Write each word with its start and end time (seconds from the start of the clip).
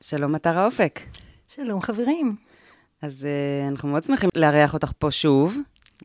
שלום, 0.00 0.34
אתר 0.36 0.58
האופק. 0.58 1.00
שלום, 1.48 1.80
חברים. 1.80 2.36
אז 3.02 3.26
uh, 3.26 3.72
אנחנו 3.72 3.88
מאוד 3.88 4.02
שמחים 4.02 4.30
לארח 4.34 4.74
אותך 4.74 4.92
פה 4.98 5.10
שוב. 5.10 5.56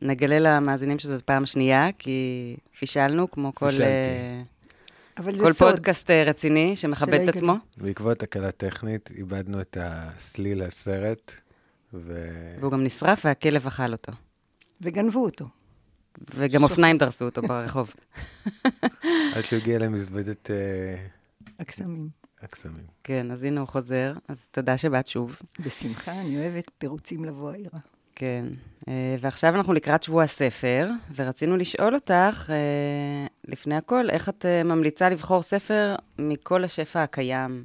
נגלה 0.02 0.38
למאזינים 0.38 0.98
שזאת 0.98 1.22
פעם 1.22 1.46
שנייה, 1.46 1.88
כי 1.98 2.56
פישלנו, 2.78 3.30
כמו 3.30 3.54
כל, 3.54 3.70
uh, 5.16 5.22
כל 5.22 5.52
פודקאסט 5.52 6.10
uh, 6.10 6.12
רציני 6.12 6.76
שמכבד 6.76 7.28
את 7.28 7.36
עצמו. 7.36 7.54
בעקבות 7.76 8.18
תקלה 8.18 8.52
טכנית, 8.52 9.10
איבדנו 9.14 9.60
את 9.60 9.76
הסליל 9.80 10.64
לסרט, 10.64 11.32
ו... 11.94 12.28
והוא 12.60 12.72
גם 12.72 12.84
נשרף 12.84 13.24
והכלב 13.24 13.66
אכל 13.66 13.92
אותו. 13.92 14.12
וגנבו 14.80 15.24
אותו. 15.24 15.44
וגם 16.34 16.60
שוק. 16.60 16.70
אופניים 16.70 16.98
דרסו 16.98 17.24
אותו 17.24 17.42
ברחוב. 17.42 17.94
עד 19.34 19.44
שהוא 19.44 19.58
הגיע 19.58 19.78
למזוודת... 19.78 20.50
הקסמים. 21.58 22.23
הקסמים. 22.44 22.86
כן, 23.04 23.30
אז 23.30 23.44
הנה 23.44 23.60
הוא 23.60 23.68
חוזר, 23.68 24.12
אז 24.28 24.46
תודה 24.50 24.78
שבאת 24.78 25.06
שוב. 25.06 25.36
בשמחה, 25.60 26.12
אני 26.12 26.38
אוהבת 26.38 26.70
תירוצים 26.78 27.24
לבוא 27.24 27.50
העירה. 27.50 27.78
כן, 28.14 28.44
אה, 28.88 29.16
ועכשיו 29.20 29.54
אנחנו 29.54 29.72
לקראת 29.72 30.02
שבוע 30.02 30.22
הספר, 30.22 30.88
ורצינו 31.14 31.56
לשאול 31.56 31.94
אותך, 31.94 32.50
אה, 32.50 33.26
לפני 33.44 33.76
הכל, 33.76 34.10
איך 34.10 34.28
את 34.28 34.46
אה, 34.46 34.62
ממליצה 34.62 35.08
לבחור 35.08 35.42
ספר 35.42 35.94
מכל 36.18 36.64
השפע 36.64 37.02
הקיים? 37.02 37.64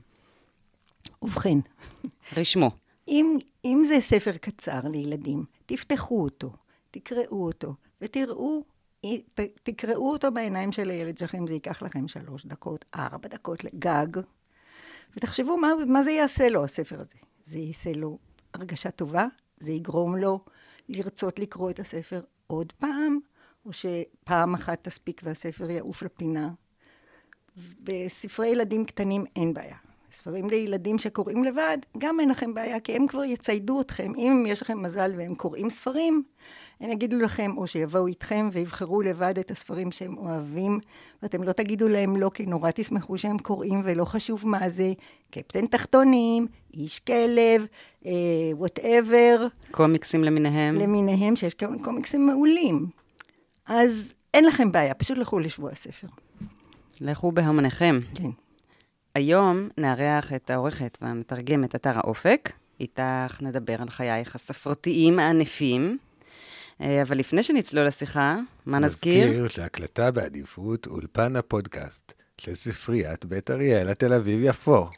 ובכן. 1.21 1.57
רשמו. 2.37 2.71
אם, 3.07 3.37
אם 3.65 3.83
זה 3.87 3.99
ספר 3.99 4.37
קצר 4.37 4.79
לילדים, 4.83 5.43
תפתחו 5.65 6.23
אותו, 6.23 6.53
תקראו 6.91 7.45
אותו, 7.45 7.73
ותראו 8.01 8.63
ת, 9.33 9.39
תקראו 9.63 10.11
אותו 10.11 10.31
בעיניים 10.31 10.71
של 10.71 10.89
הילד 10.89 11.17
שלכם, 11.17 11.47
זה 11.47 11.53
ייקח 11.53 11.81
לכם 11.81 12.07
שלוש 12.07 12.45
דקות, 12.45 12.85
ארבע 12.95 13.27
דקות 13.27 13.63
לגג, 13.63 14.07
ותחשבו 15.15 15.57
מה, 15.57 15.71
מה 15.87 16.03
זה 16.03 16.11
יעשה 16.11 16.49
לו, 16.49 16.63
הספר 16.63 16.99
הזה. 16.99 17.15
זה 17.45 17.59
יעשה 17.59 17.91
לו 17.91 18.17
הרגשה 18.53 18.91
טובה, 18.91 19.25
זה 19.59 19.71
יגרום 19.71 20.15
לו 20.15 20.39
לרצות 20.89 21.39
לקרוא 21.39 21.69
את 21.69 21.79
הספר 21.79 22.21
עוד 22.47 22.73
פעם, 22.77 23.19
או 23.65 23.71
שפעם 23.73 24.53
אחת 24.53 24.83
תספיק 24.83 25.21
והספר 25.23 25.69
יעוף 25.69 26.03
לפינה. 26.03 26.49
אז 27.57 27.73
בספרי 27.83 28.47
ילדים 28.47 28.85
קטנים 28.85 29.25
אין 29.35 29.53
בעיה. 29.53 29.75
ספרים 30.11 30.49
לילדים 30.49 30.97
שקוראים 30.97 31.43
לבד, 31.43 31.77
גם 31.97 32.19
אין 32.19 32.29
לכם 32.29 32.53
בעיה, 32.53 32.79
כי 32.79 32.95
הם 32.95 33.07
כבר 33.07 33.23
יציידו 33.23 33.81
אתכם. 33.81 34.11
אם 34.15 34.45
יש 34.47 34.61
לכם 34.61 34.81
מזל 34.81 35.13
והם 35.17 35.35
קוראים 35.35 35.69
ספרים, 35.69 36.23
הם 36.81 36.91
יגידו 36.91 37.17
לכם, 37.17 37.57
או 37.57 37.67
שיבואו 37.67 38.07
איתכם 38.07 38.49
ויבחרו 38.53 39.01
לבד 39.01 39.39
את 39.39 39.51
הספרים 39.51 39.91
שהם 39.91 40.17
אוהבים, 40.17 40.79
ואתם 41.23 41.43
לא 41.43 41.51
תגידו 41.51 41.87
להם 41.87 42.15
לא, 42.15 42.31
כי 42.33 42.45
נורא 42.45 42.71
תשמחו 42.75 43.17
שהם 43.17 43.37
קוראים, 43.37 43.81
ולא 43.85 44.05
חשוב 44.05 44.47
מה 44.47 44.69
זה, 44.69 44.93
קפטן 45.31 45.65
תחתונים, 45.65 46.47
איש 46.73 46.99
כלב, 46.99 47.65
whatever. 48.53 49.47
Uh, 49.47 49.71
קומיקסים 49.71 50.23
למיניהם. 50.23 50.75
למיניהם, 50.75 51.35
שיש 51.35 51.55
קומיקסים 51.83 52.27
מעולים. 52.27 52.87
אז 53.65 54.13
אין 54.33 54.45
לכם 54.45 54.71
בעיה, 54.71 54.93
פשוט 54.93 55.17
לכו 55.17 55.39
לשבוע 55.39 55.71
הספר. 55.71 56.07
לכו 57.01 57.31
בהמוניכם. 57.31 57.99
כן. 58.15 58.29
היום 59.15 59.69
נארח 59.77 60.33
את 60.33 60.49
העורכת 60.49 60.97
והמתרגמת 61.01 61.75
עטרה 61.75 61.97
אופק. 61.97 62.51
איתך 62.79 63.39
נדבר 63.41 63.81
על 63.81 63.89
חייך 63.89 64.35
הספרותיים 64.35 65.19
הענפים. 65.19 65.97
אה, 66.81 67.01
אבל 67.01 67.17
לפני 67.17 67.43
שנצלול 67.43 67.87
לשיחה, 67.87 68.37
מה 68.65 68.79
נזכיר? 68.79 69.27
נזכיר 69.27 69.47
שהקלטה 69.47 70.11
בעדיפות 70.11 70.87
אולפן 70.87 71.35
הפודקאסט 71.35 72.13
של 72.37 72.55
ספריית 72.55 73.25
בית 73.25 73.51
אריאל, 73.51 73.89
התל 73.89 74.13
אביב-יפו. 74.13 74.89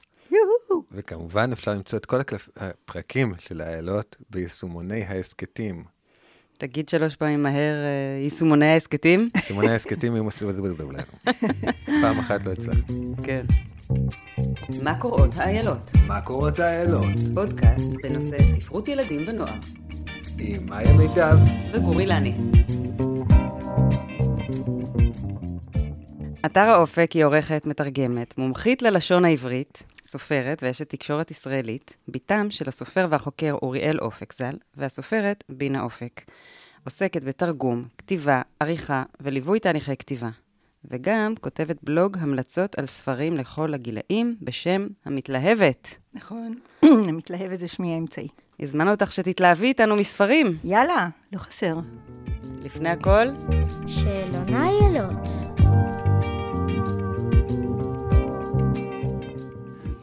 וכמובן 0.91 1.51
אפשר 1.51 1.73
למצוא 1.73 1.99
את 1.99 2.05
כל 2.05 2.17
הפרקים 2.55 3.33
של 3.39 3.61
האיילות 3.61 4.15
ביישומוני 4.29 5.03
ההסכתים. 5.03 5.83
תגיד 6.57 6.89
שלוש 6.89 7.15
פעמים 7.15 7.43
מהר, 7.43 7.75
אה, 7.75 8.19
יישומוני 8.23 8.65
ההסכתים. 8.65 9.29
יישומוני 9.35 9.69
ההסכתים, 9.69 10.15
אם 10.15 10.23
עושים 10.23 10.49
את 10.49 10.55
זה 10.55 10.61
בלבלנו. 10.61 11.03
פעם 12.01 12.19
אחת 12.19 12.45
לא 12.45 12.51
הצלחתי. 12.51 12.93
כן. 13.23 13.45
מה 14.83 14.99
קורות 14.99 15.35
האיילות? 15.35 15.91
מה 16.07 16.21
קורות 16.21 16.59
האיילות? 16.59 17.13
פודקאסט 17.33 17.87
בנושא 18.03 18.37
ספרות 18.55 18.87
ילדים 18.87 19.27
ונוער. 19.27 19.59
עם 20.43 20.65
מאיה 20.65 20.93
מיטב 20.93 21.37
וגורי 21.73 22.05
לני. 22.05 22.33
אתר 26.45 26.59
האופק 26.59 27.11
היא 27.11 27.25
עורכת 27.25 27.65
מתרגמת, 27.65 28.37
מומחית 28.37 28.81
ללשון 28.81 29.25
העברית, 29.25 29.83
סופרת 30.05 30.63
ואשת 30.63 30.89
תקשורת 30.89 31.31
ישראלית, 31.31 31.95
בתם 32.07 32.47
של 32.49 32.69
הסופר 32.69 33.07
והחוקר 33.09 33.53
אוריאל 33.61 33.99
אופק 33.99 34.33
ז"ל, 34.33 34.57
והסופרת 34.77 35.43
בינה 35.49 35.81
אופק. 35.81 36.21
עוסקת 36.85 37.23
בתרגום, 37.23 37.85
כתיבה, 37.97 38.41
עריכה 38.59 39.03
וליווי 39.19 39.59
תהליכי 39.59 39.97
כתיבה. 39.97 40.29
וגם 40.85 41.33
כותבת 41.41 41.77
בלוג 41.83 42.17
המלצות 42.19 42.79
על 42.79 42.85
ספרים 42.85 43.37
לכל 43.37 43.73
הגילאים 43.73 44.35
בשם 44.41 44.87
המתלהבת. 45.05 45.87
נכון, 46.13 46.55
המתלהבת 47.09 47.59
זה 47.59 47.67
שמי 47.67 47.93
האמצעי. 47.93 48.27
הזמנו 48.61 48.91
אותך 48.91 49.11
שתתלהבי 49.11 49.67
איתנו 49.67 49.95
מספרים. 49.95 50.57
יאללה, 50.63 51.07
לא 51.33 51.37
חסר. 51.37 51.75
לפני 52.61 52.89
הכל... 52.89 53.27
שאלון 53.87 54.53
איילות. 54.55 55.27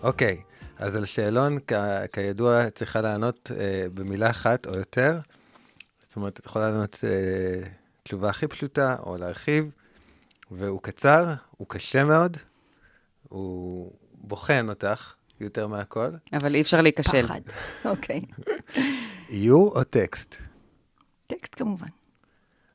אוקיי, 0.03 0.43
אז 0.79 0.97
על 0.97 1.05
שאלון, 1.05 1.59
כ- 1.67 2.07
כידוע, 2.13 2.71
צריכה 2.71 3.01
לענות 3.01 3.51
אה, 3.59 3.87
במילה 3.95 4.31
אחת 4.31 4.67
או 4.67 4.75
יותר. 4.75 5.19
זאת 6.03 6.17
אומרת, 6.17 6.41
את 6.41 6.47
יכולה 6.47 6.71
לענות 6.71 6.99
אה, 7.05 7.69
תשובה 8.03 8.29
הכי 8.31 8.47
פשוטה, 8.47 8.97
או 9.07 9.17
להרחיב, 9.17 9.71
והוא 10.51 10.81
קצר, 10.83 11.35
הוא 11.57 11.69
קשה 11.69 12.05
מאוד, 12.05 12.37
הוא 13.29 13.93
בוחן 14.15 14.69
אותך, 14.69 15.15
יותר 15.41 15.67
מהכל. 15.67 16.11
אבל 16.33 16.55
אי 16.55 16.61
אפשר 16.61 16.81
להיכשל. 16.81 17.27
פחד, 17.27 17.41
אוקיי. 17.91 18.21
איור 19.31 19.79
או 19.79 19.85
טקסט? 19.85 20.37
טקסט 21.27 21.55
כמובן. 21.55 21.87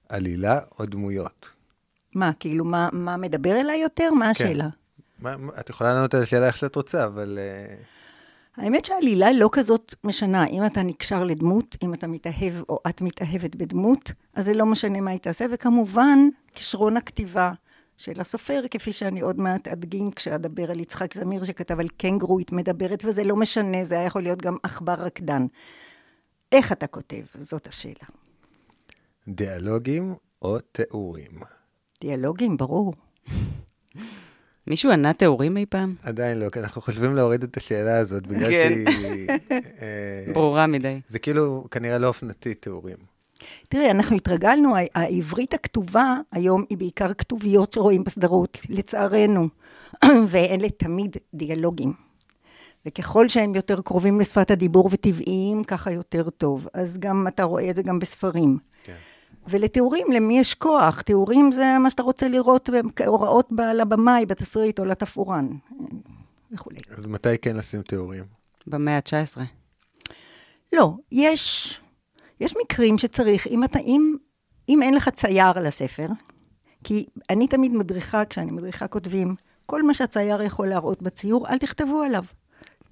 עלילה 0.10 0.60
או 0.80 0.86
דמויות? 0.86 1.50
מה, 2.16 2.32
כאילו, 2.40 2.66
מה, 2.66 2.90
מה 2.92 3.18
מדבר 3.18 3.60
אליי 3.60 3.80
יותר? 3.80 4.14
מה 4.14 4.30
השאלה? 4.30 4.68
מה, 5.20 5.38
מה, 5.38 5.52
את 5.60 5.70
יכולה 5.70 5.94
לענות 5.94 6.14
על 6.14 6.24
השאלה 6.24 6.48
איך 6.48 6.58
שאת 6.58 6.76
רוצה, 6.76 7.06
אבל... 7.06 7.40
Uh... 7.40 8.62
האמת 8.62 8.86
שהעלילה 8.86 9.34
לא 9.34 9.50
כזאת 9.52 9.96
משנה. 10.04 10.46
אם 10.48 10.66
אתה 10.66 10.84
נקשר 10.84 11.24
לדמות, 11.24 11.78
אם 11.84 11.94
אתה 11.94 12.08
מתאהב 12.08 12.54
או 12.70 12.80
את 12.90 13.02
מתאהבת 13.02 13.56
בדמות, 13.56 14.12
אז 14.34 14.46
זה 14.46 14.54
לא 14.54 14.66
משנה 14.66 15.02
מה 15.02 15.12
היא 15.12 15.20
תעשה, 15.20 15.46
וכמובן, 15.52 16.20
כישרון 16.56 16.98
הכתיבה 16.98 17.52
של 18.04 18.22
הסופר, 18.22 18.62
כפי 18.72 18.94
שאני 18.94 19.22
עוד 19.22 19.42
מעט 19.42 19.68
אדגים 19.68 20.12
כשאדבר 20.12 20.72
על 20.72 20.80
יצחק 20.80 21.14
זמיר 21.14 21.44
שכתב 21.44 21.80
על 21.80 21.88
קנגרואית 21.98 22.52
מדברת, 22.52 23.06
וזה 23.06 23.24
לא 23.24 23.36
משנה, 23.36 23.84
זה 23.84 23.96
היה 23.96 24.06
יכול 24.06 24.22
להיות 24.22 24.42
גם 24.42 24.58
עכבר 24.64 24.94
רקדן. 24.94 25.46
איך 26.52 26.72
אתה 26.72 26.88
כותב? 26.88 27.22
זאת 27.38 27.68
השאלה. 27.68 28.06
דיאלוגים 29.28 30.16
או 30.42 30.60
תיאורים? 30.60 31.32
דיאלוגים, 32.02 32.58
ברור. 32.58 32.94
מישהו 34.68 34.92
ענה 34.92 35.14
תיאורים 35.14 35.58
אי 35.58 35.66
פעם? 35.70 35.96
עדיין 36.04 36.40
לא, 36.40 36.50
כי 36.50 36.60
אנחנו 36.60 36.82
חושבים 36.82 37.16
להוריד 37.16 37.44
את 37.44 37.58
השאלה 37.58 37.98
הזאת, 37.98 38.28
בגלל 38.28 38.50
כן. 38.50 38.92
שהיא... 38.92 39.30
אה, 39.82 40.34
ברורה 40.34 40.68
מדי. 40.68 41.02
זה 41.08 41.20
כאילו 41.20 41.68
כנראה 41.72 41.98
לא 41.98 42.08
אופנתי 42.08 42.54
תיאורים. 42.54 43.13
תראי, 43.70 43.92
אנחנו 43.92 44.16
התרגלנו, 44.16 44.76
העברית 44.96 45.54
הכתובה 45.54 46.18
היום 46.32 46.66
היא 46.70 46.78
בעיקר 46.78 47.14
כתוביות 47.14 47.74
שרואים 47.74 48.04
בסדרות, 48.04 48.60
לצערנו, 48.70 49.50
ואלה 50.32 50.70
תמיד 50.70 51.18
דיאלוגים. 51.34 51.94
וככל 52.86 53.30
שהם 53.30 53.56
יותר 53.56 53.82
קרובים 53.82 54.20
לשפת 54.20 54.52
הדיבור 54.52 54.90
וטבעיים, 54.92 55.64
ככה 55.64 55.92
יותר 55.92 56.30
טוב. 56.30 56.68
אז 56.74 56.98
גם 57.00 57.28
אתה 57.28 57.44
רואה 57.44 57.70
את 57.70 57.76
זה 57.76 57.84
גם 57.84 58.00
בספרים. 58.00 58.58
כן. 58.84 58.96
ולתיאורים, 59.48 60.08
למי 60.12 60.40
יש 60.40 60.54
כוח? 60.54 61.02
תיאורים 61.02 61.52
זה 61.52 61.78
מה 61.80 61.90
שאתה 61.90 62.04
רוצה 62.04 62.28
לראות 62.28 62.70
כהוראות 62.96 63.50
לבמאי, 63.76 64.26
בתסריט 64.26 64.80
או 64.80 64.86
לתפאורן 64.86 65.48
וכולי. 66.52 66.80
אז 66.98 67.06
מתי 67.06 67.38
כן 67.38 67.56
לשים 67.56 67.82
תיאורים? 67.82 68.24
במאה 68.68 68.96
ה-19. 68.96 69.42
לא, 70.74 70.94
יש, 71.12 71.80
יש 72.44 72.56
מקרים 72.64 72.98
שצריך, 72.98 73.48
אם, 73.48 73.64
אתה, 73.64 73.80
אם, 73.80 74.16
אם 74.70 74.82
אין 74.82 74.94
לך 74.94 75.10
צייר 75.10 75.52
לספר, 75.52 76.08
כי 76.84 77.06
אני 77.30 77.48
תמיד 77.48 77.72
מדריכה, 77.72 78.26
כשאני 78.26 78.52
מדריכה 78.52 78.88
כותבים, 78.88 79.36
כל 79.66 79.84
מה 79.84 79.94
שהצייר 79.94 80.42
יכול 80.42 80.68
להראות 80.68 81.02
בציור, 81.02 81.48
אל 81.48 81.58
תכתבו 81.58 82.02
עליו. 82.02 82.24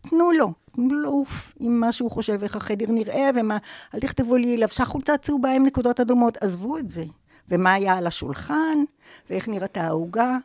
תנו 0.02 0.32
לו, 0.32 0.54
תנו 0.72 0.88
לו 0.88 1.02
לעוף 1.02 1.54
עם 1.60 1.80
מה 1.80 1.92
שהוא 1.92 2.12
חושב, 2.12 2.44
איך 2.44 2.56
החדר 2.56 2.86
נראה, 2.90 3.30
ומה, 3.36 3.58
אל 3.96 4.00
תכתבו 4.00 4.38
לי, 4.38 4.58
לבשה 4.58 4.86
חולצה 4.86 5.18
צהובה 5.18 5.56
עם 5.56 5.66
נקודות 5.66 6.00
אדומות, 6.00 6.38
עזבו 6.38 6.78
את 6.78 6.90
זה. 6.90 7.04
ומה 7.50 7.74
היה 7.74 7.94
על 7.94 8.08
השולחן, 8.08 8.84
ואיך 9.30 9.48
נראתה 9.48 9.82
העוגה, 9.82 10.38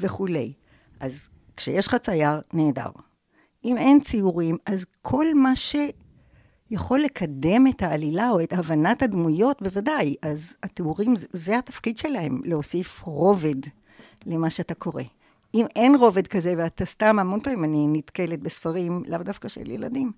וכולי. 0.00 0.52
אז 1.00 1.28
כשיש 1.56 1.86
לך 1.86 1.94
צייר, 1.94 2.40
נהדר. 2.52 2.90
אם 3.64 3.76
אין 3.76 4.00
ציורים, 4.00 4.56
אז 4.66 4.84
כל 5.02 5.34
מה 5.34 5.56
שיכול 6.72 7.00
לקדם 7.00 7.66
את 7.66 7.82
העלילה 7.82 8.30
או 8.30 8.40
את 8.40 8.52
הבנת 8.52 9.02
הדמויות, 9.02 9.62
בוודאי. 9.62 10.14
אז 10.22 10.56
התיאורים, 10.62 11.14
זה- 11.32 11.58
התפקיד 11.58 11.96
שלהם, 11.96 12.40
להוסיף 12.44 13.02
רובד 13.02 13.54
למה 14.26 14.50
שאתה 14.50 14.74
קורא. 14.74 15.02
אם 15.54 15.66
אין 15.76 15.94
רובד 15.94 16.26
כזה, 16.26 16.54
ואתה 16.56 16.84
סתם, 16.84 17.18
המון 17.18 17.40
פעמים 17.40 17.64
אני 17.64 17.86
נתקלת 17.98 18.40
בספרים, 18.40 19.02
לאו 19.06 19.18
דווקא 19.18 19.48
של 19.48 19.70
ילדים, 19.70 20.12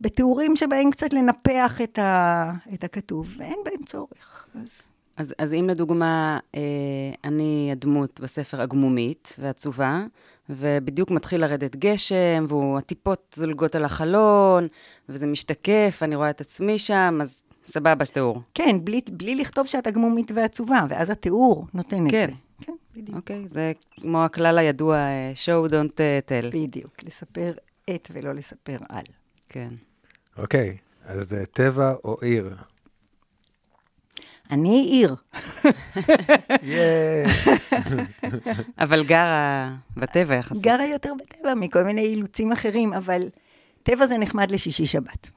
בתיאורים 0.00 0.56
שבהם 0.56 0.90
קצת 0.90 1.12
לנפח 1.12 1.80
את, 1.80 1.98
ה, 1.98 2.52
את 2.74 2.84
הכתוב, 2.84 3.34
ואין 3.38 3.58
בהם 3.64 3.84
צורך. 3.86 4.46
אז 4.62 4.82
אז, 5.16 5.34
אז 5.38 5.52
אם 5.52 5.68
לדוגמה, 5.68 6.38
אה, 6.54 6.60
אני 7.24 7.68
הדמות 7.72 8.20
בספר 8.20 8.60
הגמומית 8.62 9.32
ועצובה, 9.38 10.04
ובדיוק 10.56 11.10
מתחיל 11.10 11.40
לרדת 11.40 11.76
גשם, 11.76 12.46
והטיפות 12.48 13.34
זולגות 13.36 13.74
על 13.74 13.84
החלון, 13.84 14.68
וזה 15.08 15.26
משתקף, 15.26 15.98
אני 16.02 16.16
רואה 16.16 16.30
את 16.30 16.40
עצמי 16.40 16.78
שם, 16.78 17.18
אז 17.22 17.42
סבבה, 17.64 18.04
שתיאור. 18.04 18.42
כן, 18.54 18.76
בלי, 18.84 19.00
בלי 19.12 19.34
לכתוב 19.34 19.66
שאת 19.66 19.86
הגמומית 19.86 20.30
ועצובה, 20.34 20.84
ואז 20.88 21.10
התיאור 21.10 21.66
נותן 21.74 22.10
כן. 22.10 22.24
את 22.24 22.30
זה. 22.30 22.36
כן, 22.66 22.72
בדיוק. 22.96 23.16
אוקיי? 23.16 23.44
זה 23.48 23.72
כמו 23.90 24.24
הכלל 24.24 24.58
הידוע, 24.58 24.96
אה, 24.96 25.32
show 25.44 25.68
don't 25.68 26.00
אה, 26.00 26.18
tell. 26.28 26.56
בדיוק, 26.56 27.02
לספר 27.02 27.52
את 27.90 28.10
ולא 28.12 28.32
לספר 28.32 28.76
על. 28.88 29.04
כן. 29.48 29.68
אוקיי, 30.38 30.76
אז 31.04 31.28
זה 31.28 31.46
טבע 31.46 31.94
או 32.04 32.16
עיר? 32.22 32.56
אני 34.52 34.86
עיר. 34.90 35.14
אבל 38.78 39.04
גרה 39.04 39.74
בטבע 39.96 40.34
יחסית. 40.34 40.62
גרה 40.62 40.86
יותר 40.86 41.12
בטבע 41.20 41.54
מכל 41.54 41.82
מיני 41.82 42.00
אילוצים 42.00 42.52
אחרים, 42.52 42.92
אבל 42.92 43.28
טבע 43.82 44.06
זה 44.06 44.18
נחמד 44.18 44.50
לשישי 44.50 44.86
שבת. 44.86 45.30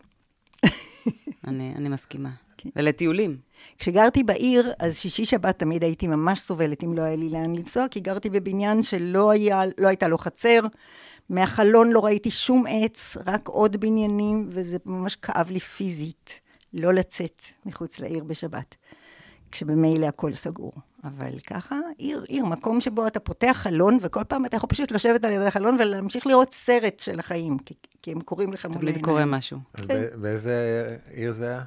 אני, 1.47 1.73
אני 1.75 1.89
מסכימה. 1.89 2.29
כן. 2.57 2.69
ולטיולים. 2.75 3.37
כשגרתי 3.77 4.23
בעיר, 4.23 4.73
אז 4.79 4.97
שישי 4.97 5.25
שבת 5.25 5.59
תמיד 5.59 5.83
הייתי 5.83 6.07
ממש 6.07 6.39
סובלת 6.39 6.83
אם 6.83 6.93
לא 6.97 7.01
היה 7.01 7.15
לי 7.15 7.29
לאן 7.29 7.55
לנסוע, 7.55 7.87
כי 7.91 7.99
גרתי 7.99 8.29
בבניין 8.29 8.83
שלא 8.83 9.31
היה, 9.31 9.61
לא 9.77 9.87
הייתה 9.87 10.07
לו 10.07 10.17
חצר. 10.17 10.59
מהחלון 11.29 11.91
לא 11.91 12.05
ראיתי 12.05 12.31
שום 12.31 12.63
עץ, 12.69 13.17
רק 13.25 13.47
עוד 13.47 13.77
בניינים, 13.77 14.49
וזה 14.49 14.77
ממש 14.85 15.15
כאב 15.15 15.51
לי 15.51 15.59
פיזית 15.59 16.39
לא 16.73 16.93
לצאת 16.93 17.43
מחוץ 17.65 17.99
לעיר 17.99 18.23
בשבת, 18.23 18.75
כשבמילא 19.55 20.05
הכל 20.05 20.33
סגור. 20.33 20.71
אבל 21.03 21.39
ככה, 21.47 21.79
עיר, 21.97 22.25
עיר, 22.27 22.45
מקום 22.45 22.81
שבו 22.81 23.07
אתה 23.07 23.19
פותח 23.19 23.57
חלון, 23.61 23.97
וכל 24.01 24.23
פעם 24.23 24.45
אתה 24.45 24.57
יכול 24.57 24.69
פשוט 24.69 24.91
לשבת 24.91 25.25
על 25.25 25.31
יד 25.31 25.41
החלון 25.41 25.77
ולהמשיך 25.79 26.27
לראות 26.27 26.53
סרט 26.53 26.99
של 26.99 27.19
החיים, 27.19 27.57
כי, 27.57 27.73
כי 28.01 28.11
הם 28.11 28.21
קוראים 28.21 28.53
לך 28.53 28.65
מול 28.65 28.73
תמיד 28.73 28.85
העיניים. 28.87 29.05
קורה 29.05 29.25
משהו. 29.25 29.59
אז 29.73 29.85
כן. 29.85 30.03
באיזה 30.21 30.97
עיר 31.11 31.31
זה 31.31 31.47
היה? 31.47 31.63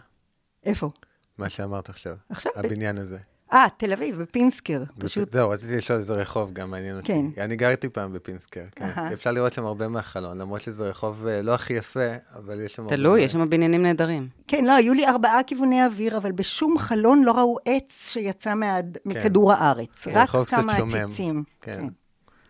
איפה? 0.64 0.90
מה 1.38 1.50
שאמרת 1.50 1.88
עכשיו. 1.88 2.17
עכשיו? 2.29 2.52
הבניין 2.56 2.99
הזה. 2.99 3.19
אה, 3.52 3.66
תל 3.76 3.92
אביב, 3.92 4.22
בפינסקר. 4.22 4.82
פשוט 4.98 5.32
זהו, 5.32 5.50
רציתי 5.50 5.76
לשאול 5.76 5.98
איזה 5.98 6.14
רחוב, 6.14 6.52
גם 6.52 6.70
מעניין 6.70 6.96
אותי. 6.96 7.06
כן. 7.06 7.42
אני 7.42 7.56
גרתי 7.56 7.88
פעם 7.88 8.12
בפינסקר, 8.12 8.64
כן. 8.74 8.88
אפשר 9.12 9.32
לראות 9.32 9.52
שם 9.52 9.64
הרבה 9.64 9.88
מהחלון, 9.88 10.38
למרות 10.38 10.60
שזה 10.60 10.88
רחוב 10.88 11.26
אה, 11.26 11.42
לא 11.42 11.54
הכי 11.54 11.72
יפה, 11.72 12.08
אבל 12.36 12.60
יש 12.60 12.74
שם 12.74 12.82
הרבה... 12.82 12.96
תלוי, 12.96 13.20
יש 13.20 13.32
שם 13.32 13.50
בניינים 13.50 13.82
נהדרים. 13.82 14.28
כן, 14.46 14.64
לא, 14.64 14.72
היו 14.72 14.94
לי 14.94 15.06
ארבעה 15.06 15.42
כיווני 15.42 15.84
אוויר, 15.84 16.16
אבל 16.16 16.32
בשום 16.32 16.78
חלון 16.78 17.22
לא 17.24 17.32
ראו 17.32 17.56
עץ 17.64 18.08
שיצא 18.12 18.54
מהד... 18.54 18.98
מכדור 19.04 19.52
הארץ. 19.52 20.04
כן, 20.04 20.12
רק 20.14 20.28
כמה. 20.48 20.76
עציצים. 20.76 21.44
כן. 21.60 21.84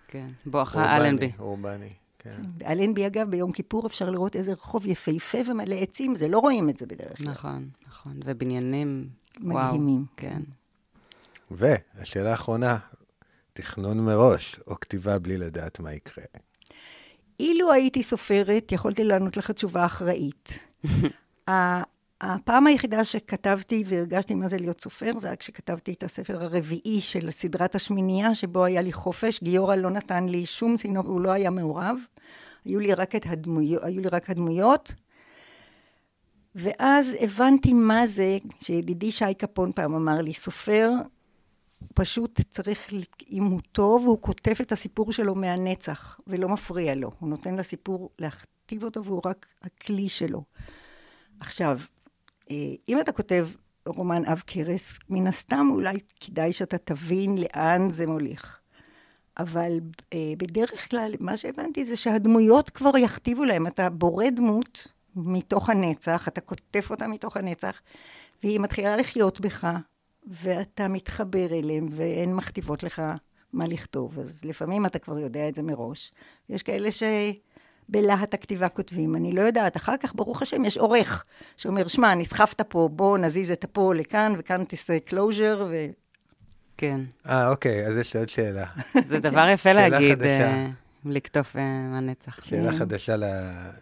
כן. 0.09 0.29
בואכה 0.47 0.81
אורבני, 0.81 1.09
אלנבי. 1.09 1.33
אורבני, 1.39 1.93
כן. 2.19 2.43
באלנבי, 2.45 3.07
אגב, 3.07 3.31
ביום 3.31 3.53
כיפור 3.53 3.87
אפשר 3.87 4.11
לראות 4.11 4.37
איזה 4.37 4.53
רחוב 4.53 4.87
יפהפה 4.87 5.39
ומלא 5.47 5.75
עצים, 5.75 6.17
זה 6.17 6.29
לא 6.29 6.39
רואים 6.39 6.69
את 6.69 6.79
זה 6.79 6.87
בדרך 6.87 7.19
כלל. 7.19 7.31
נכון, 7.31 7.69
נכון. 7.89 8.21
ובניינים, 8.25 9.09
וואו. 9.41 9.67
מדהימים. 9.67 10.05
כן. 10.17 10.43
והשאלה 11.51 12.31
האחרונה, 12.31 12.79
תכנון 13.53 14.05
מראש, 14.05 14.61
או 14.67 14.81
כתיבה 14.81 15.19
בלי 15.19 15.39
לדעת 15.39 15.81
מה 15.81 15.95
יקרה. 15.95 16.25
אילו 17.41 17.73
הייתי 17.73 18.03
סופרת, 18.03 18.73
יכולתי 18.73 19.05
לענות 19.05 19.37
לך 19.37 19.51
תשובה 19.51 19.87
אחראית. 19.87 20.59
הפעם 22.21 22.67
היחידה 22.67 23.05
שכתבתי 23.05 23.85
והרגשתי 23.87 24.35
מה 24.35 24.49
זה 24.49 24.57
להיות 24.57 24.81
סופר, 24.81 25.19
זה 25.19 25.27
היה 25.27 25.37
כשכתבתי 25.37 25.93
את 25.93 26.03
הספר 26.03 26.43
הרביעי 26.43 27.01
של 27.01 27.31
סדרת 27.31 27.75
השמינייה, 27.75 28.35
שבו 28.35 28.65
היה 28.65 28.83
לי 28.83 28.93
חופש. 28.93 29.43
גיורא 29.43 29.75
לא 29.75 29.91
נתן 29.91 30.29
לי 30.29 30.47
שום 30.47 30.77
צינור, 30.77 31.07
הוא 31.07 31.21
לא 31.21 31.31
היה 31.31 31.51
מעורב. 31.51 31.97
היו 32.65 32.81
לי 32.81 32.95
רק, 32.95 33.15
הדמויות, 33.27 33.85
היו 33.85 34.01
לי 34.01 34.09
רק 34.09 34.31
הדמויות. 34.31 34.95
ואז 36.55 37.17
הבנתי 37.21 37.73
מה 37.73 38.07
זה, 38.07 38.39
שידידי 38.61 39.11
שי 39.11 39.35
קפון 39.39 39.73
פעם 39.73 39.95
אמר 39.95 40.21
לי, 40.21 40.33
סופר 40.33 40.91
פשוט 41.95 42.41
צריך, 42.51 42.93
אם 43.31 43.45
הוא 43.45 43.61
טוב, 43.73 44.07
הוא 44.07 44.19
כותב 44.21 44.55
את 44.61 44.73
הסיפור 44.73 45.13
שלו 45.13 45.35
מהנצח, 45.35 46.21
ולא 46.27 46.49
מפריע 46.49 46.95
לו. 46.95 47.11
הוא 47.19 47.29
נותן 47.29 47.57
לסיפור 47.57 48.11
להכתיב 48.19 48.85
אותו, 48.85 49.05
והוא 49.05 49.23
רק 49.25 49.47
הכלי 49.63 50.09
שלו. 50.09 50.43
עכשיו, 51.41 51.79
אה, 52.51 52.57
אם 52.89 53.01
אתה 53.01 53.13
כותב 53.13 53.49
רומן 53.87 54.25
עב 54.25 54.43
כרס, 54.47 54.99
מן 55.09 55.27
הסתם 55.27 55.69
אולי 55.71 55.99
כדאי 56.21 56.53
שאתה 56.53 56.79
תבין 56.79 57.39
לאן 57.39 57.91
זה 57.91 58.07
מוליך. 58.07 58.61
אבל 59.39 59.81
אה, 60.13 60.33
בדרך 60.39 60.91
כלל, 60.91 61.15
מה 61.21 61.37
שהבנתי 61.37 61.85
זה 61.85 61.97
שהדמויות 61.97 62.71
כבר 62.71 62.97
יכתיבו 62.97 63.45
להם. 63.45 63.67
אתה 63.67 63.91
בורא 63.91 64.31
דמות 64.31 64.89
מתוך 65.17 65.71
הנצח, 65.71 66.29
אתה 66.29 66.41
כותב 66.41 66.81
אותה 66.91 67.07
מתוך 67.07 67.37
הנצח, 67.37 67.81
והיא 68.43 68.61
מתחילה 68.61 68.97
לחיות 68.97 69.41
בך, 69.41 69.67
ואתה 70.31 70.89
מתחבר 70.89 71.47
אליהם, 71.53 71.89
והן 71.91 72.33
מכתיבות 72.33 72.83
לך 72.83 73.03
מה 73.53 73.67
לכתוב. 73.67 74.19
אז 74.19 74.45
לפעמים 74.45 74.87
אתה 74.87 74.99
כבר 74.99 75.19
יודע 75.19 75.49
את 75.49 75.55
זה 75.55 75.63
מראש. 75.63 76.13
יש 76.49 76.63
כאלה 76.63 76.89
שבלהט 76.91 78.35
הכתיבה 78.35 78.69
כותבים, 78.69 79.17
אני 79.17 79.33
לא 79.33 79.41
יודעת. 79.41 79.77
אחר 79.77 79.97
כך, 79.97 80.15
ברוך 80.15 80.43
השם, 80.43 80.65
יש 80.65 80.77
עורך 80.77 81.25
שאומר, 81.57 81.89
שמע, 81.89 82.15
נסחפת 82.15 82.61
פה, 82.61 82.89
בוא 82.93 83.19
נזיז 83.19 83.51
את 83.51 83.65
הפה 83.65 83.95
לכאן, 83.95 84.33
וכאן 84.39 84.65
תעשה 84.65 84.97
closure, 85.11 85.63
ו... 85.71 85.87
כן. 86.77 87.01
אה, 87.29 87.49
אוקיי, 87.49 87.87
אז 87.87 87.97
יש 87.97 88.15
לי 88.15 88.21
עוד 88.21 88.29
שאלה. 88.29 88.67
זה 89.09 89.19
דבר 89.19 89.49
יפה 89.49 89.71
שאלה 89.71 89.89
להגיד. 89.89 90.23
אה, 90.23 90.69
לקטוף 91.05 91.57
אה, 91.57 91.63
מהנצח. 91.63 92.45
שאלה 92.45 92.73
כן. 92.73 92.79
חדשה 92.79 93.17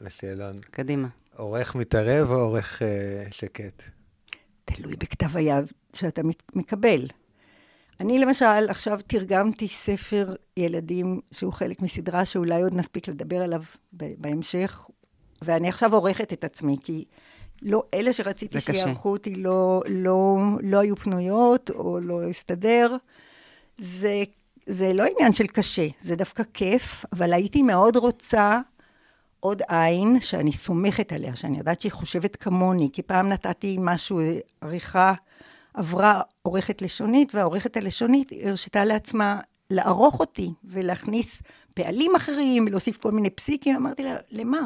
לשאלון. 0.00 0.58
קדימה. 0.70 1.08
עורך 1.36 1.74
מתערב 1.74 2.30
או 2.30 2.40
עורך 2.40 2.82
אה, 2.82 3.24
שקט? 3.30 3.82
תלוי 4.74 4.96
בכתב 4.96 5.36
היד 5.36 5.72
שאתה 5.94 6.22
מקבל. 6.54 7.06
אני 8.00 8.18
למשל 8.18 8.68
עכשיו 8.68 9.00
תרגמתי 9.06 9.68
ספר 9.68 10.34
ילדים 10.56 11.20
שהוא 11.32 11.52
חלק 11.52 11.82
מסדרה 11.82 12.24
שאולי 12.24 12.62
עוד 12.62 12.74
נספיק 12.74 13.08
לדבר 13.08 13.42
עליו 13.42 13.62
בהמשך, 13.92 14.86
ואני 15.42 15.68
עכשיו 15.68 15.94
עורכת 15.94 16.32
את 16.32 16.44
עצמי, 16.44 16.76
כי 16.84 17.04
לא, 17.62 17.82
אלה 17.94 18.12
שרציתי. 18.12 18.60
שיערכו 18.60 19.08
אותי 19.08 19.34
לא, 19.34 19.82
לא, 19.88 20.38
לא 20.62 20.78
היו 20.78 20.96
פנויות 20.96 21.70
או 21.70 22.00
לא 22.00 22.28
הסתדר. 22.28 22.96
זה, 23.78 24.24
זה 24.66 24.92
לא 24.92 25.04
עניין 25.04 25.32
של 25.32 25.46
קשה, 25.46 25.86
זה 26.00 26.16
דווקא 26.16 26.42
כיף, 26.54 27.04
אבל 27.12 27.32
הייתי 27.32 27.62
מאוד 27.62 27.96
רוצה 27.96 28.60
עוד 29.40 29.62
עין 29.68 30.20
שאני 30.20 30.52
סומכת 30.52 31.12
עליה, 31.12 31.36
שאני 31.36 31.58
יודעת 31.58 31.80
שהיא 31.80 31.92
חושבת 31.92 32.36
כמוני, 32.36 32.88
כי 32.92 33.02
פעם 33.02 33.28
נתתי 33.28 33.76
משהו, 33.80 34.20
עריכה, 34.60 35.14
עברה 35.74 36.20
עורכת 36.42 36.82
לשונית, 36.82 37.34
והעורכת 37.34 37.76
הלשונית 37.76 38.32
הרשתה 38.42 38.84
לעצמה 38.84 39.40
לערוך 39.70 40.20
אותי 40.20 40.50
ולהכניס 40.64 41.42
פעלים 41.74 42.16
אחרים, 42.16 42.68
להוסיף 42.68 42.96
כל 42.96 43.12
מיני 43.12 43.30
פסיקים, 43.30 43.76
אמרתי 43.76 44.02
לה, 44.02 44.16
למה? 44.30 44.58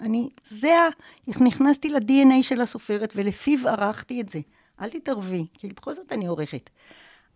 אני, 0.00 0.30
זה 0.44 0.68
ה... 0.68 0.88
נכנסתי 1.26 1.88
ל-DNA 1.88 2.42
של 2.42 2.60
הסופרת 2.60 3.12
ולפיו 3.16 3.68
ערכתי 3.68 4.20
את 4.20 4.28
זה. 4.28 4.40
אל 4.80 4.90
תתערבי, 4.90 5.46
כי 5.54 5.68
בכל 5.68 5.92
זאת 5.92 6.12
אני 6.12 6.26
עורכת. 6.26 6.70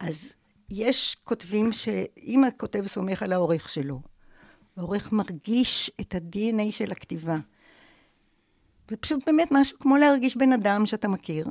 אז 0.00 0.34
יש 0.70 1.16
כותבים 1.24 1.72
שאם 1.72 2.44
הכותב 2.44 2.86
סומך 2.86 3.22
על 3.22 3.32
העורך 3.32 3.68
שלו, 3.68 4.00
והעורך 4.76 5.12
מרגיש 5.12 5.90
את 6.00 6.14
ה-DNA 6.14 6.70
של 6.70 6.92
הכתיבה. 6.92 7.36
זה 8.90 8.96
פשוט 8.96 9.26
באמת 9.26 9.48
משהו 9.50 9.78
כמו 9.78 9.96
להרגיש 9.96 10.36
בן 10.36 10.52
אדם 10.52 10.86
שאתה 10.86 11.08
מכיר. 11.08 11.46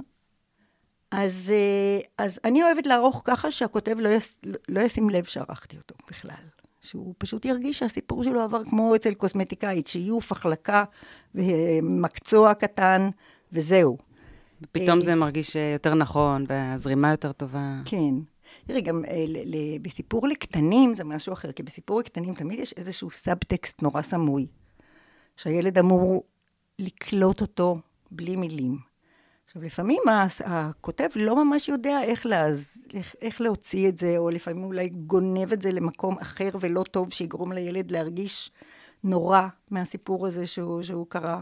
אז, 1.12 1.54
אה, 1.56 2.26
אז 2.26 2.40
אני 2.44 2.64
אוהבת 2.64 2.88
לערוך 2.88 3.22
ככה 3.26 3.52
שהכותב 3.52 3.96
לא, 4.00 4.10
יס, 4.10 4.40
לא 4.70 4.80
ישים 4.80 5.10
לב 5.10 5.24
שערכתי 5.24 5.78
אותו 5.78 5.96
בכלל. 6.10 6.36
שהוא 6.82 7.14
פשוט 7.18 7.46
ירגיש 7.46 7.80
שהסיפור 7.80 8.24
שלו 8.24 8.42
עבר 8.42 8.64
כמו 8.64 8.96
אצל 8.96 9.14
קוסמטיקאית, 9.14 9.88
שיוף, 9.88 10.32
החלקה 10.32 10.84
ומקצוע 11.36 12.54
קטן, 12.54 13.10
וזהו. 13.52 13.98
פתאום 14.72 15.00
אה, 15.00 15.04
זה 15.06 15.16
מרגיש 15.16 15.56
יותר 15.56 15.94
נכון, 15.94 16.46
והזרימה 16.48 17.12
יותר 17.12 17.32
טובה. 17.32 17.82
כן. 17.86 18.14
תראי, 18.68 18.82
גם 18.82 19.06
אה, 19.06 19.24
בסיפור 19.82 20.28
לקטנים 20.28 20.94
זה 20.94 21.04
משהו 21.04 21.34
אחר, 21.34 21.52
כי 21.52 21.64
בסיפור 21.64 22.00
לקטנים 22.00 22.34
תמיד 22.34 22.60
יש 22.60 22.74
איזשהו 22.78 23.12
סאבטקסט 23.12 23.82
נורא 23.82 24.02
סמוי. 24.02 24.48
שהילד 25.38 25.78
אמור 25.78 26.24
לקלוט 26.80 27.42
אותו 27.42 27.80
בלי 28.12 28.36
מילים. 28.36 28.78
עכשיו, 29.46 29.62
לפעמים 29.62 30.02
הכותב 30.46 31.10
לא 31.16 31.46
ממש 31.46 31.70
יודע 31.70 32.04
איך, 32.04 32.26
להז... 32.26 32.84
איך, 32.94 33.16
איך 33.22 33.42
להוציא 33.42 33.90
את 33.90 33.98
זה, 33.98 34.18
או 34.18 34.30
לפעמים 34.30 34.64
אולי 34.64 34.90
גונב 34.90 35.54
את 35.54 35.62
זה 35.62 35.72
למקום 35.72 36.18
אחר 36.20 36.50
ולא 36.60 36.84
טוב, 36.84 37.14
שיגרום 37.14 37.52
לילד 37.52 37.92
להרגיש 37.92 38.52
נורא 39.04 39.48
מהסיפור 39.72 40.28
הזה 40.28 40.48
שהוא, 40.48 40.84
שהוא 40.84 41.06
קרא. 41.10 41.42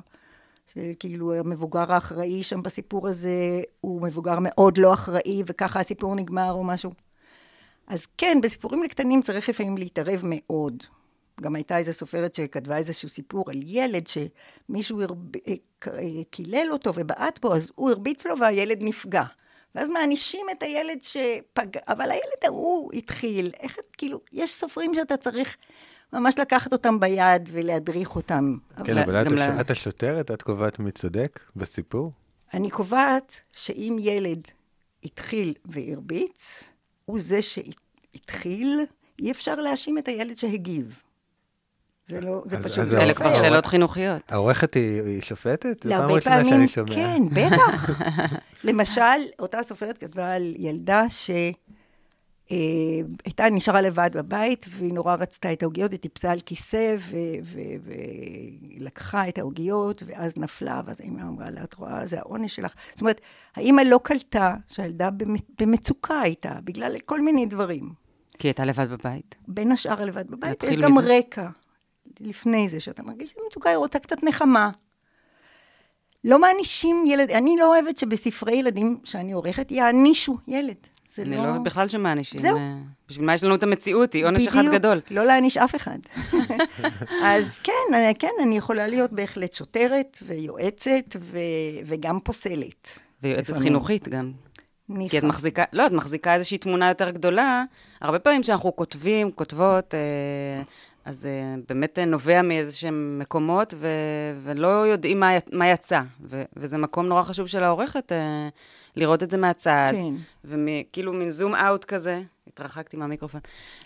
שכאילו 0.74 1.34
המבוגר 1.34 1.94
האחראי 1.94 2.44
שם 2.44 2.64
בסיפור 2.64 3.08
הזה 3.08 3.62
הוא 3.82 4.02
מבוגר 4.02 4.38
מאוד 4.42 4.78
לא 4.78 4.94
אחראי, 4.94 5.44
וככה 5.46 5.80
הסיפור 5.80 6.16
נגמר 6.16 6.52
או 6.52 6.64
משהו. 6.64 6.92
אז 7.94 8.08
כן, 8.18 8.38
בסיפורים 8.44 8.84
לקטנים 8.84 9.22
צריך 9.22 9.50
לפעמים 9.50 9.78
להתערב 9.78 10.22
מאוד. 10.24 10.84
גם 11.42 11.56
הייתה 11.56 11.78
איזו 11.78 11.94
סופרת 11.94 12.36
שכתבה 12.36 12.78
איזשהו 12.78 13.10
סיפור 13.10 13.52
על 13.52 13.60
ילד 13.64 14.08
שמישהו 14.08 15.02
הרב... 15.02 15.18
אה, 15.48 15.54
אה, 15.88 16.24
קילל 16.30 16.68
אותו 16.72 16.92
ובעט 16.96 17.40
בו, 17.40 17.56
אז 17.56 17.72
הוא 17.76 17.90
הרביץ 17.90 18.26
לו 18.26 18.40
והילד 18.40 18.78
נפגע. 18.82 19.24
ואז 19.76 19.90
מענישים 19.90 20.46
את 20.52 20.64
הילד 20.64 21.02
שפגע, 21.02 21.80
אבל 21.88 22.12
הילד 22.12 22.44
ההוא 22.46 22.94
התחיל. 22.94 23.52
איך, 23.60 23.78
כאילו, 23.98 24.22
יש 24.32 24.54
סופרים 24.54 24.96
שאתה 24.96 25.18
צריך 25.18 25.58
ממש 26.14 26.40
לקחת 26.40 26.74
אותם 26.74 27.00
ביד 27.00 27.50
ולהדריך 27.52 28.16
אותם. 28.16 28.58
כן, 28.84 28.98
אבל, 28.98 29.16
אבל 29.16 29.28
את, 29.28 29.32
לה... 29.32 29.62
את 29.62 29.72
השוטרת, 29.72 30.32
את 30.32 30.42
קובעת 30.42 30.80
מי 30.80 30.92
צודק 30.92 31.40
בסיפור? 31.56 32.12
אני 32.54 32.70
קובעת 32.70 33.42
שאם 33.52 33.98
ילד 34.00 34.48
התחיל 35.04 35.54
והרביץ, 35.66 36.70
הוא 37.06 37.20
זה 37.20 37.42
שהתחיל, 38.14 38.80
אי 39.20 39.32
אפשר 39.32 39.56
להאשים 39.56 39.98
את 39.98 40.08
הילד 40.08 40.38
שהגיב. 40.38 41.00
זה 42.06 42.22
לא, 42.22 42.44
זה 42.46 42.64
פשוט 42.64 42.88
לא 42.92 42.98
אלה 43.02 43.14
כבר 43.14 43.42
שאלות 43.42 43.66
חינוכיות. 43.66 44.32
העורכת 44.32 44.74
היא 44.74 45.22
שופטת? 45.22 45.86
להרבה 45.86 46.22
פעמים, 46.22 46.68
כן, 46.96 47.22
בטח. 47.34 47.90
למשל, 48.64 49.02
אותה 49.40 49.64
סופרת 49.64 49.98
כתבה 49.98 50.34
על 50.34 50.54
ילדה 50.58 51.04
שהייתה, 52.50 53.50
נשארה 53.52 53.82
לבד 53.82 54.10
בבית, 54.14 54.66
והיא 54.70 54.94
נורא 54.94 55.16
רצתה 55.16 55.54
את 55.54 55.64
העוגיות, 55.64 55.92
היא 55.92 56.00
טיפסה 56.00 56.32
על 56.32 56.40
כיסא, 56.40 56.96
והיא 57.84 58.82
לקחה 58.82 59.28
את 59.30 59.38
העוגיות, 59.38 60.04
ואז 60.06 60.38
נפלה, 60.38 60.82
ואז 60.86 61.02
האמא 61.02 61.22
אמרה 61.22 61.50
לה, 61.50 61.64
את 61.64 61.74
רואה, 61.74 62.06
זה 62.06 62.20
העונש 62.20 62.56
שלך. 62.56 62.74
זאת 62.94 63.02
אומרת, 63.02 63.22
האמא 63.56 63.82
לא 63.82 64.00
קלטה 64.04 64.56
שהילדה 64.68 65.10
במצוקה 65.60 66.20
הייתה, 66.20 66.54
בגלל 66.64 67.00
כל 67.06 67.22
מיני 67.22 67.46
דברים. 67.46 68.03
כי 68.38 68.48
היא 68.48 68.50
הייתה 68.50 68.66
לבד 68.66 68.92
בבית? 68.92 69.36
בין 69.48 69.72
השאר 69.72 70.06
לבד 70.06 70.32
בבית, 70.32 70.64
יש 70.64 70.78
גם 70.78 71.00
רקע. 71.00 71.50
לפני 72.20 72.70
זה, 72.70 72.80
שאתה 72.80 73.04
מרגיש 73.04 73.36
מצוקה, 73.48 73.70
היא 73.70 73.78
רוצה 73.78 74.00
קצת 74.00 74.24
נחמה. 74.24 74.70
לא 76.24 76.40
מענישים 76.40 77.04
ילד, 77.08 77.32
אני 77.32 77.56
לא 77.60 77.76
אוהבת 77.76 77.98
שבספרי 77.98 78.56
ילדים 78.56 78.98
שאני 79.04 79.32
עורכת 79.32 79.72
יענישו 79.72 80.38
ילד. 80.48 80.76
זה 81.08 81.22
אני 81.22 81.38
לא... 81.38 81.42
אוהבת 81.42 81.62
בכלל 81.62 81.88
שמענישים. 81.88 82.40
זהו. 82.40 82.58
אה, 82.58 82.76
בשביל 83.10 83.26
מה 83.26 83.34
יש 83.34 83.44
לנו 83.44 83.56
את 83.56 83.64
המציאות? 83.64 84.14
היא 84.14 84.26
עונש 84.26 84.48
אחד 84.48 84.64
גדול. 84.72 85.02
לא 85.12 85.26
להעניש 85.26 85.58
אף 85.58 85.76
אחד. 85.76 85.98
אז 87.24 87.58
כן, 87.64 87.94
אני, 87.94 88.16
כן, 88.16 88.32
אני 88.44 88.58
יכולה 88.58 88.88
להיות 88.88 89.12
בהחלט 89.12 89.54
שוטרת 89.54 90.18
ויועצת 90.28 91.16
ו, 91.20 91.38
וגם 91.86 92.20
פוסלת. 92.20 93.00
ויועצת 93.24 93.58
חינוכית 93.58 94.08
גם. 94.08 94.32
ניחא. 94.94 95.12
כי 95.12 95.18
את 95.18 95.24
מחזיקה, 95.24 95.64
לא, 95.74 95.88
את 95.88 95.92
מחזיקה 95.92 96.36
איזושהי 96.36 96.58
תמונה 96.58 96.90
יותר 96.90 97.10
גדולה. 97.10 97.64
הרבה 98.02 98.20
פעמים 98.20 98.42
כשאנחנו 98.42 98.76
כותבים, 98.76 99.32
כותבות, 99.32 99.94
אה, 99.94 100.64
אז 101.06 101.26
uh, 101.26 101.62
באמת 101.70 101.98
uh, 101.98 102.06
נובע 102.06 102.42
מאיזה 102.42 102.78
שהם 102.78 103.20
מקומות, 103.20 103.74
ו- 103.78 103.88
ולא 104.44 104.88
יודעים 104.88 105.20
מה, 105.20 105.32
מה 105.52 105.70
יצא. 105.70 106.02
ו- 106.30 106.44
וזה 106.56 106.78
מקום 106.78 107.06
נורא 107.06 107.24
חשוב 107.24 107.48
של 107.48 107.64
העורכת, 107.64 108.12
uh, 108.12 108.16
לראות 108.96 109.24
את 109.24 109.32
זה 109.32 109.38
מהצד. 109.38 109.94
כן. 109.96 110.14
וכאילו 110.46 111.14
מין 111.14 111.30
זום 111.30 111.56
אאוט 111.56 111.86
כזה, 111.86 112.22
התרחקתי 112.48 112.98
מהמיקרופון, 112.98 113.42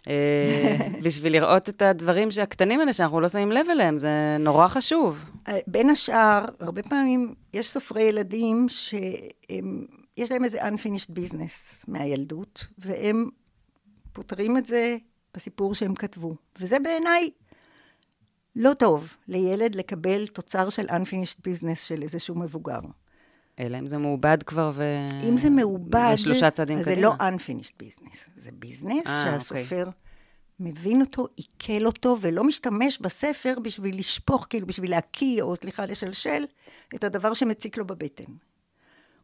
בשביל 1.03 1.33
לראות 1.33 1.69
את 1.69 1.81
הדברים 1.81 2.29
הקטנים 2.41 2.79
האלה 2.79 2.93
שאנחנו 2.93 3.21
לא 3.21 3.29
שמים 3.29 3.51
לב 3.51 3.65
אליהם, 3.71 3.97
זה 3.97 4.37
נורא 4.39 4.67
חשוב. 4.67 5.29
בין 5.67 5.89
השאר, 5.89 6.45
הרבה 6.59 6.83
פעמים 6.83 7.33
יש 7.53 7.69
סופרי 7.69 8.03
ילדים 8.03 8.67
שיש 10.17 10.31
להם 10.31 10.43
איזה 10.43 10.61
unfinished 10.61 11.11
business 11.11 11.83
מהילדות, 11.87 12.65
והם 12.77 13.29
פותרים 14.13 14.57
את 14.57 14.65
זה 14.65 14.97
בסיפור 15.33 15.75
שהם 15.75 15.95
כתבו. 15.95 16.35
וזה 16.59 16.79
בעיניי 16.79 17.29
לא 18.55 18.73
טוב 18.73 19.13
לילד 19.27 19.75
לקבל 19.75 20.27
תוצר 20.27 20.69
של 20.69 20.85
unfinished 20.89 21.39
business 21.47 21.75
של 21.75 22.03
איזשהו 22.03 22.35
מבוגר. 22.35 22.79
אלא 23.59 23.79
אם 23.79 23.87
זה 23.87 23.97
מעובד 23.97 24.43
כבר 24.43 24.71
ו... 24.73 24.83
אם 25.29 25.37
זה 25.37 25.49
מעובד, 25.49 26.11
ושלושה 26.13 26.49
צעדים 26.49 26.79
אז 26.79 26.85
קדימה. 26.85 26.95
זה 26.95 27.01
לא 27.01 27.13
unfinished 27.13 27.83
business. 27.83 28.29
זה 28.37 28.51
ביזנס 28.53 29.07
אה, 29.07 29.23
שהסופר 29.23 29.79
אוקיי. 29.87 29.93
מבין 30.59 31.01
אותו, 31.01 31.27
עיכל 31.35 31.85
אותו, 31.85 32.17
ולא 32.21 32.43
משתמש 32.43 32.99
בספר 33.01 33.53
בשביל 33.63 33.99
לשפוך, 33.99 34.47
כאילו 34.49 34.67
בשביל 34.67 34.91
להקיא, 34.91 35.41
או 35.41 35.55
סליחה, 35.55 35.85
לשלשל, 35.85 36.45
את 36.95 37.03
הדבר 37.03 37.33
שמציק 37.33 37.77
לו 37.77 37.87
בבטן. 37.87 38.33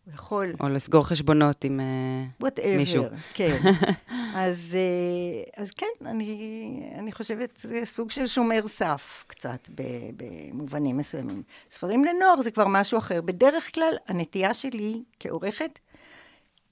הוא 0.06 0.14
יכול... 0.14 0.54
או 0.60 0.70
לסגור 0.70 1.08
חשבונות 1.08 1.64
עם 1.64 1.80
uh, 1.80 2.62
מישהו. 2.78 3.04
כן. 3.34 3.58
אז, 4.36 4.78
uh, 4.78 5.62
אז 5.62 5.72
כן, 5.72 6.06
אני, 6.06 6.90
אני 6.98 7.12
חושבת 7.12 7.60
שזה 7.62 7.82
סוג 7.86 8.12
של 8.12 8.28
שומר 8.28 8.68
סף 8.68 9.24
קצת, 9.28 9.70
במובנים 10.18 10.98
מסוימים. 10.98 11.44
ספרים 11.72 12.06
לנוער 12.06 12.42
זה 12.42 12.52
כבר 12.52 12.68
משהו 12.68 12.98
אחר. 12.98 13.22
בדרך 13.22 13.76
כלל, 13.76 13.94
הנטייה 14.08 14.54
שלי 14.54 15.04
כעורכת 15.20 15.80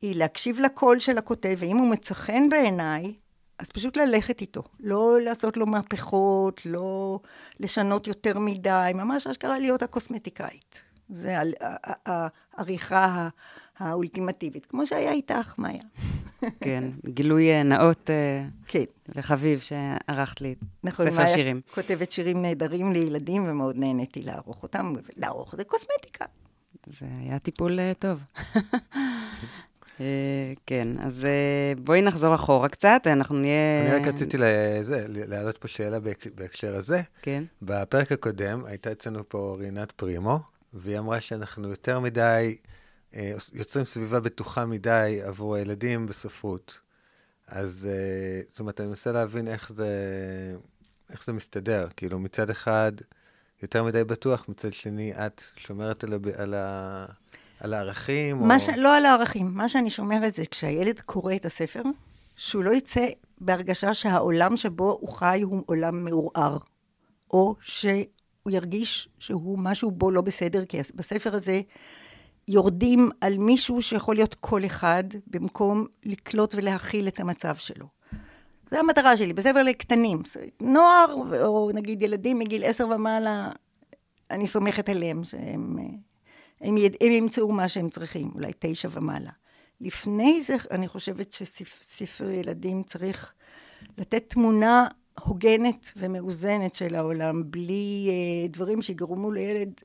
היא 0.01 0.15
להקשיב 0.15 0.59
לקול 0.59 0.99
של 0.99 1.17
הכותב, 1.17 1.55
ואם 1.59 1.77
הוא 1.77 1.87
מצא 1.87 2.13
חן 2.13 2.49
בעיניי, 2.49 3.13
אז 3.59 3.69
פשוט 3.69 3.97
ללכת 3.97 4.41
איתו. 4.41 4.63
לא 4.79 5.21
לעשות 5.21 5.57
לו 5.57 5.65
מהפכות, 5.65 6.61
לא 6.65 7.19
לשנות 7.59 8.07
יותר 8.07 8.39
מדי, 8.39 8.91
ממש 8.95 9.27
אשכרה 9.27 9.59
להיות 9.59 9.83
הקוסמטיקאית. 9.83 10.90
זה 11.11 11.37
העריכה 12.05 13.29
האולטימטיבית, 13.79 14.65
כמו 14.65 14.85
שהיה 14.85 15.11
איתך, 15.11 15.55
מאיה. 15.57 15.81
כן, 16.61 16.83
גילוי 17.05 17.51
אה, 17.51 17.63
נאות 17.63 18.09
אה, 18.09 18.45
כן. 18.67 18.83
שערכת 19.61 20.41
לי 20.41 20.55
נכון, 20.83 21.09
ספר 21.09 21.25
שירים. 21.25 21.61
נכון, 21.67 21.83
מאיה 21.83 21.87
כותבת 21.87 22.11
שירים 22.11 22.41
נהדרים 22.41 22.93
לילדים, 22.93 23.45
ומאוד 23.47 23.77
נהניתי 23.77 24.23
לערוך 24.23 24.63
אותם. 24.63 24.93
לערוך 25.17 25.55
זה 25.55 25.63
קוסמטיקה. 25.63 26.25
זה 26.87 27.05
היה 27.21 27.39
טיפול 27.39 27.79
uh, 27.79 27.93
טוב. 27.99 28.23
כן, 30.65 30.87
אז 30.99 31.27
בואי 31.85 32.01
נחזור 32.01 32.35
אחורה 32.35 32.69
קצת, 32.69 33.01
אנחנו 33.05 33.35
נהיה... 33.35 33.81
אני 33.81 34.01
רק 34.01 34.07
רציתי 34.07 34.37
להעלות 35.27 35.57
פה 35.57 35.67
שאלה 35.67 35.97
בהקשר 36.35 36.75
הזה. 36.75 37.01
כן. 37.21 37.43
בפרק 37.61 38.11
הקודם 38.11 38.65
הייתה 38.65 38.91
אצלנו 38.91 39.29
פה 39.29 39.55
רינת 39.59 39.91
פרימו, 39.91 40.39
והיא 40.73 40.99
אמרה 40.99 41.21
שאנחנו 41.21 41.69
יותר 41.69 41.99
מדי 41.99 42.57
אה, 43.15 43.31
יוצרים 43.53 43.85
סביבה 43.85 44.19
בטוחה 44.19 44.65
מדי 44.65 45.19
עבור 45.23 45.55
הילדים 45.55 46.05
בספרות. 46.05 46.79
אז 47.47 47.87
אה, 47.91 48.41
זאת 48.51 48.59
אומרת, 48.59 48.81
אני 48.81 48.87
מנסה 48.87 49.11
להבין 49.11 49.47
איך 49.47 49.71
זה, 49.75 49.89
איך 51.09 51.23
זה 51.23 51.33
מסתדר. 51.33 51.87
כאילו, 51.97 52.19
מצד 52.19 52.49
אחד, 52.49 52.91
יותר 53.63 53.83
מדי 53.83 54.03
בטוח, 54.03 54.45
מצד 54.49 54.73
שני, 54.73 55.13
את 55.13 55.41
שומרת 55.55 56.03
על, 56.03 56.13
על, 56.35 56.53
ה, 56.53 57.05
על 57.59 57.73
הערכים? 57.73 58.41
או... 58.41 58.45
ש... 58.59 58.69
לא 58.77 58.97
על 58.97 59.05
הערכים. 59.05 59.53
מה 59.53 59.69
שאני 59.69 59.89
שומרת 59.89 60.33
זה 60.33 60.43
כשהילד 60.51 60.99
קורא 60.99 61.35
את 61.35 61.45
הספר, 61.45 61.81
שהוא 62.35 62.63
לא 62.63 62.71
יצא 62.71 63.07
בהרגשה 63.41 63.93
שהעולם 63.93 64.57
שבו 64.57 64.97
הוא 65.01 65.09
חי 65.09 65.41
הוא 65.43 65.63
עולם 65.65 66.05
מעורער, 66.05 66.57
או 67.31 67.55
ש... 67.61 67.85
הוא 68.43 68.53
ירגיש 68.53 69.09
שהוא 69.19 69.59
משהו 69.59 69.91
בו 69.91 70.11
לא 70.11 70.21
בסדר, 70.21 70.65
כי 70.65 70.77
בספר 70.95 71.35
הזה 71.35 71.61
יורדים 72.47 73.09
על 73.21 73.37
מישהו 73.37 73.81
שיכול 73.81 74.15
להיות 74.15 74.35
כל 74.35 74.65
אחד, 74.65 75.03
במקום 75.27 75.85
לקלוט 76.03 76.55
ולהכיל 76.55 77.07
את 77.07 77.19
המצב 77.19 77.55
שלו. 77.55 77.85
זו 78.71 78.77
המטרה 78.77 79.17
שלי, 79.17 79.33
בספר 79.33 79.63
לקטנים. 79.63 80.21
נוער, 80.61 81.15
או 81.45 81.71
נגיד 81.73 82.03
ילדים 82.03 82.39
מגיל 82.39 82.63
עשר 82.63 82.87
ומעלה, 82.95 83.51
אני 84.31 84.47
סומכת 84.47 84.89
עליהם 84.89 85.23
שהם 85.23 85.77
הם, 86.61 86.77
יד, 86.77 86.95
הם 87.01 87.11
ימצאו 87.11 87.51
מה 87.51 87.67
שהם 87.67 87.89
צריכים, 87.89 88.31
אולי 88.35 88.51
תשע 88.59 88.89
ומעלה. 88.91 89.31
לפני 89.81 90.41
זה, 90.41 90.55
אני 90.71 90.87
חושבת 90.87 91.31
שספר 91.31 92.29
ילדים 92.29 92.83
צריך 92.83 93.33
לתת 93.97 94.29
תמונה 94.29 94.87
הוגנת 95.19 95.91
ומאוזנת 95.97 96.73
של 96.75 96.95
העולם, 96.95 97.51
בלי 97.51 98.09
uh, 98.09 98.51
דברים 98.51 98.81
שיגרמו 98.81 99.31
לילד 99.31 99.81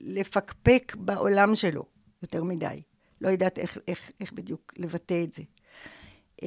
לפקפק 0.00 0.96
בעולם 0.98 1.54
שלו 1.54 1.84
יותר 2.22 2.44
מדי. 2.44 2.82
לא 3.20 3.28
יודעת 3.28 3.58
איך, 3.58 3.78
איך, 3.88 4.10
איך 4.20 4.32
בדיוק 4.32 4.72
לבטא 4.76 5.24
את 5.24 5.32
זה. 5.32 5.42
Um, 6.40 6.44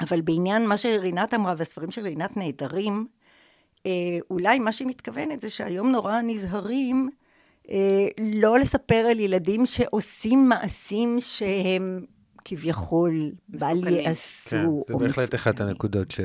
אבל 0.00 0.20
בעניין 0.20 0.66
מה 0.66 0.76
שרינת 0.76 1.34
אמרה, 1.34 1.54
והספרים 1.58 1.90
של 1.90 2.02
רינת 2.02 2.36
נהדרים, 2.36 3.06
אה, 3.86 4.18
אולי 4.30 4.58
מה 4.58 4.72
שהיא 4.72 4.88
מתכוונת 4.88 5.40
זה 5.40 5.50
שהיום 5.50 5.90
נורא 5.90 6.20
נזהרים 6.20 7.10
אה, 7.70 8.08
לא 8.20 8.58
לספר 8.58 9.06
על 9.10 9.20
ילדים 9.20 9.66
שעושים 9.66 10.48
מעשים 10.48 11.16
שהם 11.20 12.04
כביכול 12.44 13.32
בל. 13.48 13.88
ייעשו. 13.88 14.84
כן, 14.86 14.98
זה 14.98 15.06
בהחלט 15.06 15.34
אחת. 15.34 15.60
הנקודות 15.60 16.10
ש... 16.10 16.20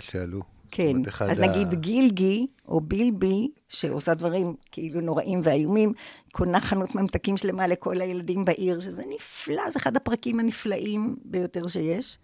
שעלו. 0.00 0.42
כן, 0.70 0.96
אז 1.20 1.38
ה- 1.38 1.46
נגיד 1.46 1.74
גילגי, 1.74 2.46
או 2.68 2.80
בילבי, 2.80 3.48
שעושה 3.68 4.14
דברים 4.14 4.54
כאילו 4.70 5.00
נוראים 5.00 5.40
ואיומים, 5.44 5.92
קונה 6.32 6.60
חנות 6.60 6.94
ממתקים 6.94 7.36
שלמה 7.36 7.66
לכל 7.66 8.00
הילדים 8.00 8.44
בעיר, 8.44 8.80
שזה 8.80 9.02
נפלא, 9.08 9.70
זה 9.70 9.78
אחד 9.78 9.96
הפרקים 9.96 10.40
הנפלאים 10.40 11.16
ביותר 11.24 11.66
שיש. 11.68 12.18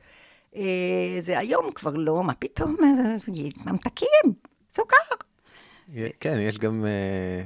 אה, 0.56 1.16
זה 1.20 1.38
היום 1.38 1.70
כבר 1.74 1.94
לא, 1.94 2.24
מה 2.24 2.34
פתאום, 2.34 2.76
אה, 2.82 3.16
ממתקים, 3.66 4.32
סוכר. 4.74 4.96
כן, 6.20 6.38
יש 6.38 6.58
גם, 6.58 6.84
אה, 6.84 7.42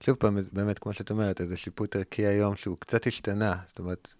שוב 0.00 0.16
פעם, 0.16 0.38
באמת, 0.52 0.78
כמו 0.78 0.92
שאת 0.92 1.10
אומרת, 1.10 1.40
איזה 1.40 1.56
שיפוט 1.56 1.96
ערכי 1.96 2.26
היום 2.26 2.56
שהוא 2.56 2.76
קצת 2.80 3.06
השתנה. 3.06 3.54
זאת 3.66 3.78
אומרת, 3.78 4.14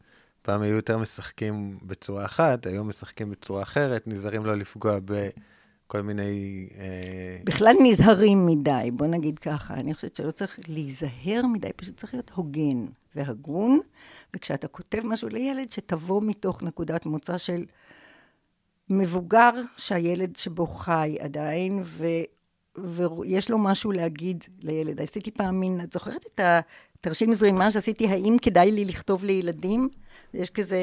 פעם 0.47 0.63
היו 0.63 0.77
יותר 0.77 0.99
משחקים 0.99 1.79
בצורה 1.83 2.25
אחת, 2.25 2.67
היום 2.67 2.89
משחקים 2.89 3.31
בצורה 3.31 3.63
אחרת, 3.63 4.07
נזהרים 4.07 4.45
לא 4.47 4.55
לפגוע 4.55 4.99
בכל 5.05 6.01
מיני... 6.01 6.69
אה, 6.79 7.39
בכלל 7.45 7.77
נזהרים 7.83 8.47
מדי, 8.47 8.91
בוא 8.93 9.07
נגיד 9.07 9.39
ככה. 9.39 9.75
אני 9.75 9.95
חושבת 9.95 10.15
שלא 10.15 10.31
צריך 10.31 10.59
להיזהר 10.69 11.47
מדי, 11.53 11.73
פשוט 11.77 11.97
צריך 11.97 12.15
להיות 12.15 12.31
הוגן 12.31 12.87
והגון, 13.15 13.81
וכשאתה 14.37 14.69
כותב 14.69 15.01
משהו 15.05 15.29
לילד, 15.29 15.71
שתבוא 15.71 16.23
מתוך 16.23 16.63
נקודת 16.63 17.07
מוצא 17.07 17.39
של 17.39 17.65
מבוגר 18.91 19.51
שהילד 19.77 20.37
שבו 20.37 20.67
חי 20.67 21.17
עדיין, 21.21 21.83
ו, 21.85 22.07
ויש 22.79 23.51
לו 23.51 23.59
משהו 23.59 23.93
להגיד 23.93 24.45
לילד. 24.63 25.01
עשיתי 25.01 25.31
פעם 25.31 25.61
מין, 25.61 25.81
את 25.81 25.93
זוכרת 25.93 26.25
את 26.35 26.41
התרשים 27.01 27.33
זרימה 27.33 27.71
שעשיתי, 27.71 28.09
האם 28.09 28.37
כדאי 28.43 28.71
לי 28.71 28.85
לכתוב 28.85 29.25
לילדים? 29.25 29.89
יש 30.37 30.51
כזה, 30.51 30.79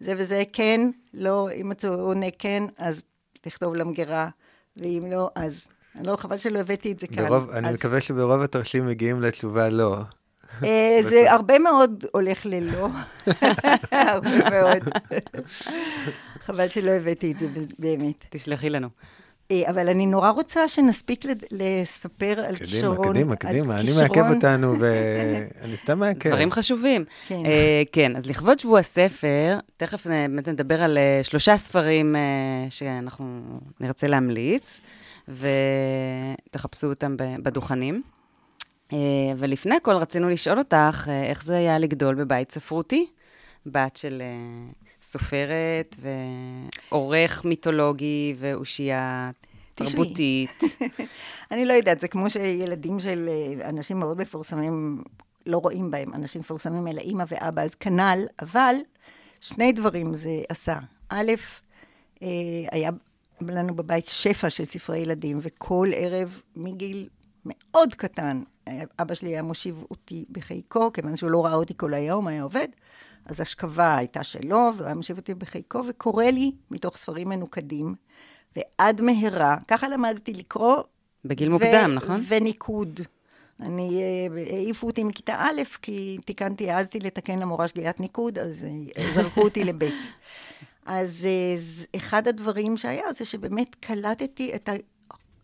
זה 0.00 0.14
וזה 0.18 0.42
כן, 0.52 0.80
לא, 1.14 1.48
אם 1.54 1.72
אתה 1.72 1.88
עונה 1.88 2.26
כן, 2.38 2.62
אז 2.78 3.04
תכתוב 3.40 3.74
למגירה, 3.74 4.28
ואם 4.76 5.06
לא, 5.10 5.30
אז... 5.34 5.68
אני 5.96 6.06
לא, 6.06 6.16
חבל 6.16 6.38
שלא 6.38 6.58
הבאתי 6.58 6.92
את 6.92 7.00
זה 7.00 7.06
כאן. 7.06 7.28
ברוב, 7.28 7.50
אני 7.50 7.68
אז, 7.68 7.74
מקווה 7.74 8.00
שברוב 8.00 8.42
התרשים 8.42 8.86
מגיעים 8.86 9.22
לתשובה 9.22 9.68
לא. 9.68 9.96
אה, 10.64 10.98
זה 11.10 11.32
הרבה 11.32 11.58
מאוד 11.58 12.04
הולך 12.12 12.46
ללא. 12.46 12.88
הרבה 13.92 14.50
מאוד. 14.50 14.88
חבל 16.40 16.68
שלא 16.68 16.90
הבאתי 16.90 17.32
את 17.32 17.38
זה 17.38 17.46
באמת. 17.78 18.24
תשלחי 18.30 18.70
לנו. 18.70 18.88
אה, 19.50 19.62
אבל 19.70 19.88
אני 19.88 20.06
נורא 20.06 20.30
רוצה 20.30 20.68
שנספיק 20.68 21.24
לספר 21.50 22.40
על 22.40 22.54
קדימה, 22.56 22.70
כישרון. 22.70 23.12
קדימה, 23.12 23.30
על 23.30 23.36
קדימה, 23.36 23.74
אני 23.80 23.86
כישרון- 23.86 24.08
מעכב 24.08 24.34
אותנו 24.34 24.74
ואני 24.78 25.76
סתם 25.82 25.98
מעכב. 25.98 26.28
דברים 26.30 26.50
חשובים. 26.52 27.04
כן. 27.28 27.46
אה, 27.46 27.82
כן, 27.92 28.16
אז 28.16 28.26
לכבוד 28.26 28.58
שבוע 28.58 28.78
הספר, 28.78 29.58
תכף 29.76 30.06
באמת 30.06 30.48
נדבר 30.48 30.82
על 30.82 30.98
אה, 30.98 31.20
שלושה 31.22 31.56
ספרים 31.56 32.16
אה, 32.16 32.20
שאנחנו 32.70 33.40
נרצה 33.80 34.06
להמליץ, 34.06 34.80
ותחפשו 35.28 36.86
אותם 36.86 37.16
בדוכנים. 37.18 38.02
אה, 38.92 38.98
ולפני 39.36 39.74
הכל 39.76 39.94
רצינו 39.94 40.30
לשאול 40.30 40.58
אותך, 40.58 41.10
איך 41.30 41.44
זה 41.44 41.56
היה 41.56 41.78
לגדול 41.78 42.14
בבית 42.14 42.52
ספרותי? 42.52 43.06
בת 43.66 43.96
של 43.96 44.22
אה, 44.22 44.26
סופרת 45.02 45.96
ועורך 46.90 47.44
מיתולוגי 47.44 48.34
ואושייה. 48.36 49.30
תרבותית. 49.84 50.60
אני 51.52 51.64
לא 51.64 51.72
יודעת, 51.72 52.00
זה 52.00 52.08
כמו 52.08 52.30
שילדים 52.30 53.00
של 53.00 53.28
אה, 53.28 53.68
אנשים 53.68 53.98
מאוד 54.00 54.18
מפורסמים, 54.20 55.02
לא 55.46 55.58
רואים 55.58 55.90
בהם 55.90 56.14
אנשים 56.14 56.40
מפורסמים, 56.40 56.88
אלא 56.88 57.00
אימא 57.00 57.24
ואבא, 57.28 57.62
אז 57.62 57.74
כנ"ל, 57.74 58.18
אבל 58.42 58.74
שני 59.40 59.72
דברים 59.72 60.14
זה 60.14 60.42
עשה. 60.48 60.78
א', 61.08 61.32
אה, 62.22 62.28
היה 62.70 62.90
לנו 63.40 63.74
בבית 63.74 64.08
שפע 64.08 64.50
של 64.50 64.64
ספרי 64.64 64.98
ילדים, 64.98 65.38
וכל 65.42 65.88
ערב, 65.94 66.40
מגיל 66.56 67.08
מאוד 67.44 67.94
קטן, 67.94 68.42
אבא 68.98 69.14
שלי 69.14 69.28
היה 69.28 69.42
מושיב 69.42 69.84
אותי 69.90 70.24
בחיקו, 70.30 70.92
כיוון 70.92 71.16
שהוא 71.16 71.30
לא 71.30 71.44
ראה 71.44 71.54
אותי 71.54 71.74
כל 71.76 71.94
היום, 71.94 72.26
היה 72.26 72.42
עובד, 72.42 72.68
אז 73.24 73.40
השכבה 73.40 73.96
הייתה 73.96 74.24
שלו, 74.24 74.70
והוא 74.76 74.86
היה 74.86 74.94
מושיב 74.94 75.16
אותי 75.18 75.34
בחיקו, 75.34 75.82
וקורא 75.88 76.24
לי 76.24 76.52
מתוך 76.70 76.96
ספרים 76.96 77.28
מנוקדים, 77.28 77.94
ועד 78.56 79.00
מהרה, 79.00 79.56
ככה 79.68 79.88
למדתי 79.88 80.32
לקרוא. 80.32 80.76
בגיל 81.24 81.48
מוקדם, 81.48 81.90
נכון? 81.94 82.20
וניקוד. 82.28 83.00
אני, 83.60 84.02
אה, 84.02 84.42
העיפו 84.52 84.86
אותי 84.86 85.04
מכיתה 85.04 85.34
א', 85.34 85.62
כי 85.82 86.18
תיקנתי, 86.24 86.70
העזתי 86.70 87.00
לתקן 87.00 87.38
למורה 87.38 87.68
שגיאת 87.68 88.00
ניקוד, 88.00 88.38
אז 88.38 88.66
אה, 88.98 89.12
זרקו 89.14 89.40
אותי 89.40 89.64
לבית. 89.64 90.12
אז 90.86 91.28
אה, 91.30 91.54
אחד 91.96 92.28
הדברים 92.28 92.76
שהיה, 92.76 93.12
זה 93.12 93.24
שבאמת 93.24 93.74
קלטתי 93.80 94.54
את 94.54 94.68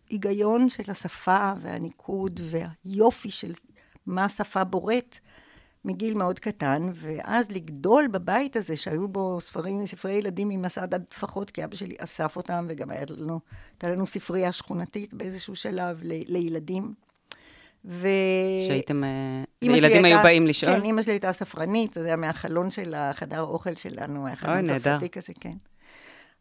ההיגיון 0.09 0.69
של 0.69 0.91
השפה 0.91 1.51
והניקוד 1.61 2.39
והיופי 2.43 3.31
של 3.31 3.53
מה 4.05 4.25
השפה 4.25 4.63
בוראת 4.63 5.17
מגיל 5.87 6.13
מאוד 6.17 6.39
קטן, 6.39 6.89
ואז 6.93 7.51
לגדול 7.51 8.07
בבית 8.11 8.55
הזה, 8.55 8.77
שהיו 8.77 9.07
בו 9.07 9.41
ספרים, 9.41 9.85
ספרי 9.85 10.11
ילדים 10.13 10.49
עם 10.49 10.61
מסעד 10.61 10.93
עד 10.93 11.03
טפחות, 11.09 11.51
כי 11.51 11.63
אבא 11.63 11.75
שלי 11.75 11.95
אסף 11.99 12.35
אותם, 12.37 12.65
וגם 12.69 12.91
היה 12.91 13.01
לנו, 13.17 13.39
הייתה 13.73 13.87
לנו 13.89 14.07
ספרייה 14.07 14.51
שכונתית 14.51 15.13
באיזשהו 15.13 15.55
שלב 15.55 15.99
ל, 16.03 16.11
לילדים. 16.27 16.93
ו... 17.85 18.07
שהייתם, 18.67 19.03
אה, 19.03 19.09
אמא 19.63 19.71
שלי 19.77 19.77
ילדים 19.77 20.05
היו 20.05 20.13
הייתה- 20.15 20.23
באים 20.23 20.47
לשאול? 20.47 20.75
כן, 20.75 20.83
אמא 20.83 21.01
שלי 21.01 21.13
הייתה 21.13 21.33
ספרנית, 21.33 21.93
זה 21.93 22.05
היה 22.05 22.15
מהחלון 22.15 22.71
של 22.71 22.93
החדר 22.93 23.37
האוכל 23.39 23.75
שלנו, 23.75 24.27
היה 24.27 24.35
חלון. 24.35 24.67
צרפתי 24.79 25.09
כזה, 25.09 25.33
כן. 25.39 25.51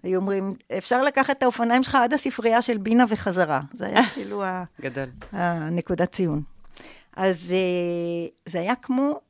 היו 0.02 0.20
אומרים, 0.20 0.54
אפשר 0.78 1.02
לקחת 1.02 1.38
את 1.38 1.42
האופניים 1.42 1.82
שלך 1.82 1.94
עד 1.94 2.12
הספרייה 2.12 2.62
של 2.62 2.78
בינה 2.78 3.04
וחזרה. 3.09 3.61
זה 3.72 3.87
היה 3.87 4.00
כאילו 4.14 4.44
ה- 4.44 4.64
גדול. 4.80 5.06
הנקודת 5.32 6.12
ציון. 6.12 6.42
אז 7.16 7.55
אה, 7.57 8.29
זה 8.46 8.61
היה 8.61 8.74
כמו 8.74 9.20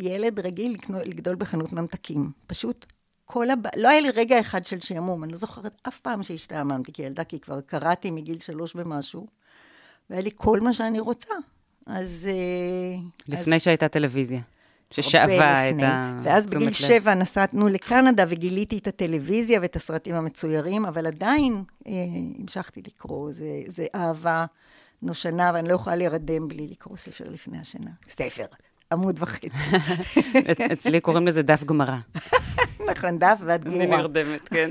לילד 0.00 0.40
רגיל 0.40 0.76
לגדול 1.04 1.34
בחנות 1.34 1.72
ממתקים. 1.72 2.30
פשוט 2.46 2.86
כל 3.24 3.50
הב... 3.50 3.60
לא 3.76 3.88
היה 3.88 4.00
לי 4.00 4.10
רגע 4.10 4.40
אחד 4.40 4.66
של 4.66 4.80
שעמום, 4.80 5.24
אני 5.24 5.32
לא 5.32 5.38
זוכרת 5.38 5.80
אף 5.88 6.00
פעם 6.00 6.22
שהשתעממתי 6.22 6.92
כילדה, 6.92 7.24
כי 7.24 7.40
כבר 7.40 7.60
קראתי 7.60 8.10
מגיל 8.10 8.38
שלוש 8.40 8.72
ומשהו, 8.76 9.26
והיה 10.10 10.22
לי 10.22 10.30
כל 10.34 10.60
מה 10.60 10.74
שאני 10.74 11.00
רוצה. 11.00 11.34
אז... 11.86 12.28
אה, 12.30 13.02
לפני 13.28 13.56
אז... 13.56 13.62
שהייתה 13.62 13.88
טלוויזיה, 13.88 14.40
ששאבה 14.90 15.70
את 15.70 15.74
לפני. 15.74 15.86
ה... 15.86 16.20
ואז 16.22 16.46
בגיל 16.46 16.66
לב. 16.66 16.72
שבע 16.72 17.14
נסענו 17.14 17.68
לקנדה 17.68 18.24
וגיליתי 18.28 18.78
את 18.78 18.86
הטלוויזיה 18.86 19.60
ואת 19.62 19.76
הסרטים 19.76 20.14
המצוירים, 20.14 20.86
אבל 20.86 21.06
עדיין 21.06 21.64
אה, 21.86 21.92
המשכתי 22.40 22.82
לקרוא. 22.86 23.32
זה, 23.32 23.62
זה 23.66 23.86
אהבה 23.94 24.46
נושנה, 25.04 25.50
ואני 25.54 25.68
לא 25.68 25.74
יכולה 25.74 25.96
להירדם 25.96 26.48
בלי 26.48 26.66
לקרוא 26.66 26.96
ספר 26.96 27.24
לפני 27.28 27.58
השינה. 27.58 27.90
ספר, 28.08 28.44
עמוד 28.92 29.16
וחצי. 29.22 29.70
אצלי 30.72 31.00
קוראים 31.00 31.26
לזה 31.26 31.42
דף 31.42 31.64
גמרא. 31.64 31.96
נכון, 32.90 33.18
דף 33.18 33.38
ואת 33.40 33.66
אני 33.66 33.84
גמורה. 33.86 33.96
נרדמת, 34.00 34.48
כן. 34.48 34.70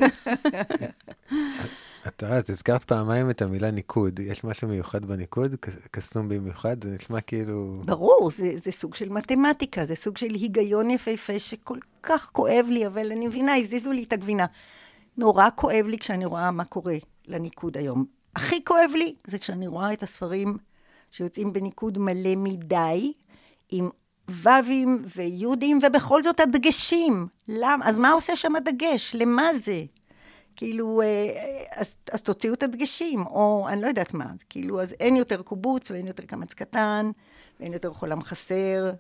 את 2.08 2.22
יודעת, 2.22 2.50
הזכרת 2.50 2.84
פעמיים 2.84 3.30
את 3.30 3.42
המילה 3.42 3.72
ניקוד. 3.72 4.20
יש 4.20 4.44
משהו 4.44 4.68
מיוחד 4.68 5.06
בניקוד? 5.06 5.56
קסום 5.92 6.30
במיוחד? 6.30 6.84
זה 6.84 6.96
נשמע 7.00 7.22
כאילו... 7.22 7.82
ברור, 7.86 8.32
זה, 8.32 8.52
זה 8.56 8.72
סוג 8.72 8.96
של 8.96 9.10
מתמטיקה, 9.10 9.86
זה 9.86 9.96
סוג 9.96 10.18
של 10.18 10.34
היגיון 10.34 10.90
יפהפה 10.90 11.40
שכל 11.40 11.78
כך 12.04 12.30
כואב 12.34 12.66
לי, 12.70 12.88
אבל 12.88 13.12
אני 13.12 13.28
מבינה, 13.28 13.56
הזיזו 13.56 13.92
לי 13.92 14.04
את 14.04 14.14
הגבינה. 14.14 14.46
נורא 15.18 15.48
כואב 15.56 15.86
לי 15.88 15.98
כשאני 15.98 16.26
רואה 16.26 16.52
מה 16.52 16.66
קורה 16.66 16.96
לניקוד 17.28 17.78
היום. 17.78 18.23
הכי 18.36 18.66
כואב 18.66 18.92
לי 18.96 19.16
זה 19.28 19.40
כשאני 19.40 19.68
רואה 19.68 19.94
את 19.94 20.04
הספרים 20.04 20.58
שיוצאים 21.12 21.54
בניקוד 21.54 21.98
מלא 21.98 22.36
מדי, 22.38 23.14
עם 23.70 23.90
ו"ים 24.30 25.06
ויו"דים, 25.16 25.80
ובכל 25.82 26.24
זאת 26.24 26.40
הדגשים. 26.40 27.28
למה? 27.48 27.90
אז 27.90 27.98
מה 27.98 28.12
עושה 28.12 28.36
שם 28.36 28.56
הדגש? 28.56 29.16
למה 29.16 29.54
זה? 29.54 29.84
כאילו, 30.56 31.02
אה, 31.02 31.28
אז, 31.72 31.98
אז 32.12 32.22
תוציאו 32.22 32.54
את 32.54 32.64
הדגשים, 32.64 33.26
או 33.26 33.66
אני 33.70 33.82
לא 33.82 33.88
יודעת 33.88 34.14
מה, 34.14 34.26
כאילו, 34.50 34.82
אז 34.82 34.96
אין 35.00 35.16
יותר 35.16 35.42
קובוץ, 35.42 35.92
ואין 35.92 36.08
יותר 36.08 36.26
קמץ 36.26 36.54
קטן, 36.54 37.12
ואין 37.60 37.74
יותר 37.74 37.94
חולם 37.94 38.24
חסר, 38.24 38.92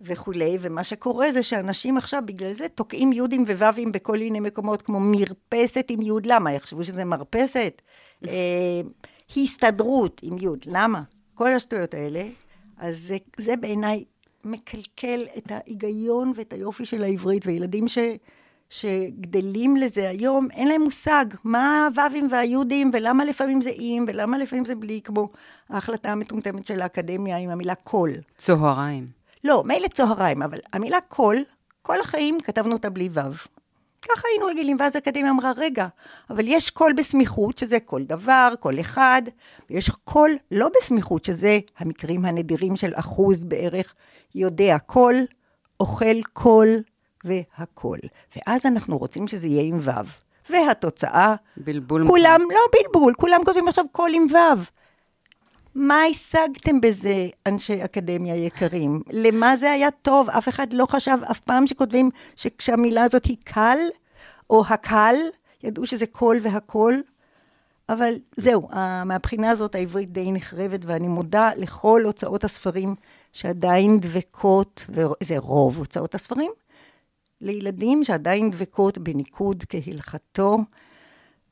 וכולי, 0.00 0.58
ומה 0.60 0.84
שקורה 0.84 1.32
זה 1.32 1.42
שאנשים 1.42 1.96
עכשיו, 1.96 2.22
בגלל 2.26 2.52
זה, 2.52 2.68
תוקעים 2.68 3.12
יו"דים 3.12 3.44
וו"ים 3.48 3.92
בכל 3.92 4.18
מיני 4.18 4.40
מקומות, 4.40 4.82
כמו 4.82 5.00
מרפסת 5.00 5.86
עם 5.88 6.02
יו"ד, 6.02 6.26
למה? 6.26 6.52
יחשבו 6.52 6.84
שזה 6.84 7.04
מרפסת? 7.04 7.82
אה, 8.28 8.80
הסתדרות 9.36 10.20
עם 10.24 10.38
יו"ד, 10.38 10.58
למה? 10.66 11.02
כל 11.34 11.54
השטויות 11.54 11.94
האלה. 11.94 12.24
אז 12.78 12.98
זה, 12.98 13.16
זה 13.36 13.56
בעיניי 13.56 14.04
מקלקל 14.44 15.26
את 15.38 15.52
ההיגיון 15.52 16.32
ואת 16.34 16.52
היופי 16.52 16.86
של 16.86 17.02
העברית, 17.02 17.46
וילדים 17.46 17.88
ש... 17.88 17.98
שגדלים 18.70 19.76
לזה 19.76 20.08
היום, 20.08 20.48
אין 20.50 20.68
להם 20.68 20.82
מושג 20.82 21.24
מה 21.44 21.88
הו"בים 21.96 22.28
והיו"דים, 22.30 22.90
ולמה 22.94 23.24
לפעמים 23.24 23.62
זה 23.62 23.70
עם, 23.74 24.04
ולמה 24.08 24.38
לפעמים 24.38 24.64
זה 24.64 24.74
בלי, 24.74 25.00
כמו 25.04 25.28
ההחלטה 25.68 26.12
המטומטמת 26.12 26.66
של 26.66 26.82
האקדמיה 26.82 27.36
עם 27.36 27.50
המילה 27.50 27.74
קול. 27.74 28.10
צהריים. 28.36 29.06
לא, 29.44 29.64
מילא 29.66 29.88
צהריים, 29.88 30.42
אבל 30.42 30.58
המילה 30.72 31.00
קול, 31.08 31.44
כל 31.82 32.00
החיים 32.00 32.40
כתבנו 32.40 32.72
אותה 32.72 32.90
בלי 32.90 33.08
ו'. 33.12 33.20
ככה 34.08 34.28
היינו 34.32 34.46
רגילים, 34.46 34.76
ואז 34.80 34.96
האקדמיה 34.96 35.30
אמרה, 35.30 35.52
רגע, 35.56 35.86
אבל 36.30 36.44
יש 36.48 36.70
כל 36.70 36.92
בסמיכות, 36.92 37.58
שזה 37.58 37.80
כל 37.80 38.02
דבר, 38.02 38.52
כל 38.60 38.80
אחד, 38.80 39.22
ויש 39.70 39.90
כול 40.04 40.36
לא 40.50 40.68
בסמיכות, 40.76 41.24
שזה 41.24 41.58
המקרים 41.78 42.24
הנדירים 42.24 42.76
של 42.76 42.92
אחוז 42.94 43.44
בערך 43.44 43.94
יודע 44.34 44.76
כול, 44.78 45.26
אוכל 45.80 46.22
כול 46.32 46.82
והכול. 47.24 47.98
ואז 48.36 48.66
אנחנו 48.66 48.98
רוצים 48.98 49.28
שזה 49.28 49.48
יהיה 49.48 49.62
עם 49.62 49.78
ו'. 49.80 49.90
והתוצאה, 50.50 51.34
בלבול 51.56 52.06
כולם, 52.06 52.40
לא 52.40 52.60
בלבול, 52.72 53.14
כולם 53.16 53.40
כותבים 53.44 53.68
עכשיו 53.68 53.84
כול 53.92 54.10
עם 54.14 54.26
ו'. 54.30 54.83
מה 55.74 56.02
השגתם 56.02 56.80
בזה, 56.80 57.28
אנשי 57.46 57.84
אקדמיה 57.84 58.36
יקרים? 58.36 59.02
למה 59.10 59.56
זה 59.56 59.70
היה 59.70 59.90
טוב? 59.90 60.30
אף 60.30 60.48
אחד 60.48 60.72
לא 60.72 60.86
חשב 60.86 61.18
אף 61.30 61.40
פעם 61.40 61.66
שכותבים 61.66 62.10
שכשהמילה 62.36 63.02
הזאת 63.02 63.24
היא 63.24 63.36
קל, 63.44 63.78
או 64.50 64.62
הקל, 64.68 65.14
ידעו 65.62 65.86
שזה 65.86 66.06
קול 66.06 66.38
והקול. 66.42 67.02
אבל 67.88 68.14
זהו, 68.36 68.68
מהבחינה 69.04 69.50
הזאת 69.50 69.74
העברית 69.74 70.12
די 70.12 70.32
נחרבת, 70.32 70.80
ואני 70.84 71.08
מודה 71.08 71.50
לכל 71.56 72.02
הוצאות 72.04 72.44
הספרים 72.44 72.94
שעדיין 73.32 74.00
דבקות, 74.00 74.86
וזה 74.88 75.38
רוב 75.38 75.78
הוצאות 75.78 76.14
הספרים, 76.14 76.52
לילדים 77.40 78.04
שעדיין 78.04 78.50
דבקות 78.50 78.98
בניקוד 78.98 79.64
כהלכתו. 79.68 80.58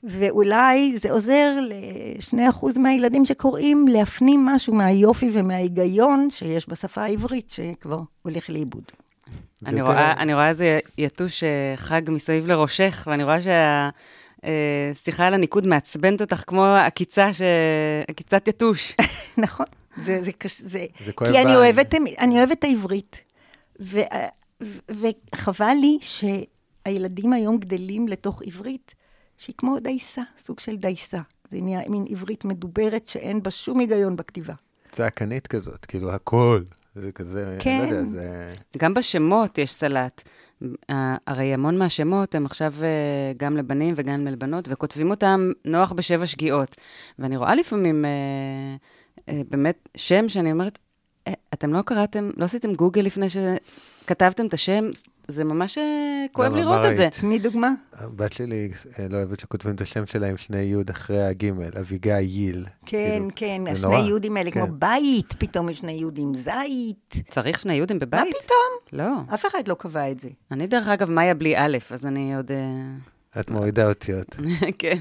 ואולי 0.05 0.97
זה 0.97 1.11
עוזר 1.11 1.59
לשני 1.69 2.49
אחוז 2.49 2.79
מהילדים 2.79 3.25
שקוראים 3.25 3.88
להפנים 3.88 4.47
משהו 4.47 4.75
מהיופי 4.75 5.31
ומההיגיון 5.33 6.31
שיש 6.31 6.69
בשפה 6.69 7.03
העברית, 7.03 7.51
שכבר 7.51 8.01
הולך 8.23 8.51
לאיבוד. 8.51 8.85
אני 9.67 9.83
רואה, 9.83 10.12
אני 10.12 10.35
רואה 10.35 10.49
איזה 10.49 10.79
יתוש 10.99 11.45
אה, 11.45 11.75
חג 11.77 12.03
מסביב 12.09 12.47
לראשך, 12.47 13.09
ואני 13.11 13.25
רואה 13.25 13.38
שהשיחה 13.43 15.23
אה, 15.23 15.27
על 15.27 15.35
הניקוד 15.35 15.67
מעצבנת 15.67 16.21
אותך 16.21 16.45
כמו 16.47 16.65
עקיצה, 16.65 17.33
ש... 17.33 17.43
עקיצת 18.09 18.49
יתוש. 18.49 18.97
נכון, 19.45 19.67
זה, 19.97 20.23
זה 20.23 20.33
קשה, 20.33 20.65
זה... 20.65 20.87
זה 21.05 21.12
כואב 21.12 21.33
כי 21.33 21.43
אני. 21.43 21.57
אוהבת, 21.57 21.95
אני 22.19 22.38
אוהבת 22.38 22.59
את 22.59 22.65
העברית, 22.65 23.21
ו, 23.81 24.01
ו, 24.62 25.07
וחבל 25.35 25.75
לי 25.81 25.99
שהילדים 26.01 27.33
היום 27.33 27.59
גדלים 27.59 28.09
לתוך 28.09 28.43
עברית. 28.47 28.95
שהיא 29.42 29.55
כמו 29.59 29.78
דייסה, 29.81 30.22
סוג 30.38 30.61
של 30.61 30.76
דייסה. 30.76 31.20
זה 31.50 31.61
נהיה 31.61 31.81
מין 31.88 32.05
עברית 32.11 32.44
מדוברת 32.44 33.07
שאין 33.07 33.42
בה 33.42 33.50
שום 33.50 33.78
היגיון 33.78 34.16
בכתיבה. 34.16 34.55
צעקנית 34.92 35.46
כזאת, 35.46 35.87
כאילו 35.87 36.12
הכל. 36.12 36.62
זה 36.94 37.12
כזה, 37.12 37.57
כן. 37.61 37.81
אני 37.83 37.90
לא 37.90 37.96
יודע, 37.96 38.09
זה... 38.09 38.55
גם 38.78 38.94
בשמות 38.94 39.59
יש 39.59 39.72
סלט. 39.72 40.22
אה, 40.90 41.16
הרי 41.26 41.55
המון 41.55 41.78
מהשמות 41.78 42.35
הם 42.35 42.46
עכשיו 42.46 42.74
אה, 42.83 43.33
גם 43.37 43.57
לבנים 43.57 43.94
וגם 43.96 44.26
לבנות, 44.26 44.68
וכותבים 44.70 45.11
אותם 45.11 45.52
נוח 45.64 45.92
בשבע 45.92 46.26
שגיאות. 46.26 46.76
ואני 47.18 47.37
רואה 47.37 47.55
לפעמים 47.55 48.05
אה, 48.05 49.42
באמת 49.50 49.88
שם 49.96 50.28
שאני 50.28 50.52
אומרת, 50.52 50.78
אתם 51.55 51.72
לא 51.72 51.83
קראתם, 51.83 52.31
לא 52.37 52.44
עשיתם 52.44 52.74
גוגל 52.74 53.02
לפני 53.02 53.26
שכתבתם 53.28 54.46
את 54.46 54.55
השם? 54.55 54.85
זה 55.28 55.44
ממש 55.44 55.78
אה, 55.78 56.24
כואב? 56.32 56.54
לראות 56.54 56.80
מה 56.80 56.90
את 56.90 56.96
זה. 56.96 57.08
תני 57.20 57.38
דוגמה. 57.38 57.72
הבת 57.92 58.32
שלי 58.32 58.70
אה, 58.98 59.06
לא 59.11 59.16
אוהבת 59.16 59.40
שכותבים 59.40 59.74
את 59.74 59.80
השם 59.80 60.06
שלה 60.06 60.26
עם 60.28 60.37
שני 60.37 60.58
י' 60.58 60.76
אחרי 60.90 61.22
הגימל, 61.22 61.70
אביגיל 61.80 62.12
ייל. 62.12 62.66
כן, 62.87 62.98
כאילו, 63.08 63.30
כן, 63.37 63.72
השני 63.72 63.90
נורא. 63.90 64.06
יהודים 64.06 64.37
האלה, 64.37 64.50
כמו 64.50 64.66
כן. 64.66 64.72
בית, 64.78 65.35
פתאום 65.38 65.68
יש 65.68 65.78
שני 65.78 65.92
יהודים, 65.92 66.35
זית. 66.35 67.14
צריך 67.30 67.61
שני 67.61 67.74
יהודים 67.74 67.96
מה 67.96 68.06
בבית? 68.06 68.35
פתאום? 68.44 69.00
לא. 69.00 69.35
אף 69.35 69.46
אחד 69.46 69.68
לא 69.68 69.74
קבע 69.74 70.11
את 70.11 70.20
זה. 70.20 70.28
אני, 70.50 70.66
דרך 70.66 70.88
אגב, 70.88 71.11
מאיה 71.11 71.35
בלי 71.35 71.56
א', 71.56 71.78
אז 71.90 72.06
אני 72.06 72.37
עוד... 72.37 72.50
אה, 72.52 73.40
את 73.40 73.50
מורידה 73.50 73.88
אותיות. 73.88 74.37
כן. 74.78 74.98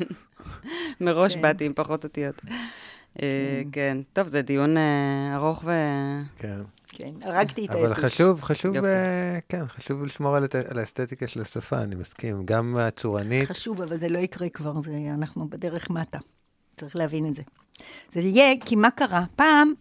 מראש 1.01 1.35
כן. 1.35 1.41
באתי 1.41 1.65
עם 1.65 1.73
פחות 1.75 2.03
אותיות. 2.03 2.41
אה, 3.21 3.61
כן. 3.71 3.97
טוב, 4.13 4.27
זה 4.27 4.41
דיון 4.41 4.75
ארוך 5.35 5.63
ו... 5.65 5.71
כן. 6.37 6.61
כן, 7.01 7.29
הרגתי 7.29 7.65
את 7.65 7.69
אבל 7.69 7.89
היתוש. 7.89 8.03
חשוב, 8.03 8.41
חשוב, 8.41 8.75
יופי. 8.75 8.87
אה, 8.87 9.39
כן, 9.49 9.67
חשוב 9.67 10.03
לשמור 10.03 10.35
על 10.35 10.47
על 10.69 10.79
האסתטיקה 10.79 11.27
של 11.27 11.41
השפה, 11.41 11.81
אני 11.81 11.95
מסכים. 11.95 12.45
גם 12.45 12.77
הצורנית, 12.77 13.49
חשוב, 13.49 13.81
אבל 13.81 13.97
זה 13.97 14.09
לא 14.09 14.19
יקרה 14.19 14.49
כבר, 14.49 14.81
זה, 14.81 14.91
אנחנו 15.13 15.49
בדרך 15.49 15.89
מטה. 15.89 16.17
צריך 16.75 16.95
להבין 16.95 17.25
את 17.25 17.33
זה. 17.33 17.41
זה 18.11 18.19
יהיה, 18.19 18.55
כי 18.65 18.75
מה 18.75 18.91
קרה? 18.91 19.23
פעם 19.35 19.73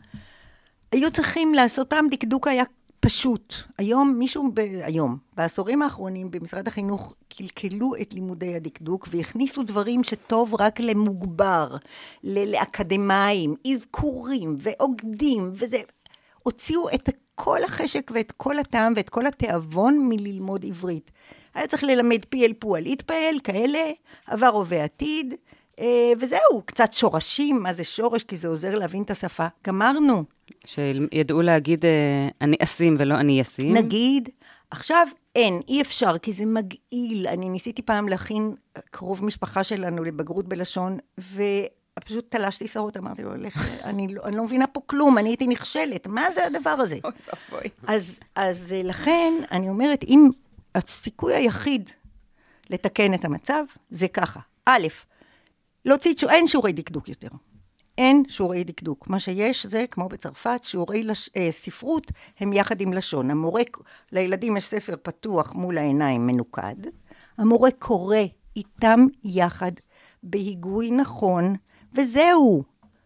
היו 0.93 1.11
צריכים 1.11 1.55
לעשות, 1.55 1.91
פעם 1.91 2.09
דקדוק 2.11 2.49
היה 2.49 2.65
פשוט. 3.01 3.55
היום 3.79 4.15
מישהו, 4.19 4.51
ב, 4.55 4.59
היום, 4.83 5.17
בעשורים 5.37 5.83
האחרונים 5.83 6.31
במשרד 6.31 6.69
החינוך 6.69 7.15
קלקלו 7.29 7.93
את 8.03 8.15
לימודי 8.15 8.55
הדקדוק 8.55 9.09
והכניסו 9.11 9.63
דברים 9.63 10.05
שטוב 10.05 10.55
רק 10.61 10.81
למוגבר, 10.81 11.77
לאקדמאים, 12.25 13.55
אזכורים 13.73 14.57
ועוגדים, 14.59 15.51
וזה... 15.55 15.79
הוציאו 16.43 16.89
את 16.95 17.09
כל 17.35 17.65
החשק 17.65 18.11
ואת 18.15 18.33
כל 18.33 18.59
הטעם 18.59 18.93
ואת 18.97 19.09
כל 19.09 19.27
התיאבון 19.27 20.09
מללמוד 20.09 20.65
עברית. 20.65 21.11
היה 21.55 21.67
צריך 21.67 21.85
ללמד 21.85 22.25
פי 22.29 22.47
אל 22.47 22.53
פועל, 22.59 22.83
להתפעל, 22.83 23.39
כאלה, 23.45 23.91
עבר 24.27 24.47
הווה 24.47 24.85
עתיד, 24.85 25.35
אה, 25.81 26.13
וזהו, 26.19 26.63
קצת 26.65 26.93
שורשים, 26.93 27.63
מה 27.63 27.73
זה 27.73 27.85
שורש? 27.85 28.25
כי 28.25 28.37
זה 28.37 28.49
עוזר 28.49 28.75
להבין 28.75 29.03
את 29.03 29.11
השפה. 29.11 29.47
גמרנו. 29.67 30.25
שידעו 30.65 31.43
להגיד 31.43 31.85
אה, 31.85 32.29
אני 32.41 32.57
אשים 32.63 32.97
ולא 32.99 33.15
אני 33.15 33.43
אשים. 33.43 33.77
נגיד, 33.77 34.29
עכשיו 34.71 35.07
אין, 35.37 35.61
אי 35.69 35.83
אפשר, 35.83 36.19
כי 36.19 36.33
זה 36.33 36.47
מגעיל. 36.47 37.27
אני 37.29 37.49
ניסיתי 37.49 37.83
פעם 37.83 38.09
להכין 38.09 38.55
קרוב 38.91 39.25
משפחה 39.25 39.65
שלנו 39.65 40.05
לבגרות 40.05 40.49
בלשון, 40.49 40.99
ופשוט 41.99 42.31
תלשתי 42.37 42.69
שערות, 42.69 42.97
אמרתי 42.97 43.23
לו, 43.23 43.37
לך, 43.37 43.69
אני, 43.85 44.09
לא, 44.15 44.23
אני 44.25 44.37
לא 44.37 44.45
מבינה 44.45 44.67
פה 44.67 44.81
כלום, 44.87 45.19
אני 45.19 45.29
הייתי 45.29 45.47
נכשלת, 45.47 46.07
מה 46.07 46.31
זה 46.31 46.47
הדבר 46.47 46.71
הזה? 46.71 46.99
אוי 47.05 47.13
ואבוי. 47.51 47.69
אז, 47.87 48.21
אז 48.35 48.73
אה, 48.73 48.83
לכן, 48.83 49.33
אני 49.51 49.69
אומרת, 49.69 50.03
אם 50.05 50.29
הסיכוי 50.75 51.35
היחיד 51.35 51.91
לתקן 52.71 53.15
את 53.15 53.25
המצב, 53.25 53.65
זה 53.91 54.09
ככה. 54.09 54.41
א', 54.67 54.87
להוציא, 55.85 56.15
שו- 56.17 56.29
אין 56.31 56.47
שיעורי 56.47 56.73
דקדוק 56.73 57.09
יותר. 57.09 57.29
אין 57.99 58.23
שיעורי 58.29 58.65
דקדוק. 58.65 59.09
מה 59.09 59.21
שיש 59.21 59.67
זה, 59.67 59.85
כמו 59.91 60.09
בצרפת, 60.09 60.61
שיעורי 60.63 61.03
לש... 61.03 61.31
אה, 61.37 61.49
ספרות 61.51 62.13
הם 62.41 62.53
יחד 62.53 62.81
עם 62.81 62.93
לשון. 62.93 63.31
המורה, 63.31 63.63
לילדים 64.13 64.57
יש 64.57 64.65
ספר 64.65 64.95
פתוח 65.03 65.53
מול 65.55 65.79
העיניים 65.79 66.27
מנוקד. 66.27 66.77
המורה 67.39 67.71
קורא 67.71 68.17
איתם 68.57 69.07
יחד 69.25 69.73
בהיגוי 70.23 70.91
נכון, 70.91 71.57
וזהו. 71.95 72.63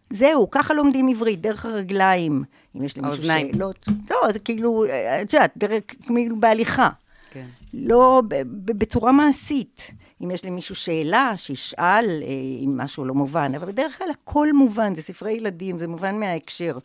זהו, 0.09 0.49
ככה 0.49 0.73
לומדים 0.73 1.07
עברית, 1.07 1.41
דרך 1.41 1.65
הרגליים. 1.65 2.43
אם 2.77 2.83
יש 2.83 2.97
למישהו. 2.97 3.27
שאלות. 3.27 3.85
לא, 4.09 4.31
זה 4.31 4.39
כאילו, 4.39 4.85
אה, 4.85 5.21
את 5.21 5.33
יודעת, 5.33 5.51
דרך, 5.57 5.83
כאילו 6.07 6.39
בהליכה. 6.39 6.89
כן. 7.31 7.47
לא 7.73 8.21
ב- 8.27 8.35
ב- 8.41 8.71
בצורה 8.77 9.11
מעשית. 9.11 9.91
אם 10.23 10.31
יש 10.31 10.45
למישהו 10.45 10.75
שאלה, 10.75 11.33
שישאל 11.37 12.05
אה, 12.21 12.27
אם 12.65 12.77
משהו 12.77 13.05
לא 13.05 13.13
מובן, 13.13 13.55
אבל 13.55 13.71
בדרך 13.71 13.97
כלל 13.97 14.07
הכל 14.09 14.53
מובן, 14.53 14.95
זה 14.95 15.01
ספרי 15.01 15.31
ילדים, 15.33 15.77
זה 15.77 15.87
מובן 15.87 16.19
מההקשר. 16.19 16.77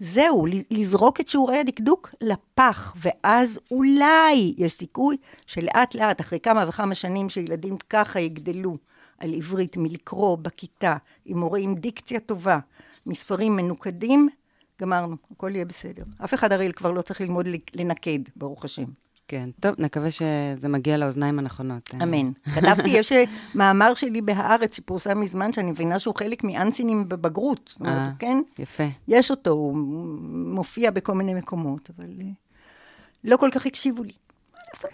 זהו, 0.00 0.46
לזרוק 0.70 1.20
את 1.20 1.26
שיעורי 1.26 1.58
הדקדוק 1.58 2.14
לפח, 2.20 2.94
ואז 3.00 3.58
אולי 3.70 4.54
יש 4.58 4.72
סיכוי 4.72 5.16
שלאט 5.46 5.94
לאט, 5.94 6.20
אחרי 6.20 6.40
כמה 6.40 6.64
וכמה 6.68 6.94
שנים 6.94 7.28
שילדים 7.28 7.76
ככה 7.90 8.20
יגדלו 8.20 8.76
על 9.22 9.34
עברית 9.34 9.76
מלקרוא 9.76 10.36
בכיתה, 10.36 10.96
עם 11.24 11.38
מורה 11.38 11.58
עם 11.58 11.74
דיקציה 11.74 12.20
טובה, 12.20 12.58
מספרים 13.06 13.56
מנוקדים, 13.56 14.28
גמרנו, 14.80 15.16
הכל 15.30 15.50
יהיה 15.54 15.64
בסדר. 15.64 16.04
אף 16.24 16.34
אחד 16.34 16.52
הרי 16.52 16.72
כבר 16.72 16.90
לא 16.90 17.02
צריך 17.02 17.20
ללמוד 17.20 17.46
לנקד, 17.74 18.18
ברוך 18.36 18.64
השם. 18.64 18.84
כן. 19.28 19.50
טוב, 19.60 19.74
נקווה 19.78 20.10
שזה 20.10 20.68
מגיע 20.68 20.96
לאוזניים 20.96 21.38
הנכונות. 21.38 21.90
אמן. 22.02 22.32
כתבתי, 22.54 22.88
יש 22.88 23.12
אה, 23.12 23.24
מאמר 23.54 23.94
שלי 23.94 24.20
בהארץ 24.22 24.76
שפורסם 24.76 25.20
מזמן, 25.20 25.52
שאני 25.52 25.70
מבינה 25.70 25.98
שהוא 25.98 26.14
חלק 26.18 26.44
מאנסינים 26.44 27.08
בבגרות. 27.08 27.74
אה. 27.84 28.10
כן? 28.18 28.42
יפה. 28.58 28.84
יש 29.08 29.30
אותו, 29.30 29.50
הוא 29.50 29.76
מופיע 30.30 30.90
בכל 30.90 31.14
מיני 31.14 31.34
מקומות, 31.34 31.90
אבל 31.96 32.10
אה, 32.20 32.26
לא 33.24 33.36
כל 33.36 33.48
כך 33.52 33.66
הקשיבו 33.66 34.02
לי. 34.02 34.12
מה 34.54 34.60
לעשות? 34.68 34.90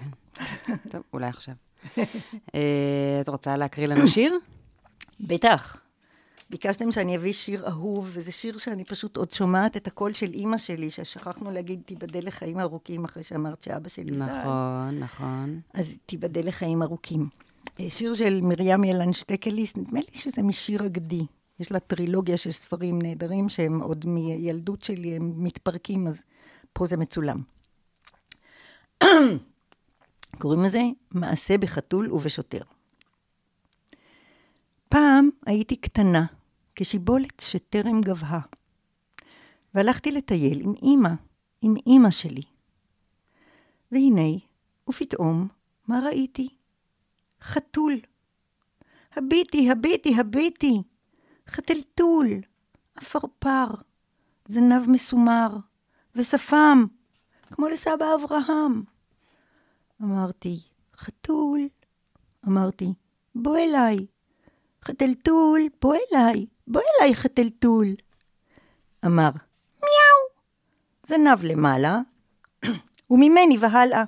טוב, 0.91 1.03
אולי 1.13 1.27
עכשיו. 1.27 1.55
אה, 2.55 3.19
את 3.21 3.29
רוצה 3.29 3.57
להקריא 3.57 3.87
לנו 3.87 4.09
שיר? 4.09 4.39
בטח. 5.21 5.81
ביקשתם 6.51 6.93
שאני 6.93 7.17
אביא 7.17 7.33
שיר 7.33 7.67
אהוב, 7.69 8.11
וזה 8.13 8.33
שיר 8.33 8.59
שאני 8.59 8.85
פשוט 8.85 9.17
עוד 9.17 9.31
שומעת 9.31 9.77
את 9.77 9.87
הקול 9.87 10.13
של 10.13 10.33
אימא 10.35 10.59
שלי, 10.59 10.91
ששכחנו 10.91 11.51
להגיד, 11.51 11.81
תיבדל 11.85 12.27
לחיים 12.27 12.61
ארוכים, 12.61 13.05
אחרי 13.05 13.23
שאמרת 13.23 13.63
שאבא 13.63 13.89
שלי 13.89 14.17
ז"ל. 14.17 14.25
נכון, 14.25 14.99
נכון. 14.99 15.61
אז 15.75 15.99
תיבדל 16.07 16.49
לחיים 16.49 16.83
ארוכים. 16.83 17.29
אה, 17.81 17.91
שיר 17.91 18.15
של 18.15 18.41
מרים 18.43 18.85
ילן 18.85 19.13
שטקליס, 19.13 19.77
נדמה 19.77 20.01
לי 20.01 20.19
שזה 20.19 20.43
משיר 20.43 20.83
הגדי. 20.83 21.27
יש 21.61 21.73
לה 21.73 21.81
טרילוגיה 21.81 22.37
של 22.37 22.53
ספרים 22.53 22.99
נהדרים 23.03 23.49
שהם 23.49 23.81
עוד 23.81 24.07
מילדות 24.07 24.83
שלי, 24.83 25.17
הם 25.17 25.33
מתפרקים, 25.37 26.07
אז 26.07 26.25
פה 26.73 26.87
זה 26.87 26.97
מצולם. 26.97 27.43
קוראים 30.39 30.65
לזה 30.65 30.83
מעשה 31.11 31.59
בחתול 31.59 32.13
ובשוטר. 32.13 32.63
פעם 34.89 35.29
הייתי 35.47 35.77
קטנה, 35.77 36.27
כשיבולת 36.75 37.41
שטרם 37.41 38.01
גבהה, 38.01 38.41
והלכתי 39.75 40.11
לטייל 40.11 40.61
עם 40.61 40.73
אמא, 40.83 41.11
עם 41.63 41.75
אמא 41.87 42.11
שלי. 42.11 42.43
והנה, 43.93 44.39
ופתאום, 44.89 45.49
מה 45.87 46.01
ראיתי? 46.07 46.49
חתול. 47.43 48.01
הביטי, 49.17 49.71
הביטי, 49.71 50.15
הביטי. 50.21 50.83
חתלתול, 51.49 52.27
עפרפר, 52.97 53.67
זנב 54.47 54.91
מסומר, 54.91 55.57
ושפם, 56.15 56.87
כמו 57.47 57.69
לסבא 57.69 58.15
אברהם. 58.15 58.83
אמרתי, 60.03 60.61
חתול. 60.97 61.69
אמרתי, 62.47 62.93
בוא 63.35 63.59
אליי. 63.59 64.07
חתלתול, 64.85 65.61
בוא 65.83 65.95
אליי, 65.95 66.47
בוא 66.67 66.81
אליי, 66.81 67.15
חתלתול. 67.15 67.87
אמר, 69.05 69.31
מיהו. 69.83 70.29
זנב 71.07 71.45
למעלה, 71.45 71.99
וממני 73.11 73.59
והלאה. 73.61 74.05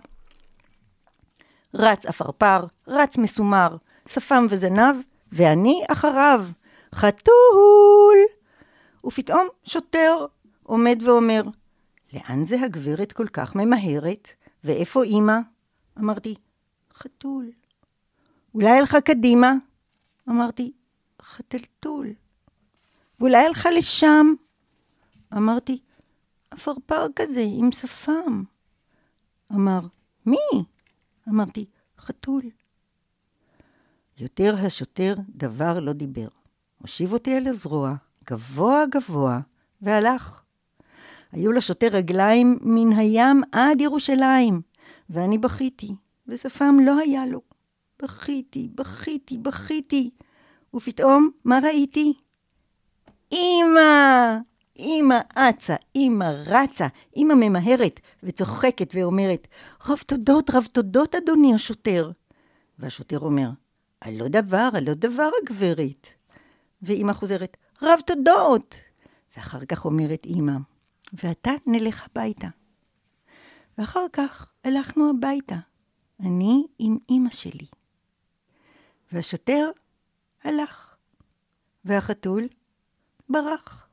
רץ 1.75 2.07
עפרפר, 2.07 2.67
רץ 2.87 3.19
מסומר, 3.19 3.77
שפם 4.07 4.47
וזנב, 4.51 4.97
ואני 5.33 5.83
אחריו. 5.89 6.45
חתול! 6.95 8.19
ופתאום 9.05 9.49
שוטר 9.65 10.27
עומד 10.63 10.99
ואומר, 11.05 11.43
לאן 12.13 12.45
זה 12.45 12.57
הגברת 12.65 13.13
כל 13.13 13.27
כך 13.27 13.57
ממהרת? 13.57 14.29
ואיפה 14.65 15.05
אמא? 15.05 15.39
אמרתי, 16.01 16.35
חתול. 16.95 17.51
אולי 18.55 18.71
הלכה 18.71 19.01
קדימה? 19.01 19.53
אמרתי, 20.29 20.73
חתלתול. 21.23 22.07
ואולי 23.21 23.47
הלכה 23.47 23.71
לשם? 23.71 24.27
אמרתי, 25.33 25.81
עפרפר 26.51 27.07
כזה 27.17 27.45
עם 27.59 27.73
שפם. 27.73 28.43
אמר, 29.53 29.81
מי? 30.27 30.65
אמרתי, 31.29 31.67
חתול. 31.99 32.43
יותר 34.19 34.55
השוטר 34.67 35.15
דבר 35.29 35.81
לא 35.81 35.93
דיבר. 35.93 36.29
הושיב 36.83 37.13
אותי 37.13 37.35
על 37.35 37.47
הזרוע, 37.47 37.95
גבוה 38.25 38.85
גבוה, 38.91 39.41
והלך. 39.83 40.43
היו 41.33 41.53
לשוטר 41.53 41.87
רגליים 41.93 42.59
מן 42.63 42.93
הים 42.93 43.43
עד 43.53 43.81
ירושלים, 43.81 44.61
ואני 45.11 45.39
בכיתי, 45.39 45.95
ושפם 46.27 46.77
לא 46.85 46.99
היה 46.99 47.27
לו. 47.27 47.41
בכיתי, 48.03 48.69
בכיתי, 48.75 49.39
בכיתי, 49.39 50.11
ופתאום, 50.75 51.31
מה 51.45 51.59
ראיתי? 51.63 52.13
אמא! 53.33 54.39
אמא 54.79 55.19
אצה, 55.35 55.77
אמא 55.97 56.25
רצה, 56.47 56.87
אמא 57.17 57.35
ממהרת 57.35 58.01
וצוחקת 58.23 58.95
ואומרת, 58.95 59.49
רב 59.89 59.99
תודות, 60.07 60.51
רב 60.51 60.67
תודות, 60.73 61.15
אדוני 61.15 61.55
השוטר. 61.55 62.11
והשוטר 62.79 63.19
אומר, 63.19 63.51
על 64.01 64.15
לא 64.15 64.29
דבר, 64.29 64.69
על 64.75 64.85
לא 64.85 64.95
דבר, 64.95 65.31
הגברת. 65.43 66.07
ואמא 66.83 67.13
חוזרת, 67.13 67.57
רב 67.83 68.01
תודות. 68.07 68.75
ואחר 69.37 69.65
כך 69.65 69.85
אומרת 69.85 70.27
אמא, 70.27 70.57
ועתה 71.13 71.51
נלך 71.67 72.07
הביתה. 72.11 72.49
ואחר 73.79 74.05
כך 74.13 74.50
הלכנו 74.65 75.11
הביתה, 75.11 75.57
אני 76.21 76.65
עם 76.79 76.99
אמא 77.11 77.31
שלי. 77.31 77.67
והשוטר 79.13 79.71
הלך, 80.45 80.97
והחתול 81.85 82.49
ברח. 83.29 83.89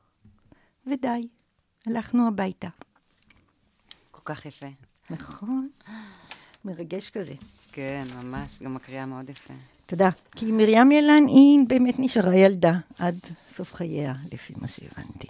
ודי, 0.86 1.28
הלכנו 1.86 2.28
הביתה. 2.28 2.68
כל 4.10 4.20
כך 4.24 4.46
יפה. 4.46 4.66
נכון, 5.10 5.68
מרגש 6.64 7.10
כזה. 7.10 7.34
כן, 7.72 8.06
ממש, 8.14 8.62
גם 8.62 8.76
הקריאה 8.76 9.06
מאוד 9.06 9.30
יפה. 9.30 9.54
תודה. 9.86 10.08
כי 10.36 10.52
מרים 10.52 10.92
ילן 10.92 11.26
היא 11.26 11.58
באמת 11.68 11.94
נשארה 11.98 12.36
ילדה 12.36 12.72
עד 12.98 13.14
סוף 13.46 13.74
חייה, 13.74 14.14
לפי 14.32 14.54
מה 14.56 14.68
שהבנתי. 14.68 15.28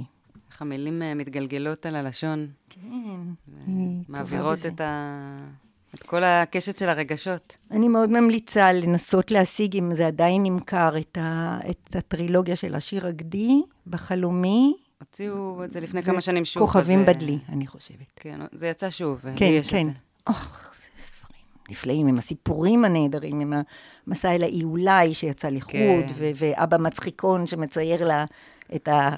איך 0.58 0.62
המילים 0.62 1.02
אה, 1.02 1.14
מתגלגלות 1.14 1.86
על 1.86 1.96
הלשון, 1.96 2.46
כן, 2.70 2.80
מעבירות. 4.08 4.58
את, 4.66 4.80
ה... 4.80 5.14
את 5.94 6.02
כל 6.02 6.24
הקשת 6.24 6.78
של 6.78 6.88
הרגשות. 6.88 7.56
אני 7.70 7.88
מאוד 7.88 8.10
ממליצה 8.10 8.72
לנסות 8.72 9.30
להשיג, 9.30 9.76
אם 9.76 9.94
זה 9.94 10.06
עדיין 10.06 10.42
נמכר, 10.42 10.98
את, 10.98 11.18
ה, 11.18 11.58
את 11.70 11.96
הטרילוגיה 11.96 12.56
של 12.56 12.74
השיר 12.74 13.06
הגדי, 13.06 13.62
בחלומי. 13.86 14.76
הוציאו 15.00 15.64
את 15.64 15.70
זה 15.70 15.80
לפני 15.80 16.02
כמה 16.02 16.20
שנים 16.20 16.44
שוב. 16.44 16.62
כוכבים 16.66 17.00
אז, 17.02 17.08
אה, 17.08 17.14
בדלי, 17.14 17.38
אני 17.48 17.66
חושבת. 17.66 18.12
כן, 18.16 18.40
זה 18.52 18.68
יצא 18.68 18.90
שוב, 18.90 19.26
לי 19.26 19.32
כן, 19.36 19.46
יש 19.46 19.70
כן. 19.70 19.80
את 19.80 19.84
זה. 19.84 19.90
אוח, 20.26 20.74
זה 20.74 21.02
ספרים 21.02 21.42
נפלאים, 21.70 22.06
עם 22.06 22.18
הסיפורים 22.18 22.84
הנהדרים, 22.84 23.40
עם 23.40 23.52
המסע 24.06 24.34
אל 24.34 24.42
האי 24.42 24.64
אולי 24.64 25.14
שיצא 25.14 25.48
לחוד, 25.48 26.04
כן. 26.18 26.32
ואבא 26.34 26.76
מצחיקון 26.76 27.46
שמצייר 27.46 28.08
לה 28.08 28.24
את 28.74 28.88
ה... 28.88 29.10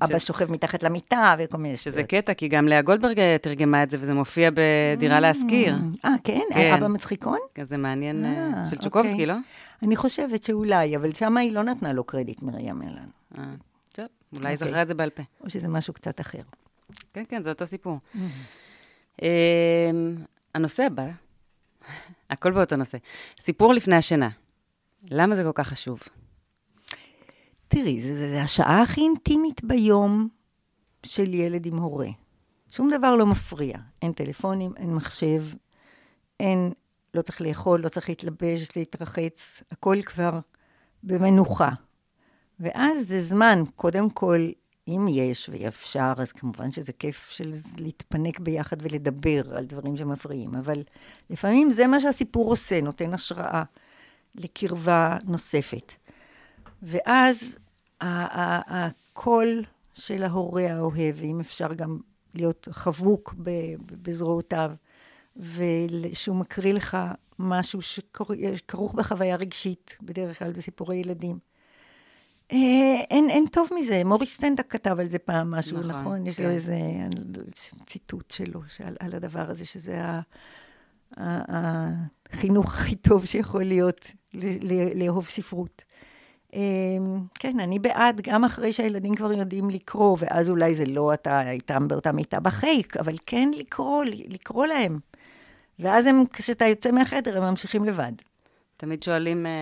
אבא 0.00 0.18
ש- 0.18 0.26
שוכב 0.26 0.50
מתחת 0.52 0.82
למיטה 0.82 1.34
וכל 1.38 1.58
מיני 1.58 1.76
שזה 1.76 1.90
שטויות. 1.90 2.08
קטע, 2.24 2.34
כי 2.34 2.48
גם 2.48 2.68
לאה 2.68 2.82
גולדברג 2.82 3.20
אה, 3.20 3.36
תרגמה 3.42 3.82
את 3.82 3.90
זה, 3.90 3.96
וזה 4.00 4.14
מופיע 4.14 4.50
בדירה 4.54 5.20
להשכיר. 5.20 5.74
אה, 6.04 6.10
כן? 6.24 6.40
כן. 6.54 6.72
אבא 6.74 6.88
מצחיקון? 6.88 7.38
אז 7.60 7.68
זה 7.68 7.76
מעניין, 7.76 8.24
אה, 8.24 8.30
אה, 8.56 8.68
של 8.70 8.76
צ'וקובסקי, 8.78 9.12
אוקיי. 9.12 9.26
לא? 9.26 9.34
אני 9.82 9.96
חושבת 9.96 10.42
שאולי, 10.42 10.96
אבל 10.96 11.14
שמה 11.14 11.40
היא 11.40 11.52
לא 11.52 11.62
נתנה 11.64 11.92
לו 11.92 12.04
קרדיט, 12.04 12.42
מרים 12.42 12.82
אלן. 12.82 13.08
אה, 13.38 13.44
טוב, 13.92 14.06
אולי 14.36 14.48
היא 14.48 14.54
אוקיי. 14.54 14.68
זכרה 14.68 14.82
את 14.82 14.88
זה 14.88 14.94
בעל 14.94 15.10
פה. 15.10 15.22
או 15.44 15.50
שזה 15.50 15.68
משהו 15.68 15.92
קצת 15.94 16.20
אחר. 16.20 16.42
כן, 17.12 17.24
כן, 17.28 17.42
זה 17.42 17.50
אותו 17.50 17.66
סיפור. 17.66 17.98
Mm. 18.14 18.18
אמ, 19.22 19.26
הנושא 20.54 20.82
הבא, 20.82 21.06
הכל 22.30 22.50
באותו 22.52 22.76
נושא. 22.76 22.98
סיפור 23.40 23.74
לפני 23.74 23.96
השינה. 23.96 24.28
למה 25.10 25.36
זה 25.36 25.42
כל 25.44 25.50
כך 25.54 25.68
חשוב? 25.68 26.00
תראי, 27.82 28.00
זו 28.00 28.36
השעה 28.36 28.82
הכי 28.82 29.00
אינטימית 29.00 29.64
ביום 29.64 30.28
של 31.06 31.34
ילד 31.34 31.66
עם 31.66 31.78
הורה. 31.78 32.08
שום 32.70 32.90
דבר 32.90 33.14
לא 33.14 33.26
מפריע. 33.26 33.78
אין 34.02 34.12
טלפונים, 34.12 34.72
אין 34.76 34.94
מחשב, 34.94 35.44
אין, 36.40 36.72
לא 37.14 37.22
צריך 37.22 37.40
לאכול, 37.40 37.80
לא 37.80 37.88
צריך 37.88 38.08
להתלבש, 38.08 38.76
להתרחץ, 38.76 39.62
הכל 39.70 40.02
כבר 40.02 40.38
במנוחה. 41.02 41.70
ואז 42.60 43.08
זה 43.08 43.20
זמן, 43.20 43.62
קודם 43.76 44.10
כל, 44.10 44.50
אם 44.88 45.06
יש 45.10 45.50
ואפשר, 45.52 46.12
אז 46.16 46.32
כמובן 46.32 46.70
שזה 46.70 46.92
כיף 46.92 47.30
של 47.30 47.50
להתפנק 47.78 48.40
ביחד 48.40 48.76
ולדבר 48.82 49.56
על 49.56 49.64
דברים 49.64 49.96
שמפריעים, 49.96 50.54
אבל 50.54 50.82
לפעמים 51.30 51.72
זה 51.72 51.86
מה 51.86 52.00
שהסיפור 52.00 52.50
עושה, 52.50 52.80
נותן 52.80 53.14
השראה 53.14 53.62
לקרבה 54.34 55.16
נוספת. 55.24 55.92
ואז 56.82 57.58
הקול 58.02 59.64
של 59.94 60.22
ההורה 60.22 60.72
האוהב, 60.72 61.22
אם 61.22 61.40
אפשר 61.40 61.74
גם 61.74 61.98
להיות 62.34 62.68
חבוק 62.70 63.34
בזרועותיו, 64.02 64.72
ושהוא 65.36 66.36
מקריא 66.36 66.72
לך 66.72 66.96
משהו 67.38 67.80
שכרוך 67.82 68.94
בחוויה 68.94 69.36
רגשית, 69.36 69.96
בדרך 70.02 70.38
כלל 70.38 70.52
בסיפורי 70.52 70.96
ילדים. 70.96 71.38
אה, 72.52 72.56
אין, 73.10 73.30
אין 73.30 73.46
טוב 73.46 73.68
מזה, 73.74 74.04
מוריס 74.04 74.34
סטנדק 74.34 74.70
כתב 74.70 74.96
על 75.00 75.08
זה 75.08 75.18
פעם 75.18 75.50
משהו, 75.50 75.78
נכון, 75.78 75.90
נכון? 75.90 76.00
נכון? 76.00 76.26
יש 76.26 76.36
כן. 76.36 76.42
לו 76.42 76.50
איזה 76.50 76.74
אני 77.06 77.16
לא 77.16 77.42
ציטוט 77.86 78.30
שלו 78.30 78.60
שעל, 78.76 78.96
על 79.00 79.14
הדבר 79.14 79.50
הזה, 79.50 79.64
שזה 79.64 80.04
ה, 80.04 80.20
ה, 81.16 81.88
החינוך 82.32 82.74
הכי 82.74 82.94
טוב 82.96 83.26
שיכול 83.26 83.64
להיות 83.64 84.10
לאהוב 84.94 85.26
ספרות. 85.26 85.84
אה, 86.54 86.60
כן, 87.34 87.60
אני 87.60 87.78
בעד, 87.78 88.20
גם 88.20 88.44
אחרי 88.44 88.72
שהילדים 88.72 89.14
כבר 89.14 89.32
יודעים 89.32 89.70
לקרוא, 89.70 90.16
ואז 90.20 90.50
אולי 90.50 90.74
זה 90.74 90.84
לא 90.86 91.14
אתה 91.14 91.50
איתם 91.50 91.88
באותה 91.88 92.12
מיטה 92.12 92.40
בחייק, 92.40 92.96
אבל 92.96 93.14
כן 93.26 93.50
לקרוא, 93.54 94.04
לקרוא 94.04 94.66
להם. 94.66 94.98
ואז 95.78 96.06
הם, 96.06 96.24
כשאתה 96.32 96.64
יוצא 96.64 96.90
מהחדר, 96.90 97.42
הם 97.42 97.50
ממשיכים 97.50 97.84
לבד. 97.84 98.12
תמיד 98.76 99.02
שואלים 99.02 99.46
אה, 99.46 99.52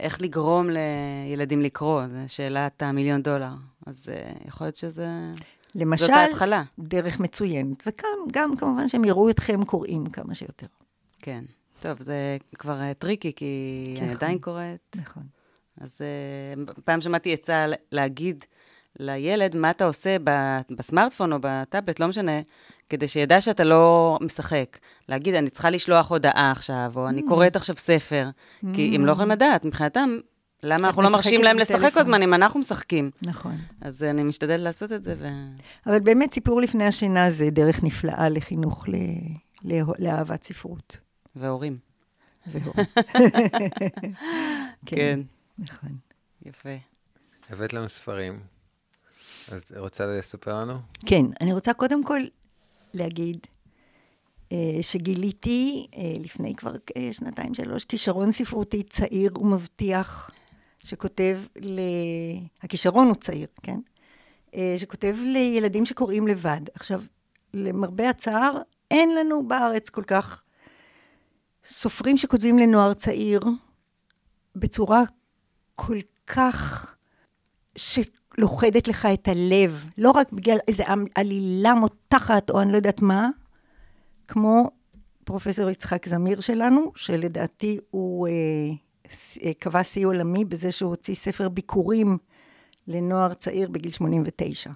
איך 0.00 0.22
לגרום 0.22 0.68
לילדים 0.70 1.60
לקרוא, 1.60 2.02
זו 2.06 2.18
שאלת 2.26 2.82
המיליון 2.82 3.22
דולר. 3.22 3.52
אז 3.86 4.08
אה, 4.12 4.32
יכול 4.48 4.66
להיות 4.66 4.76
שזה... 4.76 5.08
למשל, 5.74 6.06
זאת 6.06 6.14
ההתחלה. 6.14 6.62
דרך 6.78 7.20
מצוינת. 7.20 7.86
וגם, 7.86 8.18
גם 8.32 8.56
כמובן 8.56 8.88
שהם 8.88 9.04
יראו 9.04 9.30
אתכם 9.30 9.64
קוראים 9.64 10.06
כמה 10.06 10.34
שיותר. 10.34 10.66
כן. 11.22 11.44
טוב, 11.80 11.98
זה 11.98 12.36
כבר 12.58 12.80
אה, 12.80 12.94
tricky, 12.94 13.32
כי 13.36 13.94
אני 13.96 14.06
נכון. 14.06 14.16
עדיין 14.16 14.38
קוראת. 14.38 14.96
נכון. 14.96 15.22
אז 15.80 15.98
אה, 16.00 16.72
פעם 16.84 17.00
שמעתי 17.00 17.32
עצה 17.32 17.66
להגיד 17.92 18.44
לילד 18.98 19.56
מה 19.56 19.70
אתה 19.70 19.84
עושה 19.84 20.16
בסמארטפון 20.70 21.32
או 21.32 21.38
בטאבלט, 21.40 22.00
לא 22.00 22.08
משנה, 22.08 22.40
כדי 22.88 23.08
שידע 23.08 23.40
שאתה 23.40 23.64
לא 23.64 24.18
משחק. 24.20 24.78
להגיד, 25.08 25.34
אני 25.34 25.50
צריכה 25.50 25.70
לשלוח 25.70 26.10
הודעה 26.10 26.50
עכשיו, 26.50 26.92
או 26.96 27.06
Mm. 27.06 27.08
אני 27.08 27.22
קוראת 27.22 27.56
עכשיו 27.56 27.76
ספר. 27.76 28.28
כי 28.72 28.94
הם 28.94 29.06
לא 29.06 29.12
יכולים 29.12 29.30
לדעת, 29.30 29.64
מבחינתם, 29.64 30.18
למה 30.62 30.88
אנחנו 30.88 31.02
לא 31.02 31.10
מרשים 31.10 31.42
להם 31.42 31.58
לשחק 31.58 31.94
כל. 31.94 32.00
הזמן 32.00 32.22
אם 32.22 32.34
אנחנו 32.34 32.60
משחקים? 32.60 33.10
נכון. 33.22 33.56
אז 33.80 34.02
אני 34.02 34.22
משתדלת 34.22 34.60
לעשות 34.60 34.92
את 34.92 35.04
זה, 35.04 35.14
ו... 35.18 35.28
אבל 35.86 36.00
באמת, 36.00 36.32
סיפור 36.32 36.60
לפני 36.60 36.84
השינה 36.84 37.30
זה 37.30 37.50
דרך 37.50 37.82
נפלאה 37.82 38.28
לחינוך 38.28 38.88
ל... 38.88 38.92
לה... 39.62 39.82
לאהבת 39.98 40.42
ספרות. 40.44 40.96
והורים. 41.36 41.78
והוא. 42.46 42.74
כן. 44.86 45.20
נכון. 45.60 45.96
יפה. 46.42 46.76
הבאת 47.50 47.72
לנו 47.72 47.88
ספרים, 47.88 48.40
אז 49.48 49.64
רוצה 49.76 50.06
לספר 50.06 50.60
לנו? 50.60 50.74
כן, 51.06 51.24
אני 51.40 51.52
רוצה 51.52 51.72
קודם 51.72 52.04
כל 52.04 52.20
להגיד 52.94 53.46
אה, 54.52 54.78
שגיליתי 54.82 55.86
אה, 55.96 56.12
לפני 56.20 56.54
כבר 56.56 56.74
אה, 56.96 57.08
שנתיים, 57.12 57.54
שלוש, 57.54 57.84
כישרון 57.84 58.32
ספרותי 58.32 58.82
צעיר 58.82 59.40
ומבטיח, 59.40 60.30
שכותב 60.78 61.38
ל... 61.56 61.80
הכישרון 62.62 63.06
הוא 63.06 63.16
צעיר, 63.16 63.46
כן? 63.62 63.80
שכותב 64.78 65.16
לילדים 65.22 65.86
שקוראים 65.86 66.28
לבד. 66.28 66.60
עכשיו, 66.74 67.02
למרבה 67.54 68.10
הצער, 68.10 68.62
אין 68.90 69.14
לנו 69.14 69.48
בארץ 69.48 69.88
כל 69.88 70.02
כך 70.06 70.42
סופרים 71.64 72.16
שכותבים 72.16 72.58
לנוער 72.58 72.94
צעיר 72.94 73.40
בצורה 74.56 75.02
כל 75.86 75.98
כך 76.26 76.86
שלוכדת 77.76 78.88
לך 78.88 79.08
את 79.14 79.28
הלב, 79.28 79.86
לא 79.98 80.10
רק 80.10 80.32
בגלל 80.32 80.58
איזו 80.68 80.84
עלילה 81.14 81.74
מותחת 81.74 82.50
או 82.50 82.62
אני 82.62 82.72
לא 82.72 82.76
יודעת 82.76 83.02
מה, 83.02 83.28
כמו 84.28 84.70
פרופסור 85.24 85.70
יצחק 85.70 86.08
זמיר 86.08 86.40
שלנו, 86.40 86.92
שלדעתי 86.96 87.78
הוא 87.90 88.28
אה, 88.28 88.32
אה, 89.42 89.54
קבע 89.58 89.84
שיא 89.84 90.06
עולמי 90.06 90.44
בזה 90.44 90.72
שהוא 90.72 90.90
הוציא 90.90 91.14
ספר 91.14 91.48
ביקורים 91.48 92.18
לנוער 92.86 93.34
צעיר 93.34 93.68
בגיל 93.70 93.92
89, 93.92 94.70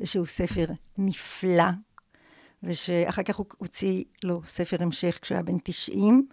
ושהוא 0.00 0.26
ספר 0.26 0.66
נפלא, 0.98 1.70
ושאחר 2.62 3.22
כך 3.22 3.36
הוא 3.36 3.46
הוציא 3.58 4.04
לו 4.24 4.40
ספר 4.44 4.82
המשך 4.82 5.18
כשהוא 5.22 5.36
היה 5.36 5.42
בן 5.42 5.58
90, 5.64 6.26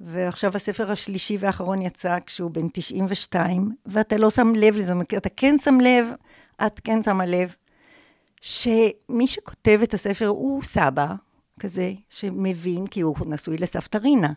ועכשיו 0.00 0.52
הספר 0.54 0.90
השלישי 0.90 1.36
והאחרון 1.40 1.82
יצא 1.82 2.18
כשהוא 2.26 2.50
בן 2.50 2.68
92, 2.72 3.72
ואתה 3.86 4.16
לא 4.16 4.30
שם 4.30 4.52
לב 4.56 4.76
לזה, 4.76 4.92
אתה 5.16 5.28
כן 5.28 5.58
שם 5.58 5.80
לב, 5.80 6.06
את 6.66 6.80
כן 6.84 7.02
שמה 7.02 7.26
לב, 7.26 7.56
שמי 8.40 9.26
שכותב 9.26 9.80
את 9.82 9.94
הספר 9.94 10.26
הוא 10.26 10.62
סבא 10.62 11.14
כזה, 11.60 11.92
שמבין, 12.08 12.86
כי 12.86 13.00
הוא 13.00 13.16
נשוי 13.26 13.56
לסבתא 13.58 13.98
רינה, 13.98 14.32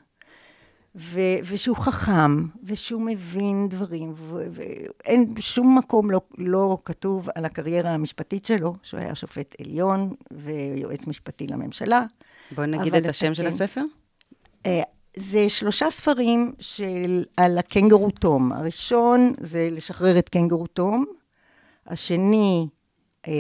ו- 0.96 1.40
ושהוא 1.46 1.78
חכם, 1.78 2.46
ושהוא 2.64 3.02
מבין 3.02 3.68
דברים, 3.70 4.14
ו- 4.16 4.46
ואין 4.52 5.34
בשום 5.34 5.78
מקום 5.78 6.12
לא, 6.12 6.22
לא 6.38 6.78
כתוב 6.86 7.30
על 7.36 7.46
הקריירה 7.46 7.92
המשפטית 7.92 8.46
שלו, 8.46 8.76
שהוא 8.84 9.00
היה 9.00 9.16
שופט 9.16 9.56
עליון 9.62 10.14
ויועץ 10.32 11.08
משפטי 11.08 11.48
לממשלה. 11.48 12.06
בואי 12.56 12.68
נגיד 12.68 12.96
את 12.96 13.06
השם 13.06 13.34
של 13.34 13.44
כן. 13.44 13.50
הספר. 13.50 13.82
זה 15.16 15.50
שלושה 15.50 15.90
ספרים 15.90 16.54
של, 16.60 17.24
על 17.38 17.58
הקנגורו 17.58 18.12
תום. 18.12 18.52
הראשון 18.52 19.34
זה 19.40 19.68
לשחרר 19.72 20.20
את 20.20 20.30
קנגורו 20.30 20.68
תום. 20.68 21.06
השני, 21.88 22.68
אה, 23.28 23.34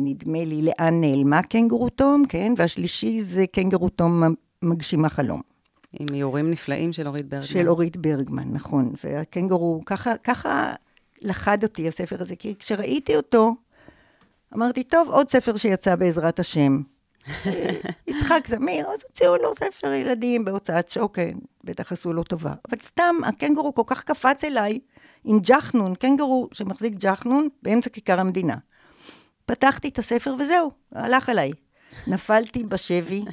נדמה 0.00 0.44
לי, 0.44 0.62
לאן 0.62 1.00
נעלמה 1.00 1.42
קנגורו 1.42 1.88
תום, 1.88 2.22
כן? 2.28 2.52
והשלישי 2.56 3.20
זה 3.20 3.46
קנגורו 3.46 3.88
תום 3.88 4.22
מגשימה 4.62 5.08
חלום. 5.08 5.40
עם 6.00 6.06
איורים 6.14 6.50
נפלאים 6.50 6.92
של 6.92 7.06
אורית 7.06 7.28
ברגמן. 7.28 7.46
של 7.46 7.68
אורית 7.68 7.96
ברגמן, 7.96 8.52
נכון. 8.52 8.92
והקנגורו, 9.04 9.82
ככה, 9.86 10.16
ככה 10.24 10.74
לחד 11.22 11.62
אותי 11.62 11.88
הספר 11.88 12.22
הזה, 12.22 12.36
כי 12.36 12.54
כשראיתי 12.58 13.16
אותו, 13.16 13.54
אמרתי, 14.54 14.84
טוב, 14.84 15.08
עוד 15.08 15.28
ספר 15.28 15.56
שיצא 15.56 15.96
בעזרת 15.96 16.38
השם. 16.38 16.82
יצחק 18.08 18.46
זמיר, 18.46 18.88
אז 18.88 19.02
הוציאו 19.08 19.36
לו 19.36 19.54
ספר 19.54 19.92
ילדים 19.92 20.44
בהוצאת 20.44 20.88
שוקן, 20.88 21.38
בטח 21.64 21.92
עשו 21.92 22.12
לו 22.12 22.24
טובה. 22.24 22.54
אבל 22.68 22.78
סתם, 22.82 23.14
הקנגורו 23.24 23.74
כל 23.74 23.82
כך 23.86 24.04
קפץ 24.04 24.44
אליי 24.44 24.78
עם 25.24 25.38
ג'חנון, 25.42 25.94
קנגורו 25.94 26.48
שמחזיק 26.52 26.94
ג'חנון 26.98 27.48
באמצע 27.62 27.90
כיכר 27.90 28.20
המדינה. 28.20 28.56
פתחתי 29.46 29.88
את 29.88 29.98
הספר 29.98 30.34
וזהו, 30.38 30.70
הלך 30.92 31.28
עליי. 31.28 31.52
נפלתי 32.06 32.64
בשבי, 32.64 33.24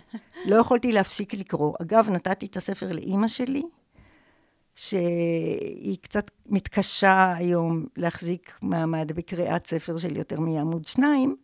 לא 0.46 0.56
יכולתי 0.56 0.92
להפסיק 0.92 1.34
לקרוא. 1.34 1.74
אגב, 1.82 2.10
נתתי 2.10 2.46
את 2.46 2.58
הספר 2.58 2.92
לאימא 2.92 3.28
שלי, 3.28 3.64
שהיא 4.76 5.98
קצת 6.02 6.32
מתקשה 6.46 7.34
היום 7.38 7.86
להחזיק 7.98 8.58
מעמד 8.62 9.12
בקריאת 9.16 9.68
ספר 9.68 9.98
של 9.98 10.18
יותר 10.18 10.40
מעמוד 10.40 10.86
שניים, 10.86 11.36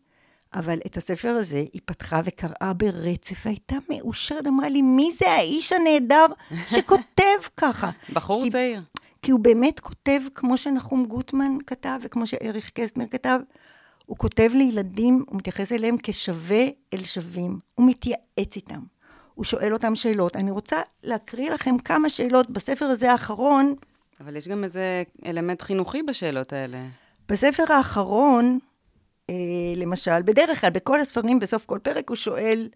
אבל 0.53 0.79
את 0.85 0.97
הספר 0.97 1.29
הזה 1.29 1.57
היא 1.73 1.81
פתחה 1.85 2.21
וקראה 2.23 2.73
ברצף, 2.77 3.45
והייתה 3.45 3.75
מאושרת, 3.89 4.47
אמרה 4.47 4.69
לי, 4.69 4.81
מי 4.81 5.09
זה 5.11 5.29
האיש 5.31 5.73
הנהדר 5.73 6.25
שכותב 6.67 7.23
ככה? 7.57 7.89
בחור 8.13 8.43
כי- 8.43 8.49
צעיר. 8.51 8.81
כי 9.21 9.31
הוא 9.31 9.39
באמת 9.39 9.79
כותב 9.79 10.21
כמו 10.35 10.57
שנחום 10.57 11.05
גוטמן 11.05 11.57
כתב 11.67 11.99
וכמו 12.01 12.27
שאריך 12.27 12.71
קסטנר 12.73 13.05
כתב. 13.11 13.39
הוא 14.05 14.17
כותב 14.17 14.49
לילדים, 14.53 15.23
הוא 15.27 15.37
מתייחס 15.37 15.71
אליהם 15.71 15.95
כשווה 16.03 16.63
אל 16.93 17.03
שווים. 17.03 17.59
הוא 17.75 17.87
מתייעץ 17.87 18.55
איתם. 18.55 18.79
הוא 19.33 19.45
שואל 19.45 19.73
אותם 19.73 19.95
שאלות. 19.95 20.35
אני 20.35 20.51
רוצה 20.51 20.77
להקריא 21.03 21.49
לכם 21.51 21.77
כמה 21.77 22.09
שאלות 22.09 22.49
בספר 22.49 22.85
הזה 22.85 23.11
האחרון. 23.11 23.73
אבל 24.21 24.35
יש 24.35 24.47
גם 24.47 24.63
איזה 24.63 25.03
אלמנט 25.25 25.61
חינוכי 25.61 26.03
בשאלות 26.03 26.53
האלה. 26.53 26.77
בספר 27.29 27.73
האחרון, 27.73 28.59
למשל, 29.75 30.21
בדרך 30.21 30.61
כלל, 30.61 30.69
בכל 30.69 30.99
הספרים, 30.99 31.39
בסוף 31.39 31.65
כל 31.65 31.79
פרק, 31.83 32.09
הוא 32.09 32.15
שואל, 32.15 32.69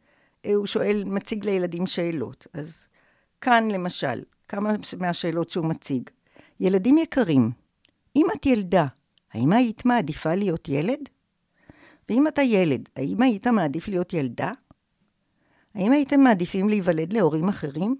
אה, 0.46 0.54
הוא 0.54 0.66
שואל, 0.66 1.04
מציג 1.06 1.46
לילדים 1.46 1.88
שאלות. 1.88 2.48
אז 2.54 2.88
כאן, 3.42 3.72
למשל, 3.72 4.24
כמה 4.48 4.74
מהשאלות 5.00 5.50
שהוא 5.50 5.66
מציג. 5.66 6.10
ילדים 6.60 6.98
יקרים, 6.98 7.52
אם 8.16 8.26
את 8.36 8.46
ילדה, 8.46 8.86
האם 9.34 9.54
היית 9.54 9.86
מעדיפה 9.86 10.36
להיות 10.36 10.70
ילד? 10.70 11.10
ואם 12.10 12.28
אתה 12.28 12.42
ילד, 12.42 12.90
האם 12.96 13.22
היית 13.22 13.48
מעדיף 13.48 13.88
להיות 13.88 14.14
ילדה? 14.14 14.52
האם 15.76 15.92
הייתם 15.92 16.20
מעדיפים 16.20 16.70
להיוולד 16.70 17.14
להורים 17.14 17.50
אחרים? 17.50 17.96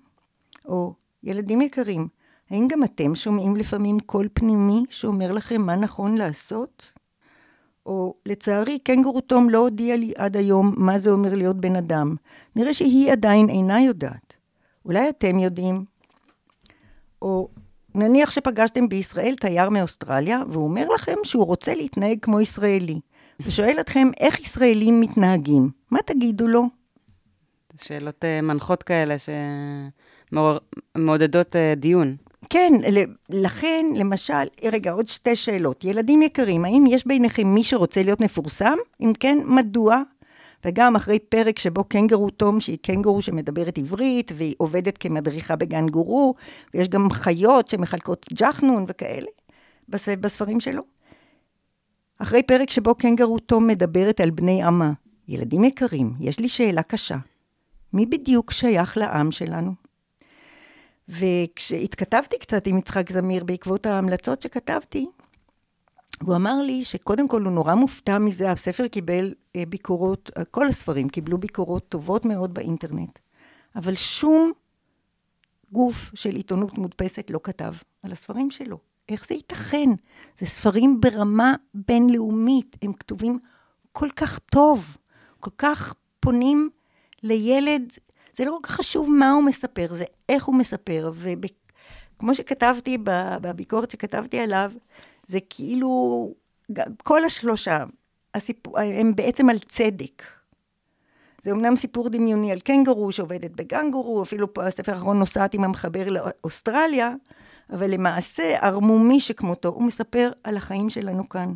או, 0.66 0.94
ילדים 1.24 1.62
יקרים, 1.62 2.08
האם 2.50 2.68
גם 2.68 2.84
אתם 2.84 3.16
שומעים 3.16 3.56
לפעמים 3.56 4.00
קול 4.00 4.28
פנימי 4.34 4.84
שאומר 4.90 5.32
לכם 5.32 5.62
מה 5.62 5.76
נכון 5.76 6.16
לעשות? 6.16 6.92
או, 7.86 8.14
לצערי, 8.26 8.80
קנגורו 8.80 9.22
תום 9.22 9.50
לא 9.50 9.58
הודיע 9.58 9.96
לי 9.96 10.14
עד 10.18 10.38
היום 10.38 10.74
מה 10.78 11.00
זה 11.00 11.12
אומר 11.12 11.36
להיות 11.36 11.56
בן 11.56 11.76
אדם. 11.76 12.16
נראה 12.56 12.74
שהיא 12.74 13.12
עדיין 13.12 13.50
אינה 13.50 13.82
יודעת. 13.82 14.34
אולי 14.86 15.10
אתם 15.10 15.40
יודעים? 15.40 15.86
או, 17.22 17.50
נניח 17.96 18.32
שפגשתם 18.32 18.90
בישראל 18.90 19.36
תייר 19.40 19.70
מאוסטרליה, 19.70 20.42
והוא 20.50 20.64
אומר 20.64 20.88
לכם 20.88 21.16
שהוא 21.24 21.46
רוצה 21.46 21.76
להתנהג 21.76 22.18
כמו 22.22 22.42
ישראלי, 22.42 23.00
ושואל 23.40 23.78
אתכם 23.80 24.08
איך 24.20 24.40
ישראלים 24.40 25.02
מתנהגים. 25.02 25.70
מה 25.92 26.00
תגידו 26.06 26.48
לו? 26.48 26.64
שאלות 27.82 28.26
אה, 28.26 28.42
מנחות 28.42 28.84
כאלה 28.84 29.16
שמעודדות 30.32 31.56
אה, 31.56 31.74
דיון. 31.78 32.16
כן, 32.54 32.74
לכן, 33.30 33.86
למשל, 33.96 34.44
רגע, 34.72 34.92
עוד 34.92 35.08
שתי 35.08 35.36
שאלות. 35.36 35.84
ילדים 35.84 36.22
יקרים, 36.22 36.66
האם 36.66 36.86
יש 36.90 37.08
ביניכם 37.08 37.48
מי 37.48 37.64
שרוצה 37.64 38.04
להיות 38.04 38.22
מפורסם? 38.22 38.78
אם 39.02 39.12
כן, 39.20 39.38
מדוע? 39.46 40.02
וגם 40.66 40.96
אחרי 40.96 41.20
פרק 41.20 41.60
שבו 41.60 41.84
קנגורו 41.84 42.30
תום, 42.30 42.60
שהיא 42.60 42.78
קנגורו 42.82 43.22
שמדברת 43.22 43.78
עברית, 43.78 44.32
והיא 44.36 44.56
עובדת 44.58 44.98
כמדריכה 44.98 45.56
בגן 45.56 45.90
גורו, 45.90 46.34
ויש 46.74 46.88
גם 46.88 47.10
חיות 47.10 47.68
שמחלקות 47.68 48.26
ג'חנון 48.34 48.86
וכאלה, 48.88 49.28
בס- 49.90 50.10
בספרים 50.10 50.60
שלו. 50.60 50.84
אחרי 52.20 52.44
פרק 52.44 52.70
שבו 52.70 52.96
קנגורו 52.96 53.40
תום 53.40 53.68
מדברת 53.68 54.20
על 54.20 54.30
בני 54.30 54.64
עמה. 54.64 54.92
ילדים 55.28 55.64
יקרים, 55.64 56.14
יש 56.20 56.40
לי 56.40 56.48
שאלה 56.48 56.84
קשה. 56.84 57.18
מי 57.94 58.06
בדיוק 58.06 58.52
שייך 58.52 58.98
לעם 58.98 59.32
שלנו? 59.32 59.81
וכשהתכתבתי 61.12 62.40
קצת 62.40 62.68
עם 62.68 62.78
יצחק 62.78 63.12
זמיר 63.12 63.44
בעקבות 63.44 63.86
ההמלצות 63.86 64.42
שכתבתי, 64.42 65.08
הוא 66.22 66.36
אמר 66.36 66.62
לי 66.62 66.84
שקודם 66.86 67.28
כל 67.28 67.42
הוא 67.42 67.52
נורא 67.52 67.76
מופתע 67.76 68.18
מזה, 68.18 68.52
הספר 68.52 68.88
קיבל 68.88 69.34
אה, 69.56 69.64
ביקורות, 69.70 70.32
אה, 70.38 70.46
כל 70.46 70.68
הספרים 70.68 71.10
קיבלו 71.10 71.38
ביקורות 71.38 71.90
טובות 71.90 72.26
מאוד 72.26 72.54
באינטרנט, 72.54 73.20
אבל 73.76 73.96
שום 73.96 74.52
גוף 75.72 76.12
של 76.14 76.36
עיתונות 76.36 76.78
מודפסת 76.78 77.30
לא 77.30 77.40
כתב 77.44 77.74
על 78.04 78.12
הספרים 78.12 78.52
שלו. 78.52 78.78
איך 79.10 79.28
זה 79.28 79.36
ייתכן? 79.36 79.90
זה 80.38 80.46
ספרים 80.46 81.02
ברמה 81.02 81.54
בינלאומית, 81.74 82.78
הם 82.82 82.94
כתובים 82.94 83.40
כל 83.92 84.10
כך 84.16 84.40
טוב, 84.40 84.98
כל 85.40 85.52
כך 85.58 85.94
פונים 86.20 86.70
לילד, 87.24 87.94
זה 88.34 88.46
לא 88.46 88.52
כל 88.52 88.68
כך 88.68 88.72
חשוב 88.72 89.10
מה 89.12 89.32
הוא 89.32 89.44
מספר, 89.44 89.88
זה 89.90 90.06
איך 90.32 90.46
הוא 90.46 90.56
מספר, 90.56 91.12
וכמו 91.14 92.36
שכתבתי 92.36 92.98
בביקורת 93.42 93.92
שכתבתי 93.92 94.40
עליו, 94.40 94.72
זה 95.28 95.40
כאילו, 95.50 96.34
כל 97.04 97.26
השלושה, 97.26 97.84
הסיפור, 98.34 98.80
הם 98.80 99.16
בעצם 99.16 99.50
על 99.50 99.60
צדק. 99.60 100.24
זה 101.42 101.52
אמנם 101.52 101.76
סיפור 101.76 102.10
דמיוני 102.10 102.52
על 102.52 102.60
קנגורו 102.60 103.12
שעובדת 103.12 103.52
בגנגורו, 103.52 104.24
אפילו 104.24 104.54
פה 104.54 104.68
הספר 104.68 104.94
האחרון 104.94 105.20
נוסעת 105.20 105.54
עם 105.54 105.64
המחבר 105.64 106.10
לאוסטרליה, 106.10 107.14
אבל 107.70 107.92
למעשה 107.92 108.58
ערמומי 108.62 109.20
שכמותו, 109.20 109.70
הוא 109.70 109.84
מספר 109.84 110.32
על 110.44 110.58
החיים 110.58 110.90
שלנו 110.90 111.30
כאן, 111.30 111.54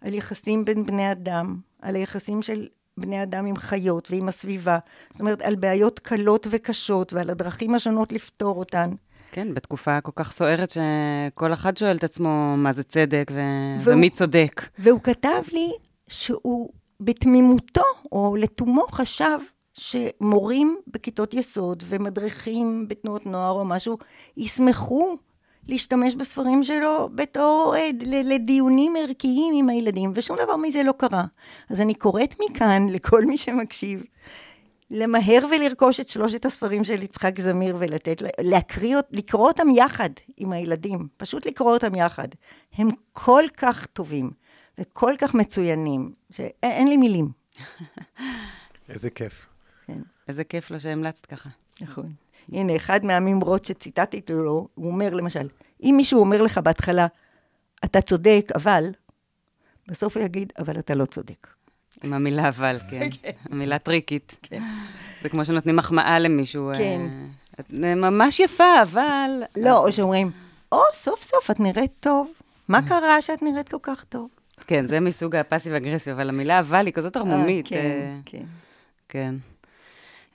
על 0.00 0.14
יחסים 0.14 0.64
בין 0.64 0.86
בני 0.86 1.12
אדם, 1.12 1.56
על 1.82 1.96
היחסים 1.96 2.42
של 2.42 2.68
בני 3.00 3.22
אדם 3.22 3.46
עם 3.46 3.56
חיות 3.56 4.10
ועם 4.10 4.28
הסביבה, 4.28 4.78
זאת 5.10 5.20
אומרת 5.20 5.42
על 5.42 5.54
בעיות 5.54 5.98
קלות 5.98 6.46
וקשות 6.50 7.12
ועל 7.12 7.30
הדרכים 7.30 7.74
השונות 7.74 8.12
לפתור 8.12 8.58
אותן. 8.58 8.90
כן, 9.32 9.54
בתקופה 9.54 10.00
כל 10.00 10.12
כך 10.14 10.32
סוערת 10.32 10.70
שכל 10.70 11.52
אחד 11.52 11.76
שואל 11.76 11.96
את 11.96 12.04
עצמו 12.04 12.54
מה 12.56 12.72
זה 12.72 12.82
צדק 12.82 13.30
ו... 13.34 13.40
והוא, 13.80 13.94
ומי 13.94 14.10
צודק. 14.10 14.68
והוא 14.78 15.00
כתב 15.00 15.42
לי 15.52 15.70
שהוא 16.08 16.70
בתמימותו, 17.00 17.84
או 18.12 18.36
לתומו 18.38 18.86
חשב 18.86 19.38
שמורים 19.74 20.78
בכיתות 20.86 21.34
יסוד 21.34 21.82
ומדריכים 21.86 22.88
בתנועות 22.88 23.26
נוער 23.26 23.50
או 23.50 23.64
משהו, 23.64 23.98
ישמחו 24.36 25.16
להשתמש 25.70 26.14
בספרים 26.14 26.64
שלו 26.64 27.08
בתור 27.14 27.74
לדיונים 28.04 28.94
ערכיים 28.98 29.54
עם 29.56 29.68
הילדים, 29.68 30.12
ושום 30.14 30.36
דבר 30.44 30.56
מזה 30.56 30.82
לא 30.82 30.92
קרה. 30.92 31.24
אז 31.70 31.80
אני 31.80 31.94
קוראת 31.94 32.34
מכאן 32.40 32.86
לכל 32.88 33.24
מי 33.24 33.36
שמקשיב, 33.36 34.02
למהר 34.90 35.46
ולרכוש 35.50 36.00
את 36.00 36.08
שלושת 36.08 36.44
הספרים 36.44 36.84
של 36.84 37.02
יצחק 37.02 37.40
זמיר 37.40 37.76
ולתת, 37.78 38.22
להקריא, 38.40 38.96
לקרוא 39.10 39.48
אותם 39.48 39.70
יחד 39.70 40.10
עם 40.36 40.52
הילדים, 40.52 41.08
פשוט 41.16 41.46
לקרוא 41.46 41.72
אותם 41.72 41.94
יחד. 41.94 42.28
הם 42.74 42.88
כל 43.12 43.44
כך 43.56 43.86
טובים 43.86 44.30
וכל 44.78 45.14
כך 45.18 45.34
מצוינים, 45.34 46.12
שאין 46.30 46.88
לי 46.88 46.96
מילים. 46.96 47.28
איזה 48.88 49.10
כיף. 49.10 49.46
כן. 49.86 49.98
איזה 50.28 50.44
כיף 50.44 50.70
לו 50.70 50.80
שהמלצת 50.80 51.26
ככה. 51.26 51.48
נכון. 51.80 52.12
הנה, 52.52 52.76
אחד 52.76 53.04
מהמימרות 53.04 53.64
שציטטתי 53.64 54.32
לו, 54.32 54.68
הוא 54.74 54.86
אומר 54.86 55.14
למשל, 55.14 55.48
אם 55.82 55.94
מישהו 55.96 56.20
אומר 56.20 56.42
לך 56.42 56.58
בהתחלה, 56.58 57.06
אתה 57.84 58.00
צודק, 58.00 58.48
אבל, 58.54 58.84
בסוף 59.88 60.16
הוא 60.16 60.24
יגיד, 60.24 60.52
אבל 60.58 60.78
אתה 60.78 60.94
לא 60.94 61.04
צודק. 61.04 61.46
עם 62.02 62.12
המילה 62.12 62.48
אבל, 62.48 62.78
כן. 62.90 63.08
כן. 63.22 63.30
המילה 63.50 63.78
טריקית. 63.78 64.36
כן. 64.42 64.62
זה 65.22 65.28
כמו 65.28 65.44
שנותנים 65.44 65.76
מחמאה 65.76 66.18
למישהו. 66.18 66.70
כן. 66.78 67.00
את 67.60 67.70
ממש 67.96 68.40
יפה, 68.40 68.82
אבל... 68.82 69.30
לא, 69.56 69.78
או 69.78 69.92
שאומרים, 69.92 70.30
או, 70.72 70.80
סוף 70.92 71.22
סוף 71.22 71.50
את 71.50 71.60
נראית 71.60 71.92
טוב. 72.00 72.28
מה 72.68 72.82
קרה 72.88 73.22
שאת 73.22 73.42
נראית 73.42 73.68
כל 73.68 73.76
כך 73.82 74.04
טוב? 74.04 74.28
כן, 74.66 74.86
זה 74.86 75.00
מסוג 75.00 75.36
הפאסיב 75.36 75.74
אגרסיב, 75.74 76.12
אבל 76.12 76.28
המילה 76.28 76.60
אבל 76.60 76.86
היא 76.86 76.94
כזאת 76.94 77.16
ערמומית. 77.16 77.68
כן, 77.68 78.20
כן. 78.24 78.44
כן. 79.08 79.34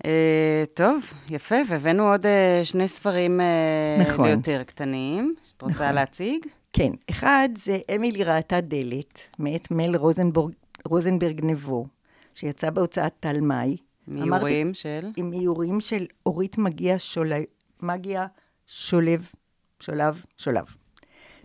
אה, 0.06 0.64
טוב, 0.74 1.14
יפה, 1.30 1.56
והבאנו 1.68 2.12
עוד 2.12 2.26
אה, 2.26 2.62
שני 2.64 2.88
ספרים 2.88 3.42
אה, 3.42 3.98
נכון. 4.00 4.28
יותר 4.28 4.64
קטנים. 4.64 5.36
את 5.58 5.62
רוצה 5.62 5.74
נכון. 5.74 5.96
להציג? 5.96 6.46
כן. 6.74 6.92
אחד 7.10 7.50
זה 7.58 7.80
אמילי 7.96 8.24
ראתה 8.24 8.62
דלת, 8.62 9.28
מאת 9.40 9.72
מל 9.72 9.96
רוזנבורג, 9.96 10.54
רוזנברג 10.86 11.46
נבו, 11.46 11.88
שיצא 12.36 12.70
בהוצאת 12.70 13.14
תלמי. 13.20 13.78
מאיורים 14.08 14.74
של? 14.74 15.08
עם 15.18 15.34
איורים 15.34 15.82
של 15.82 16.06
אורית 16.26 16.58
מגיע 16.58 16.96
שולב, 16.98 17.44
מגיע 17.82 18.26
שולב, 18.68 19.30
שולב, 19.80 20.22
שולב. 20.38 20.66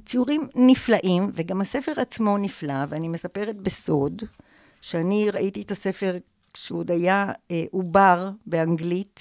ציורים 0.06 0.48
נפלאים, 0.54 1.30
וגם 1.34 1.60
הספר 1.60 1.92
עצמו 1.96 2.38
נפלא, 2.38 2.84
ואני 2.88 3.08
מספרת 3.08 3.56
בסוד, 3.56 4.22
שאני 4.80 5.30
ראיתי 5.30 5.62
את 5.62 5.70
הספר 5.70 6.16
כשהוא 6.52 6.78
עוד 6.78 6.90
היה 6.90 7.32
אה, 7.50 7.64
עובר 7.70 8.30
באנגלית, 8.46 9.20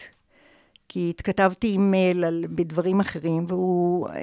כי 0.88 1.10
התכתבתי 1.10 1.74
עם 1.74 1.92
מייל 1.92 2.26
על, 2.26 2.46
בדברים 2.50 3.00
אחרים, 3.00 3.46
והוא 3.48 4.10
אה, 4.10 4.16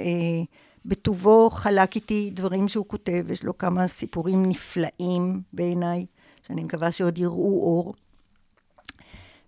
בטובו 0.85 1.51
חלק 1.51 1.95
איתי 1.95 2.31
דברים 2.35 2.69
שהוא 2.69 2.87
כותב, 2.89 3.31
יש 3.31 3.45
לו 3.45 3.59
כמה 3.59 3.87
סיפורים 3.87 4.47
נפלאים 4.47 5.43
בעיניי, 5.53 6.07
שאני 6.47 6.65
מקווה 6.65 6.93
שעוד 6.93 7.19
יראו 7.19 7.61
אור. 7.63 7.95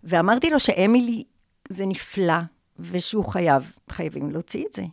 ואמרתי 0.05 0.51
לו 0.51 0.61
שאמילי 0.61 1.25
זה 1.69 1.87
נפלא, 1.87 2.39
ושהוא 2.79 3.25
חייב, 3.25 3.73
חייבים 3.91 4.31
להוציא 4.31 4.65
את 4.67 4.73
זה. 4.73 4.85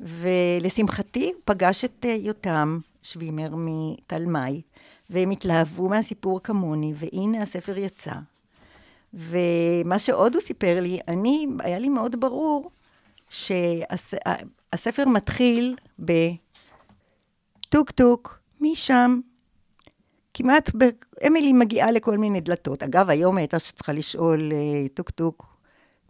ולשמחתי 0.00 1.32
הוא 1.34 1.42
פגש 1.44 1.84
את 1.84 2.04
אה, 2.04 2.16
יותם 2.20 2.78
שווימר 3.02 3.48
מתלמי, 3.56 4.62
והם 5.10 5.30
התלהבו 5.30 5.88
מהסיפור 5.88 6.40
כמוני, 6.42 6.94
והנה 6.96 7.42
הספר 7.42 7.78
יצא. 7.78 8.14
ומה 9.14 9.98
שעוד 9.98 10.34
הוא 10.34 10.42
סיפר 10.42 10.80
לי, 10.80 10.98
אני, 11.08 11.46
היה 11.58 11.78
לי 11.78 11.88
מאוד 11.88 12.20
ברור 12.20 12.70
שהספר 13.30 15.04
מתחיל 15.06 15.76
בטוק 15.98 17.90
טוק, 17.90 18.38
מי 18.60 18.80
שם, 18.80 19.20
כמעט. 20.34 20.70
אמילי 21.26 21.52
מגיעה 21.52 21.90
לכל 21.90 22.18
מיני 22.18 22.40
דלתות. 22.40 22.82
אגב, 22.82 23.10
היום 23.10 23.36
הייתה 23.36 23.58
שצריכה 23.58 23.92
לשאול 23.92 24.52
אה, 24.52 24.88
טוק 24.94 25.10
טוק, 25.10 25.56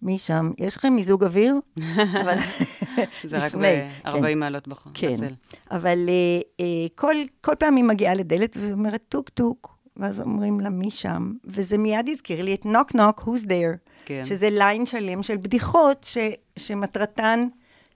מי 0.02 0.18
שם, 0.18 0.50
יש 0.58 0.76
לכם 0.76 0.92
מיזוג 0.92 1.24
אוויר? 1.24 1.54
אבל 1.96 2.36
זה 3.30 3.38
רק 3.38 3.54
ב-40 3.54 4.12
כן. 4.12 4.38
מעלות 4.38 4.68
בחום. 4.68 4.92
כן, 4.94 5.14
בצל. 5.14 5.34
אבל 5.70 6.08
אה, 6.08 6.60
אה, 6.60 6.64
כל, 6.94 7.14
כל 7.40 7.54
פעם 7.58 7.76
היא 7.76 7.84
מגיעה 7.84 8.14
לדלת 8.14 8.56
ואומרת 8.60 9.02
טוק 9.08 9.28
טוק, 9.28 9.76
ואז 9.96 10.20
אומרים 10.20 10.60
לה 10.60 10.70
מי 10.70 10.90
שם, 10.90 11.32
וזה 11.44 11.78
מיד 11.78 12.08
הזכיר 12.08 12.42
לי 12.42 12.54
את 12.54 12.66
knock 12.66 12.94
knock, 12.94 13.20
who's 13.20 13.44
there, 13.44 13.76
כן. 14.04 14.22
שזה 14.24 14.50
ליין 14.50 14.86
שלם 14.86 15.22
של 15.22 15.36
בדיחות 15.36 16.04
ש, 16.04 16.18
שמטרתן 16.56 17.46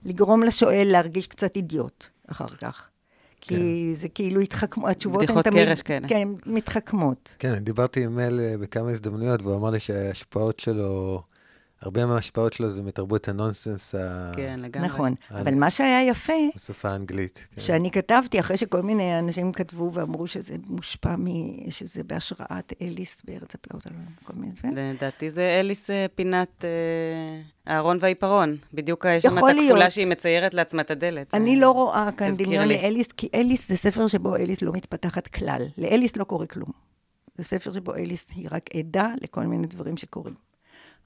לגרום 0.05 0.43
לשואל 0.43 0.87
להרגיש 0.91 1.27
קצת 1.27 1.55
אידיוט 1.55 2.05
אחר 2.27 2.47
כך. 2.47 2.89
כי 3.41 3.55
כן. 3.55 3.93
זה 3.93 4.09
כאילו 4.09 4.41
התחכמו, 4.41 4.89
התשובות 4.89 5.21
הן 5.21 5.27
תמיד... 5.27 5.45
בדיחות 5.45 5.67
קרש 5.67 5.81
כאלה. 5.81 6.07
כן, 6.07 6.27
מתחכמות. 6.45 7.35
כן, 7.39 7.55
דיברתי 7.55 8.03
עם 8.03 8.15
מל 8.15 8.39
אה, 8.39 8.57
בכמה 8.57 8.89
הזדמנויות, 8.89 9.41
והוא 9.41 9.55
אמר 9.55 9.69
לי 9.69 9.79
שההשפעות 9.79 10.59
שלו... 10.59 11.21
הרבה 11.85 12.05
מההשפעות 12.05 12.53
שלו 12.53 12.71
זה 12.71 12.83
מתרבות 12.83 13.27
הנונסנס 13.27 13.95
ה... 13.95 14.31
כן, 14.35 14.59
לגמרי. 14.59 14.87
נכון, 14.87 15.13
אבל 15.31 15.55
מה 15.55 15.69
שהיה 15.69 16.07
יפה... 16.07 16.33
בשפה 16.55 16.89
האנגלית. 16.89 17.43
כן. 17.55 17.61
שאני 17.61 17.91
כתבתי, 17.91 18.39
אחרי 18.39 18.57
שכל 18.57 18.81
מיני 18.81 19.19
אנשים 19.19 19.51
כתבו 19.51 19.91
ואמרו 19.93 20.27
שזה 20.27 20.55
מושפע 20.67 21.15
מ... 21.15 21.25
שזה 21.69 22.03
בהשראת 22.03 22.73
אליס 22.81 23.21
בארץ 23.25 23.55
הפלאות, 23.55 23.87
כל 24.23 24.33
מיני 24.35 24.51
דברים. 24.51 24.77
לדעתי 24.77 25.29
זה 25.29 25.57
אליס 25.59 25.89
אה, 25.89 26.05
פינת 26.15 26.65
אה, 26.65 27.73
אהרון 27.73 27.97
והעיפרון. 28.01 28.57
בדיוק 28.73 29.05
יש 29.09 29.23
שם 29.23 29.37
את 29.37 29.43
הכפולה 29.43 29.91
שהיא 29.91 30.07
מציירת 30.07 30.53
לעצמה 30.53 30.81
את 30.81 30.91
הדלת. 30.91 31.33
אני 31.33 31.55
לא 31.55 31.71
רואה 31.71 32.09
כאן 32.17 32.31
דמיון 32.35 32.67
לאליס, 32.67 33.07
כי 33.07 33.29
אליס 33.33 33.69
זה 33.69 33.77
ספר 33.77 34.07
שבו 34.07 34.35
אליס 34.35 34.61
לא 34.61 34.71
מתפתחת 34.71 35.27
כלל. 35.27 35.61
לאליס 35.77 36.15
לא 36.17 36.23
קורה 36.23 36.45
כלום. 36.45 36.69
זה 37.37 37.43
ספר 37.43 37.73
שבו 37.73 37.95
אליס 37.95 38.31
היא 38.35 38.47
רק 38.51 38.69
עדה 38.75 39.13
לכל 39.21 39.41
מיני 39.43 39.67
דברים 39.67 39.97
שקורים. 39.97 40.33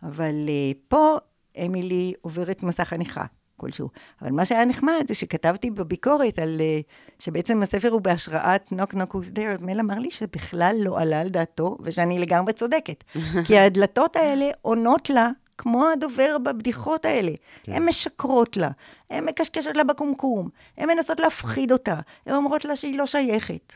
אבל 0.03 0.33
uh, 0.47 0.77
פה 0.87 1.17
אמילי 1.65 2.13
עוברת 2.21 2.63
מסע 2.63 2.85
חניכה 2.85 3.25
כלשהו. 3.57 3.89
אבל 4.21 4.31
מה 4.31 4.45
שהיה 4.45 4.65
נחמד 4.65 5.03
זה 5.07 5.15
שכתבתי 5.15 5.71
בביקורת 5.71 6.39
על 6.39 6.61
uh, 6.61 7.23
שבעצם 7.23 7.61
הספר 7.61 7.89
הוא 7.89 8.01
בהשראת 8.01 8.71
נוק 8.71 8.93
נוק 8.93 9.15
who's 9.15 9.35
there, 9.35 9.51
אז 9.51 9.63
מל 9.63 9.79
אמר 9.79 9.99
לי 9.99 10.11
שבכלל 10.11 10.75
לא 10.79 10.99
עלה 10.99 11.21
על 11.21 11.29
דעתו, 11.29 11.77
ושאני 11.81 12.19
לגמרי 12.19 12.53
צודקת. 12.53 13.03
כי 13.47 13.57
הדלתות 13.57 14.15
האלה 14.15 14.49
עונות 14.61 15.09
לה 15.09 15.29
כמו 15.57 15.87
הדובר 15.87 16.37
בבדיחות 16.43 17.05
האלה. 17.05 17.31
כן. 17.63 17.73
הן 17.73 17.85
משקרות 17.85 18.57
לה, 18.57 18.69
הן 19.09 19.25
מקשקשות 19.25 19.77
לה 19.77 19.83
בקומקום, 19.83 20.49
הן 20.77 20.89
מנסות 20.89 21.19
להפחיד 21.19 21.71
אותה, 21.71 21.99
הן 22.25 22.35
אומרות 22.35 22.65
לה 22.65 22.75
שהיא 22.75 22.97
לא 22.97 23.05
שייכת. 23.05 23.73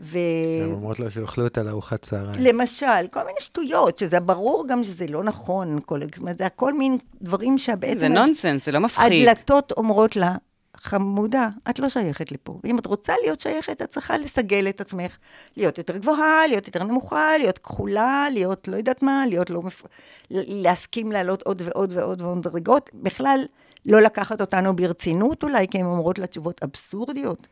ו... 0.00 0.18
הן 0.62 0.72
אומרות 0.72 1.00
לו 1.00 1.10
שיאכלו 1.10 1.44
אותה 1.44 1.62
לארוחת 1.62 2.02
צהריים. 2.02 2.40
למשל, 2.40 3.06
כל 3.10 3.20
מיני 3.22 3.40
שטויות, 3.40 3.98
שזה 3.98 4.20
ברור 4.20 4.64
גם 4.68 4.84
שזה 4.84 5.06
לא 5.06 5.24
נכון, 5.24 5.80
כל, 5.86 6.00
זאת 6.04 6.18
אומרת, 6.18 6.38
זה 6.38 6.46
הכל 6.46 6.72
מין 6.72 6.98
דברים 7.22 7.58
שבעצם... 7.58 7.98
זה 7.98 8.08
נונסנס, 8.08 8.66
זה 8.66 8.72
לא 8.72 8.80
מפחיד. 8.80 9.28
הדלתות 9.28 9.72
אומרות 9.72 10.16
לה, 10.16 10.36
חמודה, 10.76 11.48
את 11.70 11.78
לא 11.78 11.88
שייכת 11.88 12.32
לפה. 12.32 12.60
ואם 12.64 12.78
את 12.78 12.86
רוצה 12.86 13.12
להיות 13.22 13.40
שייכת, 13.40 13.82
את 13.82 13.90
צריכה 13.90 14.18
לסגל 14.18 14.68
את 14.68 14.80
עצמך. 14.80 15.16
להיות 15.56 15.78
יותר 15.78 15.96
גבוהה, 15.96 16.46
להיות 16.48 16.66
יותר 16.66 16.82
נמוכה, 16.82 17.38
להיות 17.38 17.58
כחולה, 17.58 18.26
להיות 18.32 18.68
לא 18.68 18.76
יודעת 18.76 19.02
מה, 19.02 19.24
להיות 19.28 19.50
לא... 19.50 19.62
מפ... 19.62 19.82
להסכים 20.30 21.12
לעלות 21.12 21.42
עוד 21.42 21.62
ועוד 21.64 21.92
ועוד 21.92 22.22
ועוד 22.22 22.42
דרגות. 22.42 22.90
בכלל, 22.94 23.44
לא 23.86 24.02
לקחת 24.02 24.40
אותנו 24.40 24.76
ברצינות 24.76 25.42
אולי, 25.42 25.68
כי 25.68 25.78
הן 25.78 25.84
אומרות 25.84 26.18
לה 26.18 26.26
תשובות 26.26 26.62
אבסורדיות. 26.62 27.48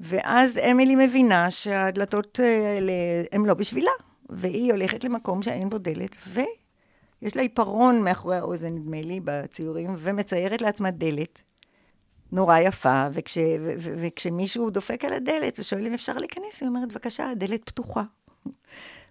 ואז 0.00 0.58
אמילי 0.58 1.06
מבינה 1.06 1.50
שהדלתות 1.50 2.40
האלה 2.40 2.92
הן 3.32 3.44
לא 3.44 3.54
בשבילה, 3.54 3.90
והיא 4.30 4.72
הולכת 4.72 5.04
למקום 5.04 5.42
שאין 5.42 5.70
בו 5.70 5.78
דלת, 5.78 6.16
ויש 6.26 7.36
לה 7.36 7.42
עיפרון 7.42 8.02
מאחורי 8.02 8.36
האוזן, 8.36 8.74
נדמה 8.74 9.00
לי, 9.02 9.20
בציורים, 9.24 9.94
ומציירת 9.98 10.62
לעצמה 10.62 10.90
דלת. 10.90 11.38
נורא 12.32 12.58
יפה, 12.58 13.06
וכש, 13.12 13.38
ו, 13.38 13.72
ו, 13.78 13.94
וכשמישהו 13.96 14.70
דופק 14.70 15.04
על 15.04 15.12
הדלת 15.12 15.58
ושואל 15.58 15.86
אם 15.86 15.94
אפשר 15.94 16.18
להיכנס, 16.18 16.60
היא 16.60 16.68
אומרת, 16.68 16.92
בבקשה, 16.92 17.30
הדלת 17.30 17.64
פתוחה. 17.64 18.02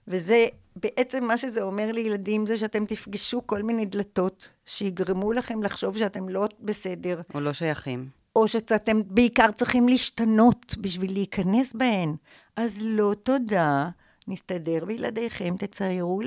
וזה 0.08 0.48
בעצם 0.76 1.24
מה 1.24 1.38
שזה 1.38 1.62
אומר 1.62 1.92
לילדים, 1.92 2.46
זה 2.46 2.58
שאתם 2.58 2.86
תפגשו 2.86 3.48
כל 3.48 3.64
מיני 3.64 3.86
דלתות 3.86 4.50
שיגרמו 4.66 5.32
לכם 5.32 5.64
לחשוב 5.64 5.98
שאתם 5.98 6.30
לא 6.30 6.48
בסדר. 6.60 7.22
או 7.34 7.40
לא 7.40 7.54
שייכים. 7.54 8.19
או 8.36 8.48
שאתם 8.48 9.02
בעיקר 9.06 9.52
צריכים 9.52 9.90
להשתנות 9.90 10.76
בשביל 10.82 11.14
להיכנס 11.14 11.74
בהן. 11.74 12.16
אז 12.56 12.78
לא 12.82 13.14
תודה, 13.24 13.90
נסתדר 14.28 14.86
בלעדיכם, 14.86 15.56
תציירו, 15.58 16.22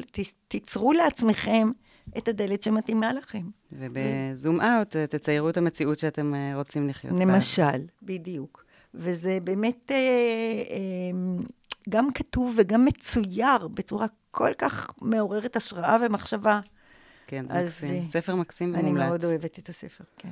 תיצרו 0.49 0.93
לעצמכם 0.93 1.71
את 2.19 2.29
הדלת 2.29 2.63
שמתאימה 2.63 3.13
לכם. 3.13 3.43
ובזום 3.73 4.61
אאוט 4.61 4.97
תציירו 4.97 5.49
את 5.49 5.57
המציאות 5.57 5.99
שאתם 5.99 6.35
אה, 6.35 6.53
רוצים 6.55 6.89
לחיות 6.89 7.15
בה. 7.15 7.21
למשל, 7.21 7.85
בדיוק. 8.03 8.65
וזה 8.95 9.39
באמת 9.45 9.91
אה, 9.91 9.97
אה, 9.97 11.45
גם 11.89 12.13
כתוב 12.13 12.55
וגם 12.57 12.85
מצויר 12.85 13.69
בצורה 13.69 14.07
כל 14.31 14.53
כך 14.59 14.91
מעוררת 15.03 15.57
השראה 15.57 15.97
ומחשבה. 16.07 16.61
כן, 17.27 17.47
זה 17.49 17.65
מקסים. 17.65 18.03
אה, 18.03 18.07
ספר 18.07 18.35
מקסים 18.35 18.69
ומומלץ. 18.69 18.85
אני 18.85 19.09
מאוד 19.09 19.25
אוהבת 19.25 19.59
את 19.59 19.69
הספר, 19.69 20.05
כן. 20.19 20.31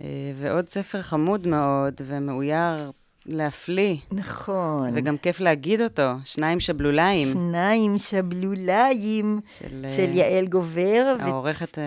אה, 0.00 0.32
ועוד 0.40 0.68
ספר 0.68 1.02
חמוד 1.02 1.46
מאוד 1.46 1.94
ומאויר 2.06 2.90
להפליא. 3.26 3.96
נכון. 4.12 4.90
וגם 4.94 5.16
כיף 5.16 5.40
להגיד 5.40 5.80
אותו, 5.80 6.12
שניים 6.24 6.60
שבלוליים. 6.60 7.28
שניים 7.28 7.98
שבלוליים, 7.98 9.40
של, 9.58 9.84
של 9.96 10.10
יעל 10.14 10.46
גובר. 10.46 11.16
העורכת 11.20 11.78
ו... 11.78 11.82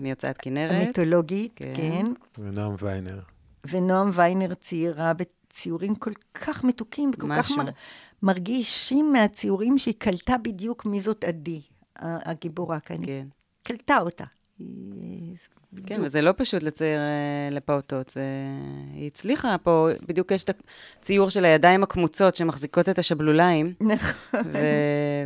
מהוצאת 0.00 0.36
כנרת. 0.38 0.72
המיתולוגית, 0.72 1.52
כן. 1.56 1.72
כן. 1.76 2.06
ונועם 2.38 2.74
ויינר. 2.78 3.20
ונועם 3.70 4.10
ויינר 4.12 4.54
ציירה 4.54 5.12
בציורים 5.12 5.94
כל 5.94 6.12
כך 6.34 6.64
מתוקים, 6.64 7.10
וכל 7.14 7.28
כך 7.36 7.50
מר... 7.50 7.64
מרגישים 8.22 9.12
מהציורים 9.12 9.78
שהיא 9.78 9.94
קלטה 9.98 10.36
בדיוק 10.42 10.86
מי 10.86 11.00
זאת 11.00 11.24
עדי, 11.24 11.60
הגיבורה 11.98 12.80
כאן. 12.80 13.06
כן. 13.06 13.26
קלטה 13.62 13.98
אותה. 13.98 14.24
היא 14.58 15.36
כן, 15.86 16.00
וזה 16.04 16.22
לא 16.22 16.32
פשוט 16.36 16.62
לצייר 16.62 17.00
אה, 17.00 17.48
לפעוטות. 17.50 18.10
זה... 18.10 18.22
היא 18.94 19.06
הצליחה 19.06 19.56
פה, 19.62 19.88
בדיוק 20.08 20.32
יש 20.32 20.44
את 20.44 20.62
הציור 20.98 21.30
של 21.30 21.44
הידיים 21.44 21.82
הקמוצות 21.82 22.34
שמחזיקות 22.34 22.88
את 22.88 22.98
השבלוליים. 22.98 23.72
נכון. 23.80 24.40
ו... 24.52 24.58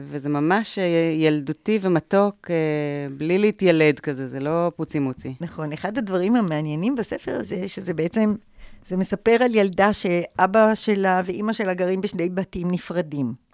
וזה 0.02 0.28
ממש 0.28 0.78
אה, 0.78 0.84
ילדותי 1.14 1.78
ומתוק, 1.82 2.50
אה, 2.50 2.56
בלי 3.16 3.38
להתיילד 3.38 4.00
כזה, 4.00 4.28
זה 4.28 4.40
לא 4.40 4.72
פוצי 4.76 4.98
מוצי. 4.98 5.34
נכון, 5.40 5.72
אחד 5.72 5.98
הדברים 5.98 6.36
המעניינים 6.36 6.94
בספר 6.94 7.36
הזה, 7.40 7.68
שזה 7.68 7.94
בעצם, 7.94 8.34
זה 8.86 8.96
מספר 8.96 9.36
על 9.40 9.54
ילדה 9.54 9.92
שאבא 9.92 10.74
שלה 10.74 11.22
ואימא 11.24 11.52
שלה 11.52 11.74
גרים 11.74 12.00
בשני 12.00 12.28
בתים 12.28 12.70
נפרדים. 12.70 13.47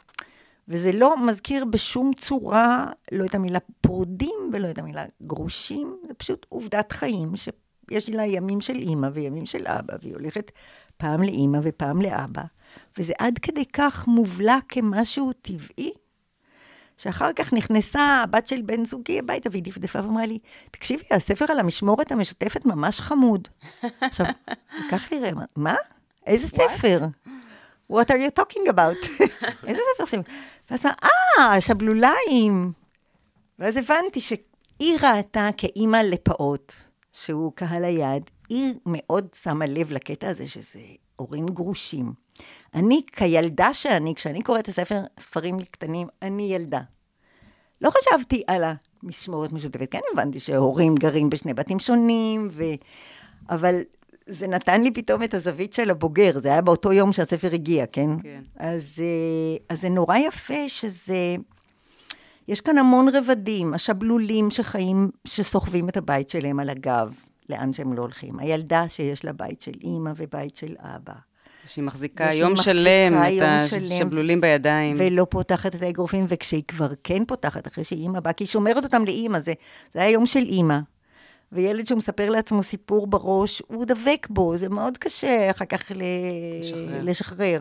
וזה 0.68 0.92
לא 0.92 1.26
מזכיר 1.26 1.64
בשום 1.64 2.12
צורה 2.14 2.86
לא 3.12 3.24
את 3.24 3.34
המילה 3.34 3.58
פרודים 3.80 4.50
ולא 4.52 4.70
את 4.70 4.78
המילה 4.78 5.04
גרושים, 5.22 5.96
זה 6.06 6.14
פשוט 6.14 6.46
עובדת 6.48 6.92
חיים, 6.92 7.32
שיש 7.36 8.10
לה 8.10 8.26
ימים 8.26 8.60
של 8.60 8.74
אימא 8.74 9.08
וימים 9.12 9.46
של 9.46 9.66
אבא, 9.66 9.94
והיא 10.02 10.14
הולכת 10.14 10.50
פעם 10.96 11.22
לאימא 11.22 11.58
ופעם 11.62 12.02
לאבא, 12.02 12.42
וזה 12.98 13.12
עד 13.18 13.38
כדי 13.38 13.64
כך 13.64 14.08
מובלע 14.08 14.58
כמשהו 14.68 15.32
טבעי, 15.32 15.92
שאחר 16.96 17.32
כך 17.32 17.52
נכנסה 17.52 18.00
הבת 18.00 18.46
של 18.46 18.62
בן 18.62 18.84
זוגי 18.84 19.18
הביתה, 19.18 19.48
והיא 19.52 19.62
דפדפה 19.62 19.98
ואמרה 19.98 20.26
לי, 20.26 20.38
תקשיבי, 20.70 21.04
הספר 21.10 21.44
על 21.48 21.58
המשמורת 21.58 22.12
המשותפת 22.12 22.66
ממש 22.66 23.00
חמוד. 23.00 23.48
עכשיו, 24.00 24.26
לקח 24.86 25.12
לי 25.12 25.30
רמ"א, 25.30 25.44
מה? 25.56 25.74
איזה 26.26 26.48
ספר? 26.48 26.98
What 27.92 28.10
are 28.10 28.18
you 28.18 28.30
talking 28.40 28.68
about? 28.68 29.22
איזה 29.68 29.80
ספר 29.94 30.04
שם? 30.04 30.20
ואז 30.70 30.86
אמרה, 30.86 31.54
אה, 31.54 31.60
שבלוליים. 31.60 32.72
ואז 33.58 33.76
הבנתי 33.76 34.20
שהיא 34.20 34.98
ראתה 35.02 35.48
כאימא 35.56 35.96
לפעוט, 35.96 36.72
שהוא 37.12 37.52
קהל 37.54 37.84
היעד, 37.84 38.30
היא 38.48 38.74
מאוד 38.86 39.26
שמה 39.42 39.66
לב 39.66 39.92
לקטע 39.92 40.28
הזה 40.28 40.48
שזה 40.48 40.80
הורים 41.16 41.46
גרושים. 41.46 42.12
אני, 42.74 43.02
כילדה 43.12 43.74
שאני, 43.74 44.14
כשאני 44.14 44.42
קוראת 44.42 44.64
את 44.64 44.68
הספר, 44.68 45.00
ספרים 45.20 45.60
קטנים, 45.60 46.08
אני 46.22 46.54
ילדה. 46.54 46.80
לא 47.80 47.90
חשבתי 47.90 48.42
על 48.46 48.64
המשמורת 49.02 49.52
משותפת, 49.52 49.90
כן 49.90 50.00
הבנתי 50.12 50.40
שהורים 50.40 50.94
גרים 50.94 51.30
בשני 51.30 51.54
בתים 51.54 51.78
שונים, 51.78 52.48
ו... 52.52 52.64
אבל 53.50 53.82
זה 54.26 54.46
נתן 54.46 54.82
לי 54.82 54.90
פתאום 54.90 55.22
את 55.22 55.34
הזווית 55.34 55.72
של 55.72 55.90
הבוגר, 55.90 56.38
זה 56.38 56.48
היה 56.48 56.60
באותו 56.60 56.92
יום 56.92 57.12
שהספר 57.12 57.54
הגיע, 57.54 57.86
כן? 57.86 58.10
כן. 58.22 58.42
אז, 58.56 59.02
אה, 59.02 59.56
אז 59.68 59.80
זה 59.80 59.88
נורא 59.88 60.16
יפה 60.16 60.68
שזה... 60.68 61.36
יש 62.48 62.60
כאן 62.60 62.78
המון 62.78 63.08
רבדים, 63.08 63.74
השבלולים 63.74 64.50
שחיים, 64.50 65.10
שסוחבים 65.24 65.88
את 65.88 65.96
הבית 65.96 66.28
שלהם 66.28 66.60
על 66.60 66.70
הגב, 66.70 67.14
לאן 67.48 67.72
שהם 67.72 67.92
לא 67.92 68.02
הולכים. 68.02 68.38
הילדה 68.38 68.88
שיש 68.88 69.24
לה 69.24 69.32
בית 69.32 69.60
של 69.60 69.72
אימא 69.82 70.12
ובית 70.16 70.56
של 70.56 70.74
אבא. 70.78 71.14
שהיא 71.66 71.84
מחזיקה 71.84 72.34
יום 72.34 72.52
מחזיקה 72.52 72.72
שלם 72.74 73.14
את 73.22 73.72
השבלולים 73.92 74.40
בידיים. 74.40 74.96
ולא 74.98 75.26
פותחת 75.30 75.74
את 75.74 75.82
האגרופים, 75.82 76.24
וכשהיא 76.28 76.62
כבר 76.68 76.88
כן 77.04 77.24
פותחת, 77.24 77.66
אחרי 77.66 77.84
שאימא 77.84 78.20
באה, 78.20 78.32
כי 78.32 78.44
היא 78.44 78.48
שומרת 78.48 78.84
אותם 78.84 79.04
לאימא, 79.04 79.38
זה, 79.38 79.52
זה 79.92 80.00
היה 80.00 80.10
יום 80.10 80.26
של 80.26 80.42
אימא. 80.42 80.78
וילד 81.54 81.86
שמספר 81.86 82.30
לעצמו 82.30 82.62
סיפור 82.62 83.06
בראש, 83.06 83.62
הוא 83.66 83.84
דבק 83.84 84.26
בו, 84.30 84.56
זה 84.56 84.68
מאוד 84.68 84.98
קשה 84.98 85.50
אחר 85.50 85.64
כך 85.64 85.92
ל... 85.94 86.02
לשחרר. 86.60 87.02
לשחרר. 87.02 87.60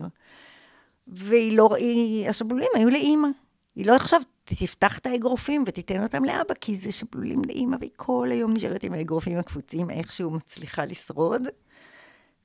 והיא 1.06 1.56
לא, 1.56 1.68
היא, 1.76 2.28
השבלולים 2.28 2.68
היו 2.74 2.90
לאימא. 2.90 3.28
היא 3.76 3.86
לא 3.86 3.96
עכשיו 3.96 4.20
תפתח 4.44 4.98
את 4.98 5.06
האגרופים 5.06 5.64
ותיתן 5.66 6.02
אותם 6.02 6.24
לאבא, 6.24 6.54
כי 6.60 6.76
זה 6.76 6.92
שבלולים 6.92 7.42
לאימא, 7.46 7.76
והיא 7.80 7.90
כל 7.96 8.28
היום 8.30 8.52
נשארת 8.52 8.84
עם 8.84 8.92
האגרופים 8.92 9.38
הקפוצים, 9.38 9.90
איכשהו 9.90 10.30
מצליחה 10.30 10.84
לשרוד. 10.84 11.42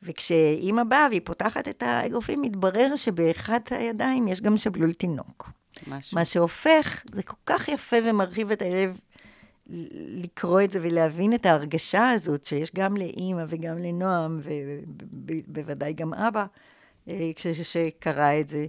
וכשאימא 0.03 0.83
באה 0.83 1.07
והיא 1.09 1.21
פותחת 1.23 1.67
את 1.67 1.83
האגרופים, 1.83 2.41
מתברר 2.41 2.95
שבאחת 2.95 3.71
הידיים 3.71 4.27
יש 4.27 4.41
גם 4.41 4.57
שבלול 4.57 4.93
תינוק. 4.93 5.49
משהו. 5.87 6.15
מה 6.15 6.25
שהופך, 6.25 7.03
זה 7.11 7.23
כל 7.23 7.35
כך 7.45 7.67
יפה 7.67 7.97
ומרחיב 8.03 8.51
את 8.51 8.61
הלב 8.61 8.99
לקרוא 10.23 10.61
את 10.61 10.71
זה 10.71 10.79
ולהבין 10.81 11.33
את 11.33 11.45
ההרגשה 11.45 12.09
הזאת 12.09 12.45
שיש 12.45 12.71
גם 12.75 12.97
לאימא 12.97 13.43
וגם 13.47 13.77
לנועם, 13.77 14.39
ובוודאי 15.47 15.93
גם 15.93 16.13
אבא, 16.13 16.45
אה, 17.07 17.31
כשקרא 17.35 18.39
את 18.39 18.47
זה, 18.47 18.65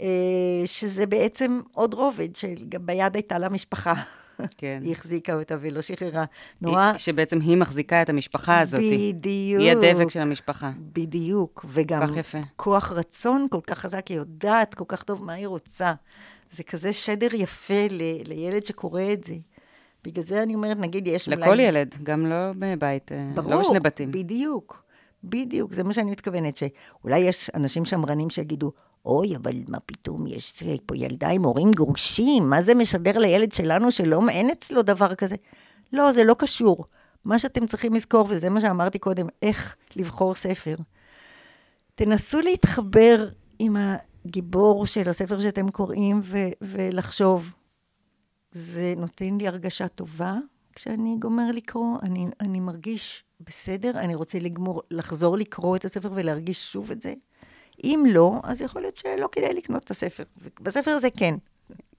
אה, 0.00 0.62
שזה 0.66 1.06
בעצם 1.06 1.60
עוד 1.72 1.94
רובד, 1.94 2.36
שביד 2.36 3.14
הייתה 3.14 3.38
לה 3.38 3.48
משפחה. 3.48 3.94
כן. 4.58 4.80
היא 4.84 4.92
החזיקה 4.92 5.34
אותה 5.34 5.56
ולא 5.60 5.82
שחררה. 5.82 6.24
נורא... 6.62 6.92
שבעצם 6.96 7.40
היא 7.40 7.56
מחזיקה 7.56 8.02
את 8.02 8.08
המשפחה 8.08 8.60
הזאת. 8.60 8.80
בדיוק. 8.80 9.60
היא 9.60 9.70
הדבק 9.70 10.10
של 10.10 10.20
המשפחה. 10.20 10.70
בדיוק. 10.92 11.64
וגם. 11.68 12.02
כוח 12.56 12.92
רצון 12.92 13.46
כל 13.50 13.60
כך 13.66 13.78
חזק, 13.78 14.06
היא 14.08 14.16
יודעת 14.16 14.74
כל 14.74 14.84
כך 14.88 15.02
טוב 15.02 15.24
מה 15.24 15.32
היא 15.32 15.46
רוצה. 15.46 15.92
זה 16.50 16.62
כזה 16.62 16.92
שדר 16.92 17.34
יפה 17.34 17.86
ל, 17.90 18.02
לילד 18.28 18.64
שקורא 18.64 19.02
את 19.12 19.24
זה. 19.24 19.34
בגלל 20.04 20.24
זה 20.24 20.42
אני 20.42 20.54
אומרת, 20.54 20.76
נגיד, 20.76 21.08
יש 21.08 21.28
לכל 21.28 21.42
אולי... 21.42 21.50
לכל 21.50 21.60
ילד, 21.60 21.94
גם 22.02 22.26
לא 22.26 22.36
בבית, 22.58 23.12
אה, 23.12 23.30
לא 23.36 23.42
ברור, 23.42 23.54
לא 23.54 23.60
בשני 23.60 23.80
בתים. 23.80 24.12
בדיוק, 24.12 24.84
בדיוק, 25.24 25.72
זה 25.72 25.84
מה 25.84 25.92
שאני 25.92 26.10
מתכוונת, 26.10 26.56
שאולי 26.56 27.18
יש 27.18 27.50
אנשים 27.54 27.84
שמרנים 27.84 28.30
שיגידו, 28.30 28.72
אוי, 29.04 29.36
אבל 29.36 29.52
מה 29.68 29.80
פתאום, 29.80 30.26
יש 30.26 30.62
פה 30.86 30.96
ילדה 30.96 31.28
עם 31.28 31.44
הורים 31.44 31.70
גרושים, 31.70 32.50
מה 32.50 32.62
זה 32.62 32.74
משדר 32.74 33.18
לילד 33.18 33.52
שלנו 33.52 33.90
שלא, 33.90 34.20
אין 34.28 34.50
אצלו 34.50 34.82
דבר 34.82 35.14
כזה? 35.14 35.36
לא, 35.92 36.12
זה 36.12 36.24
לא 36.24 36.34
קשור. 36.38 36.84
מה 37.24 37.38
שאתם 37.38 37.66
צריכים 37.66 37.94
לזכור, 37.94 38.26
וזה 38.28 38.50
מה 38.50 38.60
שאמרתי 38.60 38.98
קודם, 38.98 39.26
איך 39.42 39.76
לבחור 39.96 40.34
ספר. 40.34 40.76
תנסו 41.94 42.40
להתחבר 42.40 43.28
עם, 43.58 43.76
הגיבור 44.24 44.86
של 44.86 45.08
הספר 45.08 45.40
שאתם 45.40 45.70
קוראים 45.70 46.20
ו- 46.22 46.48
ולחשוב. 46.62 47.50
זה 48.52 48.94
נותן 48.96 49.38
לי 49.38 49.48
הרגשה 49.48 49.88
טובה 49.88 50.34
כשאני 50.74 51.16
גומר 51.18 51.50
לקרוא, 51.54 51.98
אני, 52.02 52.28
אני 52.40 52.60
מרגיש 52.60 53.24
בסדר, 53.40 53.90
אני 53.90 54.14
רוצה 54.14 54.38
לגמור, 54.38 54.82
לחזור 54.90 55.36
לקרוא 55.36 55.76
את 55.76 55.84
הספר 55.84 56.08
ולהרגיש 56.14 56.72
שוב 56.72 56.90
את 56.90 57.00
זה. 57.00 57.14
אם 57.84 58.04
לא, 58.08 58.40
אז 58.42 58.60
יכול 58.60 58.82
להיות 58.82 58.96
שלא 58.96 59.28
כדאי 59.32 59.54
לקנות 59.54 59.84
את 59.84 59.90
הספר. 59.90 60.22
בספר 60.60 60.90
הזה 60.90 61.08
כן. 61.10 61.34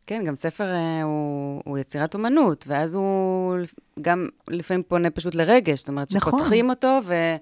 כן, 0.08 0.24
גם 0.26 0.36
ספר 0.36 0.64
אה, 0.64 1.04
הוא, 1.04 1.62
הוא 1.66 1.78
יצירת 1.78 2.14
אומנות, 2.14 2.66
ואז 2.68 2.96
הוא 2.96 3.56
גם 4.02 4.28
לפעמים 4.50 4.84
פונה 4.84 5.10
פשוט 5.10 5.36
לרגש, 5.36 5.80
זאת 5.80 5.90
אומרת, 5.90 6.16
נכון. 6.16 6.40
שפותחים 6.40 6.70
אותו 6.70 7.00
ואת 7.06 7.42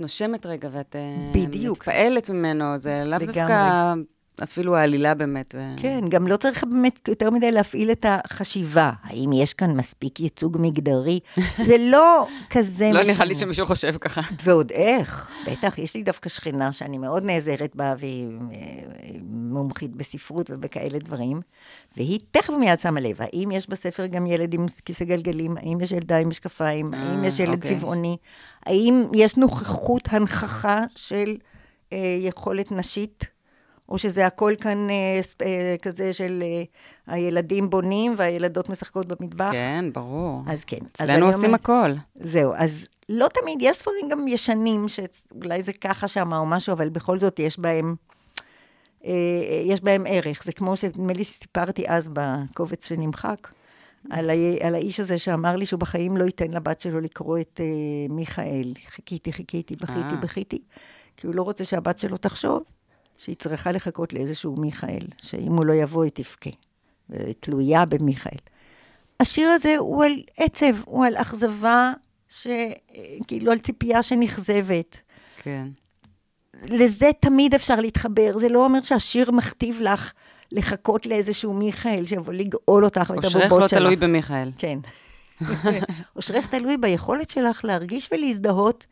נושמת 0.00 0.46
רגע 0.46 0.68
ואת 0.72 0.96
אה, 0.96 1.32
בדיוק. 1.34 1.78
מתפעלת 1.78 2.30
ממנו, 2.30 2.78
זה 2.78 3.02
לאו. 3.06 3.18
דווקא 3.18 3.94
אפילו 4.42 4.76
העלילה 4.76 5.14
באמת. 5.14 5.54
ו... 5.58 5.74
כן, 5.76 6.00
גם 6.08 6.26
לא 6.26 6.36
צריך 6.36 6.64
באמת 6.64 7.08
יותר 7.08 7.30
מדי 7.30 7.50
להפעיל 7.50 7.90
את 7.90 8.06
החשיבה. 8.08 8.92
האם 9.02 9.32
יש 9.32 9.54
כאן 9.54 9.76
מספיק 9.76 10.20
ייצוג 10.20 10.56
מגדרי? 10.60 11.20
זה 11.66 11.76
לא 11.78 12.26
כזה 12.50 12.90
לא. 12.92 13.02
נראה 13.02 13.24
לי 13.24 13.34
שמישהו 13.34 13.66
חושב 13.66 13.94
ככה. 14.00 14.20
ועוד 14.42 14.72
איך, 14.72 15.30
בטח, 15.46 15.78
יש 15.78 15.94
לי 15.94 16.02
דווקא 16.02 16.28
שכנה 16.28 16.72
שאני 16.72 16.98
מאוד 16.98 17.24
נעזרת 17.24 17.76
בה, 17.76 17.94
והיא 17.98 18.28
אה, 18.52 19.10
מומחית 19.30 19.96
בספרות 19.96 20.50
ובכאלה 20.50 20.98
דברים, 20.98 21.40
והיא 21.96 22.20
תכף 22.30 22.52
מיד 22.52 22.78
שמה 22.78 23.00
לב, 23.00 23.16
האם 23.20 23.50
יש 23.50 23.68
בספר 23.68 24.06
גם 24.06 24.26
ילד 24.26 24.54
עם 24.54 24.66
כיסא 24.84 25.04
גלגלים, 25.04 25.56
האם 25.56 25.80
יש 25.80 25.92
ילדה 25.92 26.16
עם 26.16 26.28
משקפיים, 26.28 26.94
אה, 26.94 26.98
האם 26.98 27.24
יש 27.24 27.40
ילד 27.40 27.54
אוקיי. 27.54 27.76
צבעוני, 27.76 28.16
האם 28.66 29.02
יש 29.14 29.36
נוכחות, 29.36 30.08
הנכחה 30.10 30.82
של 30.96 31.36
אה, 31.92 32.18
יכולת 32.20 32.72
נשית, 32.72 33.33
או 33.88 33.98
שזה 33.98 34.26
הכל 34.26 34.54
כאן 34.60 34.90
אה, 34.90 35.20
אה, 35.46 35.76
כזה 35.82 36.12
של 36.12 36.42
אה, 36.46 36.62
הילדים 37.14 37.70
בונים 37.70 38.14
והילדות 38.16 38.68
משחקות 38.68 39.06
במטבח? 39.06 39.50
כן, 39.52 39.84
ברור. 39.92 40.42
אז 40.46 40.64
כן. 40.64 40.78
אצלנו 40.92 41.26
עושים 41.26 41.44
אומרת- 41.44 41.60
הכל. 41.60 41.90
זהו, 42.20 42.52
אז 42.56 42.88
לא 43.08 43.28
תמיד, 43.40 43.58
יש 43.60 43.76
ספרים 43.76 44.08
גם 44.10 44.28
ישנים, 44.28 44.86
שאולי 44.88 45.62
זה 45.62 45.72
ככה 45.72 46.08
שם 46.08 46.32
או 46.32 46.46
משהו, 46.46 46.72
אבל 46.72 46.88
בכל 46.88 47.18
זאת 47.18 47.38
יש 47.38 47.58
בהם, 47.58 47.94
אה, 49.04 49.10
יש 49.64 49.80
בהם 49.80 50.04
ערך. 50.08 50.44
זה 50.44 50.52
כמו 50.52 50.76
שנדמה 50.76 51.12
לי 51.12 51.24
שסיפרתי 51.24 51.84
אז 51.88 52.10
בקובץ 52.12 52.88
שנמחק, 52.88 53.48
על, 54.10 54.30
ה, 54.30 54.32
על 54.66 54.74
האיש 54.74 55.00
הזה 55.00 55.18
שאמר 55.18 55.56
לי 55.56 55.66
שהוא 55.66 55.80
בחיים 55.80 56.16
לא 56.16 56.24
ייתן 56.24 56.50
לבת 56.50 56.80
שלו 56.80 57.00
לקרוא 57.00 57.38
את 57.38 57.60
אה, 57.60 57.66
מיכאל. 58.14 58.72
חיכיתי, 58.86 59.32
חיכיתי, 59.32 59.76
בכיתי. 59.76 60.16
בכיתי, 60.22 60.58
כי 61.16 61.26
הוא 61.26 61.34
לא 61.34 61.42
רוצה 61.42 61.64
שהבת 61.64 61.98
שלו 61.98 62.16
תחשוב 62.16 62.62
שהיא 63.18 63.36
צריכה 63.36 63.72
לחכות 63.72 64.12
לאיזשהו 64.12 64.56
מיכאל, 64.56 65.06
שאם 65.22 65.52
הוא 65.52 65.66
לא 65.66 65.72
יבוא 65.72 66.04
היא 66.04 66.12
תבכה, 66.14 66.50
ותלויה 67.10 67.84
במיכאל. 67.84 68.38
השיר 69.20 69.48
הזה 69.48 69.76
הוא 69.76 70.04
על 70.04 70.22
עצב, 70.36 70.76
הוא 70.84 71.04
על 71.06 71.16
אכזבה, 71.16 71.92
ש... 72.28 72.46
כאילו 73.26 73.52
על 73.52 73.58
ציפייה 73.58 74.02
שנכזבת. 74.02 74.98
כן. 75.42 75.68
לזה 76.62 77.10
תמיד 77.20 77.54
אפשר 77.54 77.80
להתחבר, 77.80 78.38
זה 78.38 78.48
לא 78.48 78.64
אומר 78.64 78.80
שהשיר 78.82 79.30
מכתיב 79.30 79.80
לך 79.80 80.12
לחכות 80.52 81.06
לאיזשהו 81.06 81.54
מיכאל 81.54 82.06
שיבוא 82.06 82.32
לגאול 82.32 82.84
אותך 82.84 83.10
ואת 83.16 83.24
אושרך 83.24 83.42
הבובות 83.42 83.60
לא 83.60 83.68
שלך. 83.68 83.78
תלוי 83.78 83.96
במיכאל. 83.96 84.50
כן. 84.58 84.78
אושרך 86.16 86.46
תלוי 86.46 86.76
ביכולת 86.76 87.30
שלך 87.30 87.64
להרגיש 87.64 88.08
ולהזדהות 88.12 88.86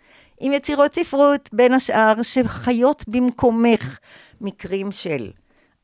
עם 0.44 0.52
יצירות 0.52 0.94
ספרות, 0.94 1.50
בין 1.52 1.72
השאר, 1.72 2.22
שחיות 2.22 3.04
במקומך 3.08 3.98
מקרים 4.40 4.92
של 4.92 5.30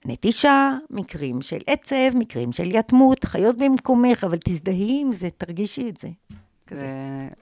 נטישה, 0.04 0.72
מקרים 0.90 1.42
של 1.42 1.58
עצב, 1.66 2.10
מקרים 2.14 2.52
של 2.52 2.74
יתמות, 2.74 3.24
חיות 3.24 3.56
במקומך, 3.56 4.24
אבל 4.24 4.38
תזדהי 4.44 4.98
עם 5.00 5.12
זה, 5.12 5.28
תרגישי 5.30 5.88
את 5.88 5.98
זה. 5.98 6.08
כזה. 6.66 6.80
זה 6.80 6.88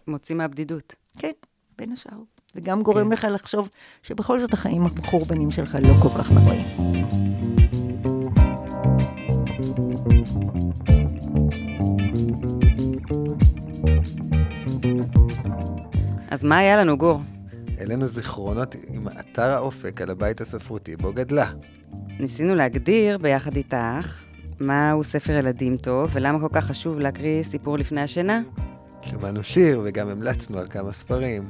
מוציא 0.07 0.35
מהבדידות. 0.35 0.95
כן, 1.19 1.33
בין 1.79 1.93
השאר. 1.93 2.19
וגם 2.55 2.83
גורם 2.83 3.13
לך 3.13 3.27
לחשוב 3.31 3.69
שבכל 4.03 4.41
זאת 4.41 4.53
החיים 4.53 4.83
המחורבנים 4.83 5.51
שלך 5.51 5.79
לא 5.83 5.95
כל 6.03 6.23
כך 6.23 6.31
נוראים. 6.31 7.46
אז 16.37 16.45
מה 16.45 16.59
היה 16.59 16.77
לנו, 16.77 16.99
גור? 16.99 17.21
העלינו 17.79 18.09
זיכרונות 18.09 18.75
עם 18.89 19.09
אתר 19.09 19.43
האופק 19.43 20.01
על 20.01 20.11
הבית 20.11 20.41
הספרותי 20.41 20.97
בו 20.97 21.13
גדלה. 21.13 21.51
ניסינו 22.21 22.55
להגדיר 22.55 23.19
ביחד 23.19 23.57
איתך 23.57 24.23
מהו 24.61 25.05
ספר 25.05 25.33
ילדים 25.33 25.77
טוב, 25.77 26.11
ולמה 26.13 26.41
כל 26.41 26.49
כך 26.53 26.65
חשוב 26.65 26.99
להקריא 26.99 27.43
סיפור 27.43 27.79
לפני 27.79 28.01
השינה. 28.01 28.43
שמענו 29.03 29.45
שיר 29.45 29.83
וגם 29.85 30.09
המלצנו 30.09 30.59
על 30.59 30.67
כמה 30.69 30.93
ספרים. 30.93 31.43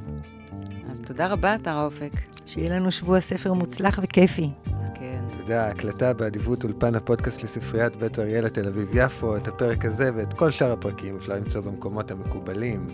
אז 0.91 1.01
תודה 1.05 1.27
רבה, 1.27 1.55
אתר 1.55 1.77
האופק. 1.77 2.11
שיהיה 2.45 2.69
לנו 2.69 2.91
שבוע 2.91 3.19
ספר 3.19 3.53
מוצלח 3.53 3.99
וכיפי. 4.03 4.49
כן. 4.93 5.21
תודה, 5.37 5.67
הקלטה 5.67 6.13
באדיבות 6.13 6.63
אולפן 6.63 6.95
הפודקאסט 6.95 7.43
לספריית 7.43 7.95
בית 7.95 8.19
אריאלה 8.19 8.49
תל 8.49 8.67
אביב-יפו, 8.67 9.37
את 9.37 9.47
הפרק 9.47 9.85
הזה 9.85 10.11
ואת 10.15 10.33
כל 10.33 10.51
שאר 10.51 10.71
הפרקים 10.71 11.15
אפשר 11.15 11.33
למצוא 11.33 11.61
במקומות 11.61 12.11
המקובלים. 12.11 12.87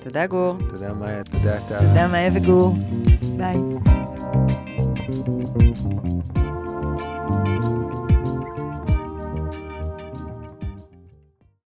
תודה, 0.00 0.26
גור. 0.26 0.56
תודה, 0.68 0.92
מאיה. 0.92 1.24
תודה, 1.24 1.60
טל. 1.68 1.78
תודה, 1.78 2.08
מאיה 2.08 2.30
וגור. 2.34 2.76
ביי. 3.36 3.56